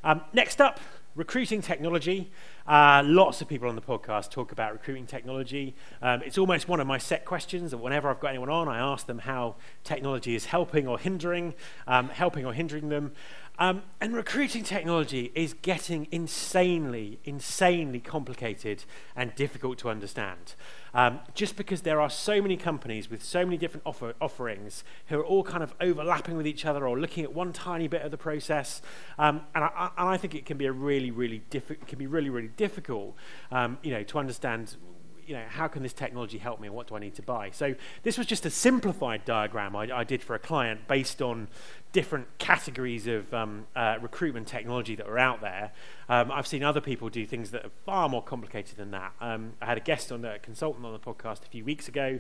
Um, 0.04 0.22
next 0.34 0.60
up, 0.60 0.80
recruiting 1.16 1.62
technology. 1.62 2.32
Uh, 2.65 3.04
lots 3.06 3.41
of 3.41 3.47
people 3.47 3.67
on 3.67 3.76
the 3.76 3.82
podcast 3.82 4.32
talk 4.32 4.52
about 4.52 4.71
recruiting 4.71 5.06
technology. 5.06 5.76
Um, 6.02 6.21
it's 6.23 6.38
almost 6.38 6.67
one 6.67 6.80
of 6.80 6.88
my 6.88 6.97
set 6.97 7.26
questions 7.26 7.71
that 7.71 7.78
whenever 7.78 8.10
I've 8.10 8.21
got 8.21 8.30
anyone 8.30 8.49
on, 8.49 8.69
I 8.69 8.80
ask 8.80 9.06
them 9.06 9.19
how 9.19 9.56
technology 9.84 10.34
is 10.36 10.45
helping 10.45 10.88
or 10.88 10.97
hindering, 10.97 11.56
um, 11.88 12.10
helping 12.10 12.45
or 12.45 12.54
hindering 12.54 12.89
them. 12.89 13.12
Um, 13.60 13.84
and 14.02 14.15
recruiting 14.15 14.63
technology 14.63 15.32
is 15.36 15.54
getting 15.54 16.08
insanely, 16.12 17.19
insanely 17.23 17.99
complicated 17.99 18.84
and 19.15 19.36
difficult 19.36 19.78
to 19.80 19.89
understand. 19.89 20.56
Um, 20.95 21.19
just 21.34 21.56
because 21.56 21.82
there 21.82 21.99
are 22.02 22.10
so 22.10 22.41
many 22.41 22.58
companies 22.58 23.10
with 23.10 23.23
so 23.23 23.45
many 23.45 23.58
different 23.58 23.84
offer 23.86 24.13
offerings 24.21 24.84
who 25.08 25.19
are 25.19 25.26
all 25.26 25.43
kind 25.43 25.63
of 25.63 25.73
overlapping 25.82 26.38
with 26.38 26.45
each 26.47 26.65
other 26.65 26.88
or 26.88 26.99
looking 26.99 27.23
at 27.23 27.34
one 27.34 27.52
tiny 27.52 27.88
bit 27.88 28.02
of 28.02 28.12
the 28.12 28.17
process. 28.17 28.82
Um, 29.17 29.41
and, 29.54 29.63
I, 29.63 29.89
and, 29.97 30.10
I, 30.10 30.17
think 30.17 30.36
it 30.36 30.45
can 30.45 30.58
be 30.58 30.65
a 30.65 30.71
really, 30.71 31.10
really 31.10 31.39
difficult, 31.49 31.88
can 31.88 31.99
be 31.99 32.08
really, 32.08 32.30
really 32.30 32.52
difficult, 32.58 33.16
um, 33.52 33.78
you 33.84 33.92
know, 33.92 34.04
to 34.04 34.20
understand 34.20 34.76
you 35.26 35.36
know, 35.36 35.44
how 35.48 35.68
can 35.68 35.84
this 35.84 35.94
technology 35.94 36.38
help 36.38 36.60
me 36.60 36.68
and 36.68 36.76
what 36.76 36.88
do 36.88 36.96
I 36.96 37.00
need 37.00 37.16
to 37.16 37.22
buy? 37.22 37.52
So 37.52 37.76
this 38.04 38.18
was 38.18 38.28
just 38.28 38.46
a 38.46 38.50
simplified 38.50 39.26
diagram 39.26 39.76
I, 39.76 39.89
I 40.00 40.04
did 40.04 40.22
for 40.22 40.36
a 40.36 40.39
client 40.39 40.88
based 40.88 41.22
on 41.22 41.48
different 41.92 42.28
categories 42.39 43.08
of 43.08 43.34
um, 43.34 43.68
uh, 43.76 43.98
recruitment 44.02 44.48
technology 44.48 44.96
that 44.96 45.08
are 45.08 45.20
out 45.20 45.42
there. 45.42 45.72
Um, 46.10 46.32
I've 46.32 46.48
seen 46.48 46.63
other 46.63 46.82
people 46.82 47.10
do 47.10 47.26
things 47.26 47.52
that 47.52 47.66
are 47.66 47.72
far 47.86 48.10
more 48.10 48.24
complicated 48.24 48.78
than 48.78 48.92
that. 48.92 49.13
Um, 49.22 49.54
I 49.62 49.66
had 49.66 49.78
a 49.78 49.82
guest 49.82 50.12
on 50.12 50.26
a 50.26 50.39
consultant 50.39 50.86
on 50.86 50.92
the 50.92 51.00
podcast 51.00 51.46
a 51.46 51.50
few 51.50 51.63
weeks 51.63 51.88
ago, 51.88 52.20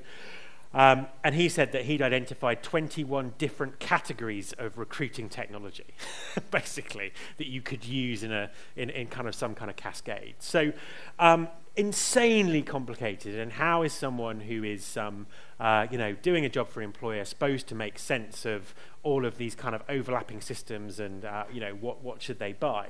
um, 0.73 1.07
and 1.23 1.35
he 1.35 1.49
said 1.49 1.71
that 1.73 1.85
he'd 1.85 2.01
identified 2.01 2.63
21 2.63 3.33
different 3.37 3.79
categories 3.79 4.53
of 4.57 4.77
recruiting 4.77 5.29
technology, 5.29 5.93
basically, 6.51 7.13
that 7.37 7.47
you 7.47 7.61
could 7.61 7.85
use 7.85 8.23
in, 8.23 8.31
a, 8.31 8.49
in, 8.75 8.89
in 8.89 9.07
kind 9.07 9.27
of 9.27 9.35
some 9.35 9.53
kind 9.53 9.69
of 9.69 9.77
cascade. 9.77 10.35
So 10.39 10.73
um, 11.19 11.47
insanely 11.75 12.61
complicated. 12.61 13.39
And 13.39 13.53
how 13.53 13.83
is 13.83 13.93
someone 13.93 14.41
who 14.41 14.63
is, 14.63 14.97
um, 14.97 15.27
uh, 15.59 15.87
you 15.89 15.97
know, 15.97 16.13
doing 16.13 16.45
a 16.45 16.49
job 16.49 16.69
for 16.69 16.81
an 16.81 16.85
employer 16.85 17.25
supposed 17.25 17.67
to 17.67 17.75
make 17.75 17.97
sense 17.97 18.45
of 18.45 18.75
all 19.01 19.25
of 19.25 19.37
these 19.37 19.55
kind 19.55 19.75
of 19.75 19.83
overlapping 19.89 20.41
systems 20.41 20.99
and, 20.99 21.25
uh, 21.25 21.43
you 21.51 21.59
know, 21.59 21.73
what, 21.73 22.03
what 22.03 22.21
should 22.21 22.39
they 22.39 22.53
buy? 22.53 22.89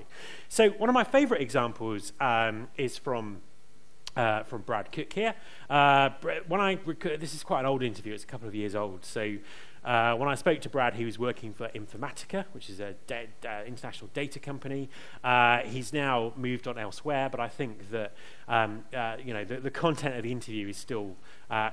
So 0.50 0.70
one 0.72 0.90
of 0.90 0.94
my 0.94 1.04
favorite 1.04 1.42
examples 1.42 2.14
um, 2.20 2.68
is 2.78 2.98
from 2.98 3.42
uh, 4.16 4.44
from 4.44 4.62
Brad 4.62 4.92
Cook 4.92 5.12
here. 5.14 5.34
Uh, 5.70 6.10
when 6.48 6.62
I 6.62 6.76
this 6.76 7.34
is 7.34 7.44
quite 7.44 7.62
an 7.62 7.66
old 7.66 7.84
interview; 7.84 8.14
it's 8.14 8.24
a 8.24 8.28
couple 8.28 8.48
of 8.48 8.56
years 8.56 8.76
old. 8.76 9.06
So 9.06 9.38
uh, 9.84 10.16
when 10.16 10.30
I 10.30 10.36
spoke 10.36 10.62
to 10.62 10.70
Brad, 10.70 10.94
he 10.94 11.04
was 11.04 11.20
working 11.20 11.54
for 11.54 11.68
Informatica, 11.70 12.46
which 12.54 12.70
is 12.70 12.80
an 12.80 12.96
uh, 13.12 13.64
international 13.66 14.10
data 14.14 14.40
company. 14.40 14.90
Uh, 15.24 15.60
he's 15.60 15.92
now 15.92 16.32
moved 16.38 16.68
on 16.68 16.78
elsewhere, 16.78 17.30
but 17.30 17.40
I 17.40 17.50
think 17.50 17.92
that 17.92 18.14
um, 18.48 18.86
uh, 18.96 19.18
you 19.24 19.34
know 19.34 19.44
the, 19.44 19.58
the, 19.58 19.72
content 19.72 20.16
of 20.16 20.24
the 20.24 20.32
interview 20.32 20.70
is 20.70 20.78
still 20.78 21.16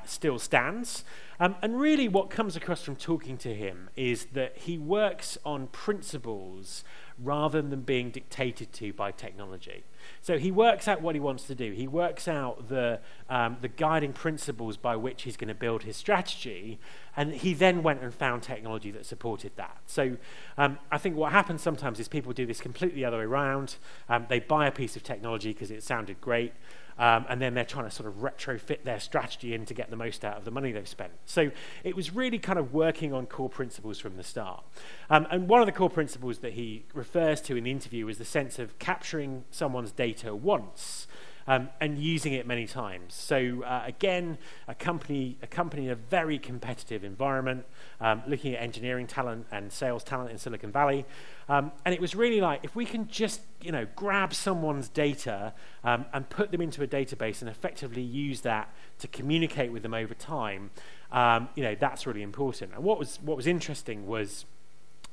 still 0.04 0.38
stands. 0.38 1.04
Um, 1.38 1.56
and 1.62 1.80
really, 1.80 2.08
what 2.08 2.30
comes 2.30 2.56
across 2.56 2.82
from 2.82 2.96
talking 2.96 3.38
to 3.38 3.54
him 3.54 3.88
is 3.96 4.26
that 4.32 4.58
he 4.58 4.76
works 4.76 5.38
on 5.44 5.68
principles 5.68 6.84
rather 7.22 7.60
than 7.60 7.82
being 7.82 8.10
dictated 8.10 8.72
to 8.72 8.92
by 8.92 9.10
technology. 9.10 9.84
So 10.22 10.38
he 10.38 10.50
works 10.50 10.88
out 10.88 11.02
what 11.02 11.14
he 11.14 11.20
wants 11.20 11.46
to 11.48 11.54
do. 11.54 11.72
He 11.72 11.86
works 11.86 12.26
out 12.28 12.68
the, 12.68 13.00
um, 13.28 13.58
the 13.60 13.68
guiding 13.68 14.12
principles 14.12 14.76
by 14.76 14.96
which 14.96 15.22
he's 15.22 15.36
going 15.36 15.48
to 15.48 15.54
build 15.54 15.82
his 15.82 15.96
strategy, 15.96 16.78
and 17.16 17.32
he 17.32 17.52
then 17.54 17.82
went 17.82 18.02
and 18.02 18.14
found 18.14 18.42
technology 18.42 18.90
that 18.92 19.04
supported 19.04 19.52
that. 19.56 19.78
So 19.86 20.16
um, 20.56 20.78
I 20.90 20.98
think 20.98 21.16
what 21.16 21.32
happens 21.32 21.60
sometimes 21.62 22.00
is 22.00 22.08
people 22.08 22.32
do 22.32 22.46
this 22.46 22.60
completely 22.60 23.02
the 23.02 23.04
other 23.04 23.18
way 23.18 23.24
around. 23.24 23.76
Um, 24.08 24.26
they 24.28 24.40
buy 24.40 24.66
a 24.66 24.72
piece 24.72 24.96
of 24.96 25.02
technology 25.02 25.52
because 25.52 25.70
it 25.70 25.82
sounded 25.82 26.20
great. 26.20 26.54
Um, 27.00 27.24
and 27.30 27.40
then 27.40 27.54
they're 27.54 27.64
trying 27.64 27.86
to 27.86 27.90
sort 27.90 28.06
of 28.06 28.16
retrofit 28.16 28.84
their 28.84 29.00
strategy 29.00 29.54
in 29.54 29.64
to 29.64 29.72
get 29.72 29.88
the 29.88 29.96
most 29.96 30.22
out 30.22 30.36
of 30.36 30.44
the 30.44 30.50
money 30.50 30.70
they've 30.70 30.86
spent. 30.86 31.12
So 31.24 31.50
it 31.82 31.96
was 31.96 32.14
really 32.14 32.38
kind 32.38 32.58
of 32.58 32.74
working 32.74 33.14
on 33.14 33.24
core 33.24 33.48
principles 33.48 33.98
from 33.98 34.18
the 34.18 34.22
start. 34.22 34.62
Um, 35.08 35.26
and 35.30 35.48
one 35.48 35.60
of 35.60 35.66
the 35.66 35.72
core 35.72 35.88
principles 35.88 36.40
that 36.40 36.52
he 36.52 36.84
refers 36.92 37.40
to 37.42 37.56
in 37.56 37.64
the 37.64 37.70
interview 37.70 38.06
is 38.08 38.18
the 38.18 38.26
sense 38.26 38.58
of 38.58 38.78
capturing 38.78 39.44
someone's 39.50 39.92
data 39.92 40.34
once 40.34 41.06
um, 41.50 41.68
and 41.80 41.98
using 41.98 42.32
it 42.32 42.46
many 42.46 42.64
times. 42.64 43.12
So 43.12 43.64
uh, 43.64 43.82
again, 43.84 44.38
a 44.68 44.74
company, 44.74 45.36
a 45.42 45.48
company 45.48 45.86
in 45.86 45.90
a 45.90 45.96
very 45.96 46.38
competitive 46.38 47.02
environment, 47.02 47.64
um, 48.00 48.22
looking 48.28 48.54
at 48.54 48.62
engineering 48.62 49.08
talent 49.08 49.46
and 49.50 49.72
sales 49.72 50.04
talent 50.04 50.30
in 50.30 50.38
Silicon 50.38 50.70
Valley. 50.70 51.04
Um, 51.48 51.72
and 51.84 51.92
it 51.92 52.00
was 52.00 52.14
really 52.14 52.40
like, 52.40 52.60
if 52.62 52.76
we 52.76 52.84
can 52.84 53.08
just, 53.08 53.40
you 53.60 53.72
know, 53.72 53.84
grab 53.96 54.32
someone's 54.32 54.88
data 54.88 55.52
um, 55.82 56.04
and 56.12 56.30
put 56.30 56.52
them 56.52 56.60
into 56.60 56.84
a 56.84 56.86
database 56.86 57.40
and 57.40 57.50
effectively 57.50 58.02
use 58.02 58.42
that 58.42 58.72
to 59.00 59.08
communicate 59.08 59.72
with 59.72 59.82
them 59.82 59.94
over 59.94 60.14
time, 60.14 60.70
um, 61.10 61.48
you 61.56 61.64
know, 61.64 61.74
that's 61.74 62.06
really 62.06 62.22
important. 62.22 62.72
And 62.74 62.84
what 62.84 62.96
was, 62.96 63.18
what 63.24 63.36
was 63.36 63.48
interesting 63.48 64.06
was 64.06 64.44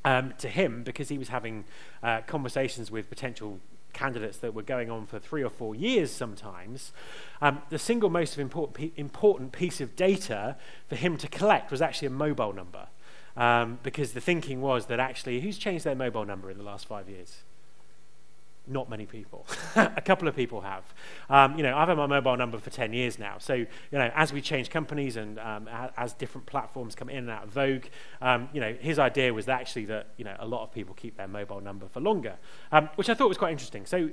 um, 0.06 0.36
to 0.38 0.50
him, 0.50 0.84
because 0.84 1.10
he 1.10 1.18
was 1.18 1.30
having 1.30 1.66
uh, 2.04 2.22
conversations 2.28 2.92
with 2.92 3.10
potential 3.10 3.60
candidates 3.94 4.38
that 4.40 4.54
were 4.54 4.64
going 4.64 4.90
on 4.90 5.06
for 5.06 5.20
three 5.20 5.44
or 5.44 5.50
four 5.50 5.76
years 5.76 6.12
sometimes, 6.12 6.92
um, 7.42 7.62
the 7.70 7.80
single 7.80 8.10
most 8.10 8.38
important, 8.38 8.94
important 8.96 9.52
piece 9.52 9.82
of 9.82 9.96
data 9.96 10.56
for 10.88 10.96
him 10.96 11.18
to 11.18 11.28
collect 11.28 11.72
was 11.72 11.82
actually 11.82 12.08
a 12.08 12.12
mobile 12.12 12.54
number. 12.54 12.88
Um, 13.36 13.78
because 13.84 14.14
the 14.14 14.22
thinking 14.22 14.62
was 14.62 14.88
that 14.88 15.00
actually, 15.00 15.42
who's 15.42 15.60
changed 15.60 15.86
their 15.86 15.96
mobile 15.96 16.26
number 16.26 16.50
in 16.50 16.58
the 16.58 16.64
last 16.64 16.88
five 16.88 17.08
years? 17.08 17.44
Not 18.70 18.90
many 18.90 19.06
people. 19.06 19.46
a 19.76 20.02
couple 20.02 20.28
of 20.28 20.36
people 20.36 20.62
have. 20.62 20.84
Um, 21.30 21.58
you 21.58 21.64
know, 21.64 21.78
I've 21.78 21.88
had 21.88 21.98
my 21.98 22.08
mobile 22.08 22.38
number 22.38 22.58
for 22.58 22.70
10 22.70 22.94
years 22.94 23.20
now. 23.20 23.38
So, 23.40 23.54
you 23.54 23.68
know, 23.92 24.12
as 24.16 24.34
we 24.34 24.42
change 24.42 24.70
companies 24.70 25.18
and 25.18 25.40
um, 25.40 25.70
as 25.98 26.14
different 26.14 26.48
platforms 26.48 26.96
come 26.96 27.10
in 27.10 27.18
and 27.18 27.30
out 27.30 27.44
of 27.44 27.50
vogue, 27.50 27.86
um, 28.22 28.50
you 28.54 28.62
know, 28.62 28.74
his 28.80 29.00
idea 29.00 29.34
was 29.34 29.46
that 29.46 29.60
actually 29.62 29.86
that, 29.86 30.08
you 30.18 30.26
know, 30.26 30.36
a 30.40 30.48
lot 30.48 30.64
of 30.64 30.72
people 30.72 30.94
keep 30.96 31.18
their 31.18 31.28
mobile 31.28 31.62
number 31.62 31.88
for 31.88 32.00
longer, 32.00 32.36
um, 32.72 32.90
which 32.96 33.10
I 33.10 33.14
thought 33.14 33.30
was 33.30 33.38
quite 33.38 33.52
interesting. 33.52 33.86
So 33.86 34.10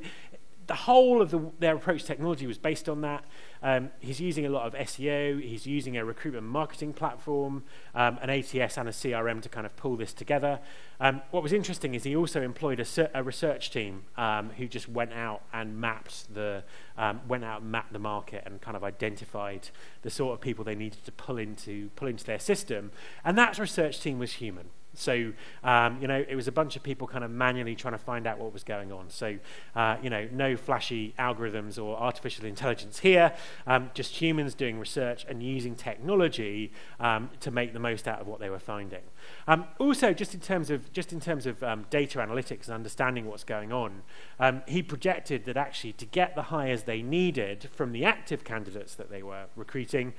the 0.66 0.74
whole 0.74 1.20
of 1.20 1.30
the, 1.30 1.50
their 1.58 1.76
approach 1.76 2.02
to 2.02 2.06
technology 2.06 2.46
was 2.46 2.58
based 2.58 2.88
on 2.88 3.02
that. 3.02 3.24
Um, 3.64 3.90
he's 3.98 4.20
using 4.20 4.44
a 4.44 4.50
lot 4.50 4.66
of 4.66 4.74
SEO. 4.74 5.42
He's 5.42 5.66
using 5.66 5.96
a 5.96 6.04
recruitment 6.04 6.46
marketing 6.46 6.92
platform, 6.92 7.64
um, 7.94 8.18
an 8.20 8.28
ATS 8.28 8.76
and 8.76 8.88
a 8.88 8.92
CRM 8.92 9.40
to 9.40 9.48
kind 9.48 9.64
of 9.64 9.74
pull 9.74 9.96
this 9.96 10.12
together. 10.12 10.60
Um, 11.00 11.22
what 11.30 11.42
was 11.42 11.52
interesting 11.52 11.94
is 11.94 12.04
he 12.04 12.14
also 12.14 12.42
employed 12.42 12.78
a, 12.78 13.10
a 13.18 13.22
research 13.22 13.70
team 13.70 14.04
um, 14.18 14.50
who 14.50 14.68
just 14.68 14.86
went 14.86 15.14
out 15.14 15.42
and 15.52 15.80
mapped 15.80 16.32
the 16.34 16.62
um, 16.98 17.22
went 17.26 17.42
out 17.42 17.62
and 17.62 17.72
mapped 17.72 17.92
the 17.94 17.98
market 17.98 18.42
and 18.44 18.60
kind 18.60 18.76
of 18.76 18.84
identified 18.84 19.70
the 20.02 20.10
sort 20.10 20.34
of 20.34 20.42
people 20.42 20.62
they 20.62 20.74
needed 20.74 21.02
to 21.06 21.12
pull 21.12 21.38
into 21.38 21.88
pull 21.96 22.06
into 22.06 22.24
their 22.24 22.38
system. 22.38 22.92
And 23.24 23.38
that 23.38 23.58
research 23.58 23.98
team 24.00 24.18
was 24.18 24.34
human. 24.34 24.68
So, 24.94 25.32
um, 25.62 26.00
you 26.00 26.08
know, 26.08 26.24
it 26.28 26.36
was 26.36 26.48
a 26.48 26.52
bunch 26.52 26.76
of 26.76 26.82
people 26.82 27.06
kind 27.06 27.24
of 27.24 27.30
manually 27.30 27.74
trying 27.74 27.94
to 27.94 27.98
find 27.98 28.26
out 28.26 28.38
what 28.38 28.52
was 28.52 28.64
going 28.64 28.92
on. 28.92 29.10
So, 29.10 29.38
uh, 29.74 29.96
you 30.02 30.10
know, 30.10 30.28
no 30.32 30.56
flashy 30.56 31.14
algorithms 31.18 31.82
or 31.82 31.96
artificial 31.96 32.44
intelligence 32.44 33.00
here, 33.00 33.32
um, 33.66 33.90
just 33.94 34.20
humans 34.20 34.54
doing 34.54 34.78
research 34.78 35.24
and 35.28 35.42
using 35.42 35.74
technology 35.74 36.72
um, 37.00 37.30
to 37.40 37.50
make 37.50 37.72
the 37.72 37.78
most 37.78 38.06
out 38.08 38.20
of 38.20 38.26
what 38.26 38.40
they 38.40 38.50
were 38.50 38.58
finding. 38.58 39.02
Um, 39.46 39.66
also, 39.78 40.12
just 40.12 40.34
in 40.34 40.40
terms 40.40 40.70
of, 40.70 40.92
just 40.92 41.12
in 41.12 41.20
terms 41.20 41.46
of 41.46 41.62
um, 41.62 41.86
data 41.90 42.18
analytics 42.18 42.66
and 42.66 42.74
understanding 42.74 43.26
what's 43.26 43.44
going 43.44 43.72
on, 43.72 44.02
um, 44.38 44.62
he 44.66 44.82
projected 44.82 45.44
that 45.44 45.56
actually 45.56 45.92
to 45.94 46.06
get 46.06 46.34
the 46.34 46.42
hires 46.42 46.84
they 46.84 47.02
needed 47.02 47.68
from 47.72 47.92
the 47.92 48.04
active 48.04 48.44
candidates 48.44 48.94
that 48.94 49.10
they 49.10 49.22
were 49.22 49.46
recruiting, 49.56 50.14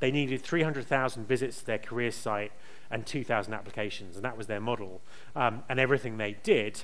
they 0.00 0.10
needed 0.10 0.40
300,000 0.42 1.26
visits 1.26 1.58
to 1.58 1.66
their 1.66 1.78
career 1.78 2.10
site 2.10 2.52
and 2.90 3.06
2,000 3.06 3.52
applications, 3.52 4.16
and 4.16 4.24
that 4.24 4.36
was 4.36 4.46
their 4.46 4.60
model. 4.60 5.00
Um, 5.36 5.62
and 5.68 5.78
everything 5.78 6.16
they 6.16 6.36
did 6.42 6.82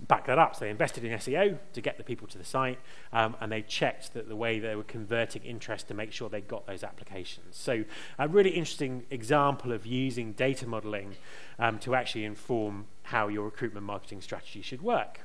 back 0.00 0.26
that 0.26 0.38
up. 0.38 0.54
So 0.54 0.64
they 0.64 0.70
invested 0.70 1.04
in 1.04 1.12
SEO 1.18 1.58
to 1.72 1.80
get 1.80 1.96
the 1.96 2.04
people 2.04 2.26
to 2.28 2.38
the 2.38 2.44
site, 2.44 2.78
um, 3.12 3.36
and 3.40 3.50
they 3.50 3.62
checked 3.62 4.14
that 4.14 4.28
the 4.28 4.36
way 4.36 4.58
they 4.58 4.74
were 4.74 4.82
converting 4.82 5.42
interest 5.42 5.88
to 5.88 5.94
make 5.94 6.12
sure 6.12 6.28
they 6.28 6.40
got 6.40 6.66
those 6.66 6.82
applications. 6.82 7.56
So 7.56 7.84
a 8.18 8.28
really 8.28 8.50
interesting 8.50 9.04
example 9.10 9.72
of 9.72 9.86
using 9.86 10.32
data 10.32 10.66
modeling 10.66 11.16
um, 11.58 11.78
to 11.80 11.94
actually 11.94 12.24
inform 12.24 12.86
how 13.04 13.28
your 13.28 13.44
recruitment 13.44 13.86
marketing 13.86 14.20
strategy 14.20 14.62
should 14.62 14.82
work. 14.82 15.20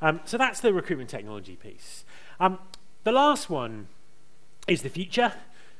Um, 0.00 0.20
so 0.24 0.38
that's 0.38 0.60
the 0.60 0.72
recruitment 0.72 1.10
technology 1.10 1.56
piece. 1.56 2.04
Um, 2.40 2.58
the 3.04 3.12
last 3.12 3.50
one 3.50 3.88
is 4.66 4.82
the 4.82 4.88
future. 4.88 5.32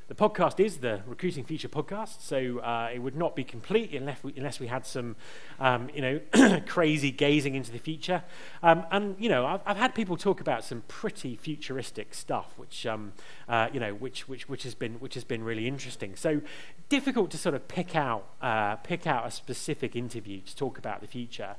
The 0.07 0.15
podcast 0.15 0.61
is 0.61 0.79
the 0.79 1.01
Recruiting 1.07 1.45
Future 1.45 1.71
podcast, 1.71 2.21
so 2.21 2.59
uh, 2.59 2.91
it 2.93 2.99
would 2.99 3.17
not 3.17 3.35
be 3.35 3.43
complete 3.43 3.95
unless 3.95 4.23
we, 4.23 4.35
unless 4.37 4.61
we 4.61 4.67
had 4.67 4.85
some, 4.85 5.17
um, 5.59 5.89
you 5.95 6.03
know, 6.03 6.61
crazy 6.67 7.11
gazing 7.11 7.55
into 7.55 7.73
the 7.73 7.79
future. 7.79 8.23
Um, 8.63 8.85
and 8.91 9.17
you 9.19 9.31
know, 9.31 9.47
I've, 9.47 9.63
I've, 9.65 9.79
had 9.79 9.95
people 9.95 10.19
talk 10.19 10.43
about 10.43 10.63
some 10.63 10.83
pretty 10.89 11.37
futuristic 11.37 12.13
stuff, 12.13 12.53
which 12.59 12.85
um, 12.85 13.15
uh, 13.49 13.69
you 13.73 13.81
know, 13.81 13.95
which, 13.95 14.29
which 14.29 14.47
which 14.47 14.65
has 14.65 14.75
been 14.75 14.97
which 14.97 15.15
has 15.15 15.25
been 15.25 15.43
really 15.43 15.67
interesting. 15.67 16.17
So 16.17 16.43
difficult 16.91 17.31
to 17.31 17.39
sort 17.39 17.55
of 17.55 17.67
pick 17.67 17.97
out 17.97 18.27
uh, 18.43 18.77
pick 18.77 19.07
out 19.07 19.27
a 19.27 19.31
specific 19.31 19.97
interview 19.97 20.43
to 20.43 20.55
talk 20.55 20.77
about 20.77 21.01
the 21.01 21.09
future. 21.09 21.57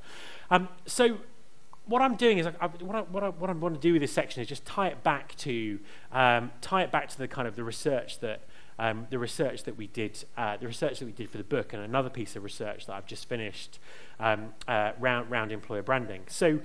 Um, 0.51 0.69
so 0.85 1.17
what 1.87 2.01
I'm 2.01 2.15
doing 2.15 2.37
is 2.37 2.47
I, 2.47 2.51
what, 2.81 2.95
I, 2.95 3.01
what, 3.01 3.23
I, 3.23 3.29
what 3.29 3.49
I 3.49 3.53
want 3.53 3.75
to 3.75 3.81
do 3.81 3.93
with 3.93 4.01
this 4.01 4.11
section 4.11 4.41
is 4.41 4.47
just 4.47 4.65
tie 4.65 4.87
it 4.87 5.03
back 5.03 5.35
to 5.37 5.79
um, 6.11 6.51
tie 6.61 6.83
it 6.83 6.91
back 6.91 7.09
to 7.09 7.17
the 7.17 7.27
kind 7.27 7.47
of 7.47 7.55
the 7.55 7.63
research 7.63 8.19
that 8.19 8.41
um, 8.77 9.07
the 9.09 9.19
research 9.19 9.63
that 9.63 9.77
we 9.77 9.87
did 9.87 10.23
uh, 10.37 10.57
the 10.57 10.67
research 10.67 10.99
that 10.99 11.05
we 11.05 11.11
did 11.11 11.29
for 11.29 11.37
the 11.37 11.43
book 11.43 11.73
and 11.73 11.83
another 11.83 12.09
piece 12.09 12.35
of 12.35 12.43
research 12.43 12.87
that 12.87 12.93
I've 12.93 13.05
just 13.05 13.29
finished 13.29 13.79
um, 14.19 14.53
uh, 14.67 14.91
round 14.99 15.29
round 15.29 15.51
employer 15.51 15.83
branding. 15.83 16.23
So 16.27 16.59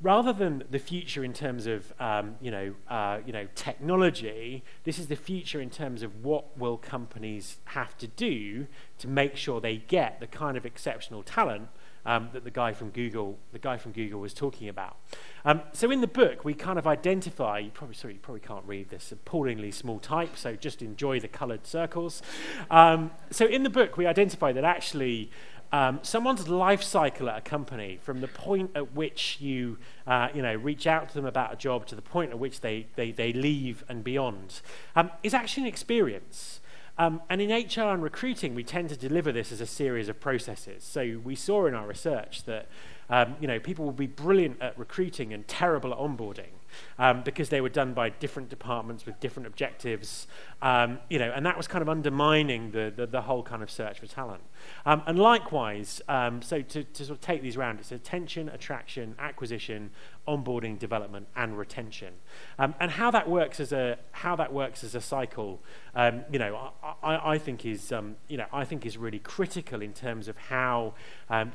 rather 0.00 0.32
than 0.32 0.64
the 0.68 0.80
future 0.80 1.22
in 1.24 1.32
terms 1.32 1.66
of 1.66 1.92
um, 2.00 2.34
you 2.40 2.50
know 2.50 2.74
uh, 2.88 3.20
you 3.24 3.32
know 3.32 3.46
technology, 3.54 4.64
this 4.84 4.98
is 4.98 5.06
the 5.06 5.16
future 5.16 5.60
in 5.60 5.70
terms 5.70 6.02
of 6.02 6.24
what 6.24 6.58
will 6.58 6.76
companies 6.76 7.58
have 7.66 7.96
to 7.98 8.08
do 8.08 8.66
to 8.98 9.08
make 9.08 9.36
sure 9.36 9.60
they 9.60 9.76
get 9.76 10.20
the 10.20 10.26
kind 10.26 10.56
of 10.56 10.66
exceptional 10.66 11.22
talent 11.22 11.68
um, 12.04 12.30
that 12.32 12.44
the 12.44 12.50
guy 12.50 12.72
from 12.72 12.90
Google, 12.90 13.38
the 13.52 13.58
guy 13.58 13.76
from 13.76 13.92
Google 13.92 14.20
was 14.20 14.34
talking 14.34 14.68
about. 14.68 14.96
Um, 15.44 15.62
so 15.72 15.90
in 15.90 16.00
the 16.00 16.06
book, 16.06 16.44
we 16.44 16.54
kind 16.54 16.78
of 16.78 16.86
identify. 16.86 17.58
You 17.58 17.70
probably 17.70 17.94
sorry, 17.94 18.14
you 18.14 18.20
probably 18.20 18.40
can't 18.40 18.64
read 18.66 18.90
this 18.90 19.12
appallingly 19.12 19.70
small 19.70 19.98
type. 19.98 20.36
So 20.36 20.56
just 20.56 20.82
enjoy 20.82 21.20
the 21.20 21.28
coloured 21.28 21.66
circles. 21.66 22.22
Um, 22.70 23.10
so 23.30 23.46
in 23.46 23.62
the 23.62 23.70
book, 23.70 23.96
we 23.96 24.06
identify 24.06 24.52
that 24.52 24.64
actually. 24.64 25.30
Um, 25.74 26.00
someone's 26.02 26.48
life 26.48 26.82
cycle 26.82 27.30
at 27.30 27.38
a 27.38 27.40
company, 27.40 27.98
from 28.02 28.20
the 28.20 28.28
point 28.28 28.72
at 28.74 28.92
which 28.92 29.38
you, 29.40 29.78
uh, 30.06 30.28
you 30.34 30.42
know, 30.42 30.54
reach 30.54 30.86
out 30.86 31.08
to 31.08 31.14
them 31.14 31.24
about 31.24 31.50
a 31.50 31.56
job 31.56 31.86
to 31.86 31.94
the 31.94 32.02
point 32.02 32.30
at 32.30 32.38
which 32.38 32.60
they, 32.60 32.88
they, 32.94 33.10
they 33.10 33.32
leave 33.32 33.82
and 33.88 34.04
beyond, 34.04 34.60
um, 34.94 35.10
is 35.22 35.32
actually 35.32 35.62
an 35.62 35.68
experience. 35.70 36.60
Um, 36.98 37.22
and 37.30 37.40
in 37.40 37.50
HR 37.50 37.92
and 37.92 38.02
recruiting, 38.02 38.54
we 38.54 38.64
tend 38.64 38.90
to 38.90 38.96
deliver 38.96 39.32
this 39.32 39.50
as 39.50 39.60
a 39.60 39.66
series 39.66 40.08
of 40.08 40.20
processes. 40.20 40.84
So 40.84 41.20
we 41.24 41.34
saw 41.34 41.66
in 41.66 41.74
our 41.74 41.86
research 41.86 42.44
that 42.44 42.68
um, 43.08 43.36
you 43.40 43.46
know, 43.46 43.58
people 43.58 43.84
will 43.84 43.92
be 43.92 44.06
brilliant 44.06 44.60
at 44.62 44.78
recruiting 44.78 45.32
and 45.32 45.46
terrible 45.46 45.92
at 45.92 45.98
onboarding 45.98 46.52
um, 46.98 47.22
because 47.22 47.48
they 47.48 47.60
were 47.60 47.68
done 47.68 47.94
by 47.94 48.08
different 48.08 48.48
departments 48.48 49.06
with 49.06 49.18
different 49.20 49.46
objectives, 49.46 50.26
um, 50.60 50.98
you 51.08 51.18
know, 51.18 51.32
and 51.34 51.44
that 51.46 51.56
was 51.56 51.66
kind 51.66 51.82
of 51.82 51.88
undermining 51.88 52.70
the, 52.70 52.92
the, 52.94 53.06
the 53.06 53.22
whole 53.22 53.42
kind 53.42 53.62
of 53.62 53.70
search 53.70 54.00
for 54.00 54.06
talent. 54.06 54.42
Um, 54.86 55.02
and 55.06 55.18
likewise, 55.18 56.00
um, 56.08 56.42
so 56.42 56.62
to, 56.62 56.84
to 56.84 57.04
sort 57.04 57.18
of 57.18 57.20
take 57.20 57.42
these 57.42 57.56
around, 57.56 57.80
it's 57.80 57.92
attention, 57.92 58.48
attraction, 58.48 59.14
acquisition, 59.18 59.90
onboarding, 60.28 60.78
development, 60.78 61.26
and 61.34 61.58
retention. 61.58 62.14
Um, 62.58 62.74
and 62.78 62.90
how 62.92 63.10
that 63.10 63.28
works 63.28 63.58
as 63.58 63.72
a 63.72 63.98
how 64.12 64.36
that 64.36 64.52
works 64.52 64.84
as 64.84 64.94
a 64.94 65.00
cycle, 65.00 65.60
um, 65.94 66.24
you 66.30 66.38
know, 66.38 66.72
I, 67.02 67.32
I 67.32 67.38
think 67.38 67.66
is 67.66 67.92
you 68.28 68.36
know 68.36 68.46
I 68.52 68.64
think 68.64 68.86
is 68.86 68.96
really 68.96 69.18
critical 69.18 69.82
in 69.82 69.92
terms 69.92 70.28
of 70.28 70.36
how 70.36 70.94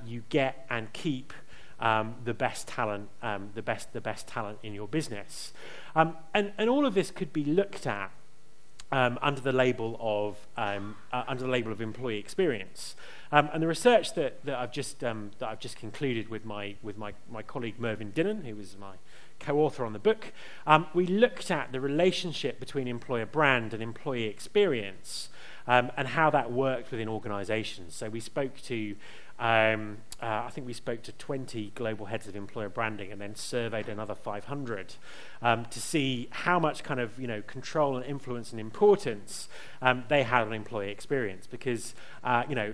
you 0.05 0.23
get 0.29 0.65
and 0.69 0.91
keep 0.93 1.33
um, 1.79 2.15
the 2.23 2.33
best 2.33 2.67
talent, 2.67 3.09
um, 3.21 3.49
the 3.55 3.61
best 3.61 3.93
the 3.93 4.01
best 4.01 4.27
talent 4.27 4.59
in 4.63 4.73
your 4.73 4.87
business, 4.87 5.53
um, 5.95 6.15
and 6.33 6.51
and 6.57 6.69
all 6.69 6.85
of 6.85 6.93
this 6.93 7.11
could 7.11 7.31
be 7.33 7.43
looked 7.43 7.85
at 7.85 8.11
um, 8.91 9.19
under 9.21 9.41
the 9.41 9.51
label 9.51 9.97
of 9.99 10.47
um, 10.57 10.95
uh, 11.11 11.23
under 11.27 11.43
the 11.43 11.49
label 11.49 11.71
of 11.71 11.81
employee 11.81 12.17
experience. 12.17 12.95
Um, 13.31 13.49
and 13.51 13.61
the 13.61 13.67
research 13.67 14.13
that, 14.15 14.45
that 14.45 14.57
I've 14.57 14.71
just 14.71 14.99
that 14.99 15.19
I've 15.41 15.59
just 15.59 15.77
concluded 15.77 16.29
with 16.29 16.45
my 16.45 16.75
with 16.81 16.97
my, 16.97 17.13
my 17.29 17.41
colleague 17.41 17.79
Mervyn 17.79 18.11
Dinnen, 18.13 18.45
who 18.45 18.55
was 18.55 18.77
my 18.79 18.95
co-author 19.39 19.85
on 19.85 19.93
the 19.93 19.99
book, 19.99 20.33
we 20.95 21.05
looked 21.05 21.51
at 21.51 21.71
the 21.71 21.79
relationship 21.79 22.59
between 22.59 22.87
employer 22.87 23.25
brand 23.25 23.71
and 23.73 23.83
employee 23.83 24.23
experience, 24.23 25.29
um, 25.67 25.91
and 25.97 26.07
how 26.07 26.29
that 26.29 26.51
worked 26.51 26.89
within 26.91 27.07
organisations. 27.07 27.93
So 27.93 28.09
we 28.09 28.19
spoke 28.19 28.59
to 28.63 28.95
um, 29.39 29.97
uh, 30.21 30.43
I 30.45 30.49
think 30.49 30.65
we 30.65 30.73
spoke 30.73 31.03
to 31.03 31.11
20 31.11 31.71
global 31.75 32.07
heads 32.07 32.27
of 32.27 32.35
employer 32.35 32.69
branding 32.69 33.11
and 33.11 33.21
then 33.21 33.35
surveyed 33.35 33.87
another 33.87 34.15
500 34.15 34.95
um, 35.43 35.65
to 35.65 35.79
see 35.79 36.27
how 36.31 36.59
much 36.59 36.83
kind 36.83 36.99
of 36.99 37.19
you 37.19 37.27
know 37.27 37.43
control 37.43 37.97
and 37.97 38.05
influence 38.05 38.51
and 38.51 38.59
importance 38.59 39.47
um, 39.81 40.05
they 40.07 40.23
had 40.23 40.41
on 40.41 40.53
employee 40.53 40.89
experience 40.89 41.45
because 41.45 41.93
uh, 42.23 42.43
you 42.49 42.55
know 42.55 42.73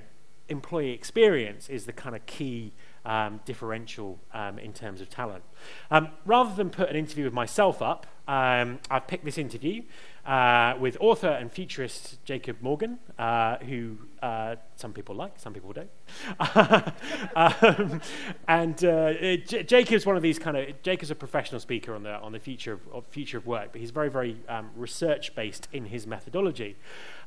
employee 0.50 0.92
experience 0.92 1.70
is 1.70 1.86
the 1.86 1.94
kind 1.94 2.16
of 2.16 2.26
key 2.26 2.74
um, 3.06 3.42
differential 3.46 4.20
um, 4.34 4.58
in 4.60 4.72
terms 4.74 5.02
of 5.02 5.10
talent. 5.10 5.44
Um, 5.92 6.10
rather 6.26 6.56
than 6.56 6.70
put 6.70 6.90
an 6.90 6.96
interview 6.96 7.26
with 7.26 7.34
myself 7.34 7.82
up, 7.82 8.08
um, 8.28 8.80
I've 8.90 9.08
picked 9.08 9.26
this 9.26 9.38
interview 9.38 9.84
uh, 10.26 10.76
with 10.80 10.96
author 11.02 11.28
and 11.28 11.52
futurist 11.52 12.24
Jacob 12.24 12.58
Morgan, 12.62 12.98
uh, 13.20 13.58
who 13.58 13.98
uh, 14.22 14.56
some 14.78 14.94
people 14.94 15.16
like, 15.16 15.38
some 15.38 15.54
people 15.54 15.74
don't. 15.74 15.90
um, 17.36 18.02
and 18.48 18.86
uh, 18.86 19.14
J- 19.14 19.64
Jacob's 19.64 20.06
one 20.06 20.16
of 20.16 20.24
these 20.24 20.40
kind 20.40 20.56
of 20.56 20.82
Jacob's 20.82 21.12
a 21.12 21.16
professional 21.16 21.60
speaker 21.60 21.94
on 21.94 22.04
the 22.04 22.14
on 22.22 22.32
the 22.32 22.40
future 22.40 22.74
of, 22.74 22.80
of 22.94 23.06
future 23.08 23.38
of 23.38 23.46
work, 23.46 23.70
but 23.74 23.82
he's 23.82 23.92
very 23.92 24.10
very 24.10 24.38
um, 24.48 24.70
research 24.78 25.36
based 25.36 25.68
in 25.74 25.86
his 25.86 26.08
methodology. 26.08 26.78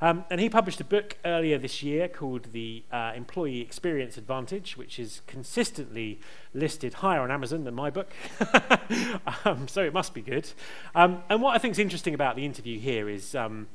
Um, 0.01 0.25
and 0.31 0.41
he 0.41 0.49
published 0.49 0.81
a 0.81 0.85
book 0.85 1.17
earlier 1.25 1.59
this 1.59 1.83
year 1.83 2.09
called 2.09 2.53
The 2.53 2.83
uh, 2.93 3.13
Employee 3.15 3.61
Experience 3.61 4.17
Advantage, 4.19 4.77
which 4.77 4.99
is 4.99 5.23
consistently 5.27 6.21
listed 6.53 6.95
higher 6.95 7.21
on 7.21 7.31
Amazon 7.31 7.65
than 7.65 7.75
my 7.75 7.91
book. 7.91 8.13
um, 9.45 9.69
so 9.69 9.83
it 9.83 9.93
must 9.95 10.13
be 10.15 10.23
good. 10.23 10.49
Um, 10.97 11.23
and 11.29 11.43
what 11.43 11.55
I 11.55 11.59
think 11.59 11.73
is 11.73 11.79
interesting 11.79 12.15
about 12.15 12.37
the 12.37 12.47
interview 12.47 12.81
here 12.81 13.07
is 13.11 13.35
um, 13.35 13.67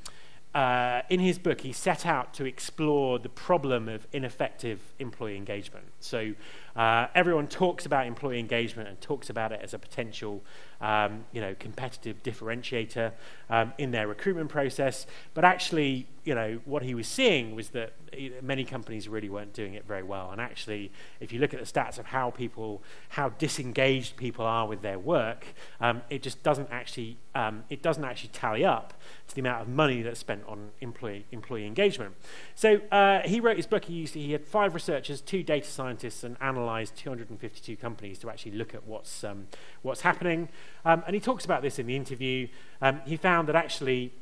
uh, 0.55 1.03
in 1.07 1.19
his 1.19 1.38
book, 1.38 1.61
he 1.61 1.72
set 1.72 2.03
out 2.03 2.34
to 2.34 2.45
explore 2.45 3.19
the 3.19 3.30
problem 3.30 3.88
of 3.88 4.07
ineffective 4.11 4.82
employee 4.97 5.38
engagement. 5.38 5.86
So 5.99 6.34
uh, 6.76 7.07
everyone 7.13 7.47
talks 7.47 7.86
about 7.86 8.07
employee 8.07 8.39
engagement 8.39 8.88
and 8.88 8.99
talks 9.01 9.30
about 9.30 9.51
it 9.51 9.59
as 9.61 9.74
a 9.74 9.80
potential 9.80 10.43
um, 10.82 11.26
you 11.32 11.39
know, 11.39 11.55
competitive 11.59 12.24
differentiator 12.24 13.11
um, 13.49 13.74
in 13.78 13.91
their 13.91 14.07
recruitment 14.07 14.49
process. 14.49 15.05
But 15.34 15.45
actually, 15.45 16.07
you 16.24 16.36
know, 16.36 16.59
what 16.65 16.84
he 16.84 16.95
was 16.95 17.07
seeing 17.07 17.55
was 17.55 17.69
that 17.69 17.93
many 18.41 18.65
companies 18.65 19.07
really 19.07 19.30
weren't 19.30 19.53
doing 19.53 19.74
it 19.74 19.86
very 19.88 20.03
well. 20.03 20.32
And 20.32 20.41
actually, 20.41 20.91
if 21.19 21.32
you 21.32 21.39
look 21.39 21.53
at 21.53 21.59
the 21.59 21.65
stats 21.65 21.97
of 21.97 22.07
how 22.07 22.32
people, 22.32 22.84
how 23.09 23.30
disengaged 23.30 24.17
people 24.17 24.45
are 24.45 24.67
with 24.67 24.82
their 24.82 24.99
work, 24.99 25.45
um, 25.80 26.01
it 26.09 26.22
just 26.22 26.43
doesn't 26.43 26.69
actually, 26.72 27.17
um, 27.36 27.63
it 27.69 27.82
doesn't 27.82 28.03
actually 28.03 28.30
tally 28.30 28.65
up 28.65 28.93
to 29.28 29.36
the 29.36 29.41
amount 29.41 29.61
of 29.61 29.67
money 29.67 30.01
that's 30.01 30.19
spent 30.19 30.43
on 30.47 30.72
employee 30.82 31.26
employee 31.32 31.65
engagement. 31.65 32.15
So 32.55 32.82
uh, 32.91 33.22
he 33.22 33.39
wrote 33.39 33.57
his 33.57 33.67
book. 33.67 33.86
He, 33.86 33.93
used, 33.93 34.13
he 34.13 34.32
had 34.32 34.45
five 34.45 34.74
researchers, 34.74 35.22
two 35.22 35.43
data 35.43 35.67
scientists, 35.67 36.24
and 36.24 36.38
analysed 36.62 36.95
252 36.97 37.76
companies 37.78 38.20
to 38.20 38.30
actually 38.30 38.53
look 38.53 38.74
at 38.74 38.86
what's 38.86 39.24
um, 39.24 39.47
what's 39.82 40.01
happening. 40.01 40.49
Um, 40.86 41.03
and 41.05 41.14
he 41.14 41.20
talks 41.20 41.45
about 41.45 41.62
this 41.62 41.80
in 41.80 41.88
the 41.88 41.95
interview. 41.95 42.47
Um, 42.82 43.01
he 43.05 43.18
found 43.18 43.47
that 43.47 43.55
actually 43.55 44.14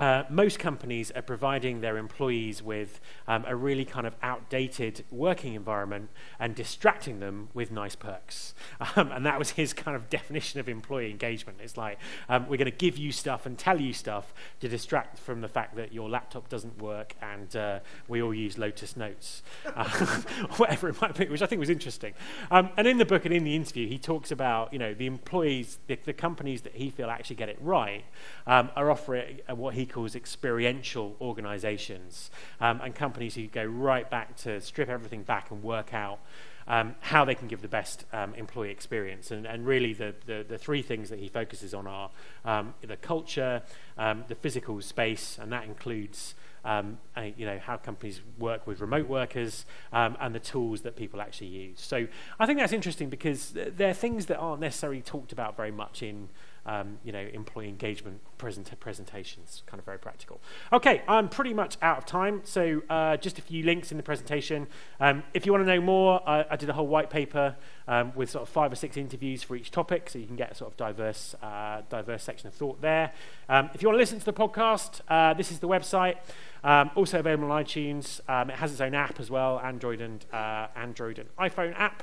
uh, 0.00 0.24
most 0.30 0.58
companies 0.58 1.10
are 1.10 1.22
providing 1.22 1.82
their 1.82 1.98
employees 1.98 2.62
with 2.62 3.00
um, 3.28 3.44
a 3.46 3.54
really 3.54 3.84
kind 3.84 4.06
of 4.06 4.14
outdated 4.22 5.04
working 5.10 5.54
environment 5.54 6.08
and 6.38 6.54
distracting 6.54 7.20
them 7.20 7.50
with 7.54 7.70
nice 7.70 7.94
perks. 7.94 8.54
Um, 8.96 9.12
and 9.12 9.24
that 9.24 9.38
was 9.38 9.50
his 9.50 9.72
kind 9.72 9.96
of 9.96 10.10
definition 10.10 10.58
of 10.58 10.68
employee 10.68 11.10
engagement. 11.10 11.58
It's 11.62 11.76
like, 11.76 11.98
um, 12.28 12.48
we're 12.48 12.56
going 12.56 12.70
to 12.70 12.76
give 12.76 12.96
you 12.98 13.12
stuff 13.12 13.46
and 13.46 13.56
tell 13.56 13.80
you 13.80 13.92
stuff 13.92 14.34
to 14.60 14.68
distract 14.68 15.18
from 15.18 15.42
the 15.42 15.48
fact 15.48 15.76
that 15.76 15.92
your 15.92 16.08
laptop 16.08 16.48
doesn't 16.48 16.80
work 16.82 17.14
and 17.22 17.54
uh, 17.54 17.80
we 18.08 18.20
all 18.20 18.34
use 18.34 18.58
Lotus 18.58 18.96
Notes, 18.96 19.42
uh, 19.76 19.84
whatever 20.56 20.88
it 20.88 21.00
might 21.00 21.16
be, 21.16 21.26
which 21.26 21.42
I 21.42 21.46
think 21.46 21.60
was 21.60 21.70
interesting. 21.70 22.14
Um, 22.50 22.70
and 22.76 22.88
in 22.88 22.98
the 22.98 23.04
book 23.04 23.26
and 23.26 23.34
in 23.34 23.44
the 23.44 23.54
interview, 23.54 23.86
he 23.86 23.98
talks 23.98 24.32
about, 24.32 24.72
you 24.72 24.78
know, 24.78 24.92
the 24.92 25.06
employees, 25.06 25.78
the, 25.86 25.96
the 26.04 26.12
companies 26.12 26.62
that 26.62 26.74
he 26.74 26.90
feel 26.90 27.10
actually 27.10 27.36
get 27.36 27.48
it 27.48 27.58
right 27.60 28.04
um, 28.46 28.70
are 28.74 28.90
offering 28.90 29.38
what 29.48 29.74
he 29.74 29.86
calls 29.90 30.14
experiential 30.14 31.16
organizations 31.20 32.30
um, 32.60 32.80
and 32.82 32.94
companies 32.94 33.34
who 33.34 33.46
go 33.46 33.64
right 33.64 34.08
back 34.08 34.36
to 34.38 34.60
strip 34.60 34.88
everything 34.88 35.22
back 35.22 35.50
and 35.50 35.62
work 35.62 35.92
out 35.92 36.20
um, 36.66 36.94
how 37.00 37.24
they 37.24 37.34
can 37.34 37.48
give 37.48 37.62
the 37.62 37.68
best 37.68 38.04
um, 38.12 38.32
employee 38.34 38.70
experience. 38.70 39.30
And, 39.30 39.46
and 39.46 39.66
really, 39.66 39.92
the, 39.92 40.14
the, 40.26 40.44
the, 40.48 40.56
three 40.56 40.82
things 40.82 41.10
that 41.10 41.18
he 41.18 41.28
focuses 41.28 41.74
on 41.74 41.86
are 41.86 42.10
um, 42.44 42.74
the 42.80 42.96
culture, 42.96 43.62
um, 43.98 44.24
the 44.28 44.36
physical 44.36 44.80
space, 44.80 45.36
and 45.40 45.52
that 45.52 45.64
includes 45.64 46.34
um, 46.64 46.98
you 47.36 47.46
know, 47.46 47.58
how 47.58 47.76
companies 47.76 48.20
work 48.38 48.66
with 48.66 48.80
remote 48.80 49.08
workers 49.08 49.64
um, 49.92 50.16
and 50.20 50.34
the 50.34 50.40
tools 50.40 50.82
that 50.82 50.94
people 50.94 51.20
actually 51.20 51.48
use. 51.48 51.80
So 51.80 52.06
I 52.38 52.46
think 52.46 52.58
that's 52.58 52.72
interesting 52.72 53.08
because 53.08 53.52
they're 53.54 53.94
things 53.94 54.26
that 54.26 54.36
aren't 54.36 54.60
necessarily 54.60 55.00
talked 55.00 55.32
about 55.32 55.56
very 55.56 55.70
much 55.70 56.02
in 56.02 56.28
um, 56.66 56.98
you 57.04 57.12
know, 57.12 57.26
employee 57.32 57.68
engagement 57.68 58.20
present 58.38 58.70
presentations, 58.80 59.62
kind 59.66 59.78
of 59.78 59.84
very 59.84 59.98
practical. 59.98 60.40
Okay, 60.72 61.02
I'm 61.06 61.28
pretty 61.28 61.52
much 61.52 61.76
out 61.82 61.98
of 61.98 62.06
time, 62.06 62.40
so 62.44 62.82
uh, 62.88 63.16
just 63.18 63.38
a 63.38 63.42
few 63.42 63.64
links 63.64 63.90
in 63.90 63.96
the 63.96 64.02
presentation. 64.02 64.66
Um, 64.98 65.22
if 65.34 65.46
you 65.46 65.52
want 65.52 65.66
to 65.66 65.74
know 65.74 65.80
more, 65.80 66.26
I, 66.28 66.46
I, 66.50 66.56
did 66.56 66.70
a 66.70 66.72
whole 66.72 66.86
white 66.86 67.10
paper 67.10 67.56
um, 67.86 68.12
with 68.14 68.30
sort 68.30 68.42
of 68.42 68.48
five 68.48 68.72
or 68.72 68.76
six 68.76 68.96
interviews 68.96 69.42
for 69.42 69.56
each 69.56 69.70
topic, 69.70 70.08
so 70.08 70.18
you 70.18 70.26
can 70.26 70.36
get 70.36 70.52
a 70.52 70.54
sort 70.54 70.70
of 70.70 70.76
diverse, 70.76 71.34
uh, 71.42 71.82
diverse 71.88 72.22
section 72.22 72.48
of 72.48 72.54
thought 72.54 72.80
there. 72.80 73.12
Um, 73.48 73.70
if 73.74 73.82
you 73.82 73.88
want 73.88 73.96
to 73.96 74.00
listen 74.00 74.18
to 74.18 74.24
the 74.24 74.32
podcast, 74.32 75.00
uh, 75.08 75.34
this 75.34 75.50
is 75.50 75.58
the 75.58 75.68
website. 75.68 76.16
Um, 76.62 76.90
also 76.94 77.18
available 77.18 77.50
on 77.50 77.64
iTunes. 77.64 78.20
Um, 78.28 78.50
it 78.50 78.56
has 78.56 78.70
its 78.70 78.80
own 78.80 78.94
app 78.94 79.18
as 79.18 79.30
well, 79.30 79.60
Android 79.60 80.00
and 80.00 80.24
uh, 80.32 80.66
Android 80.76 81.18
and 81.18 81.34
iPhone 81.36 81.74
app. 81.78 82.02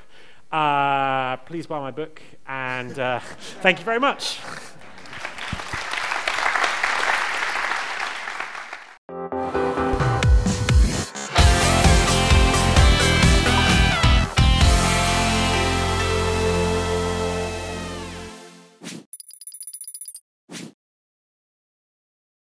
Uh, 0.52 1.38
please 1.38 1.68
buy 1.68 1.80
my 1.80 1.92
book, 1.92 2.22
and 2.48 2.98
uh, 2.98 3.20
thank 3.62 3.80
you 3.80 3.86
very 3.86 4.00
much. 4.00 4.40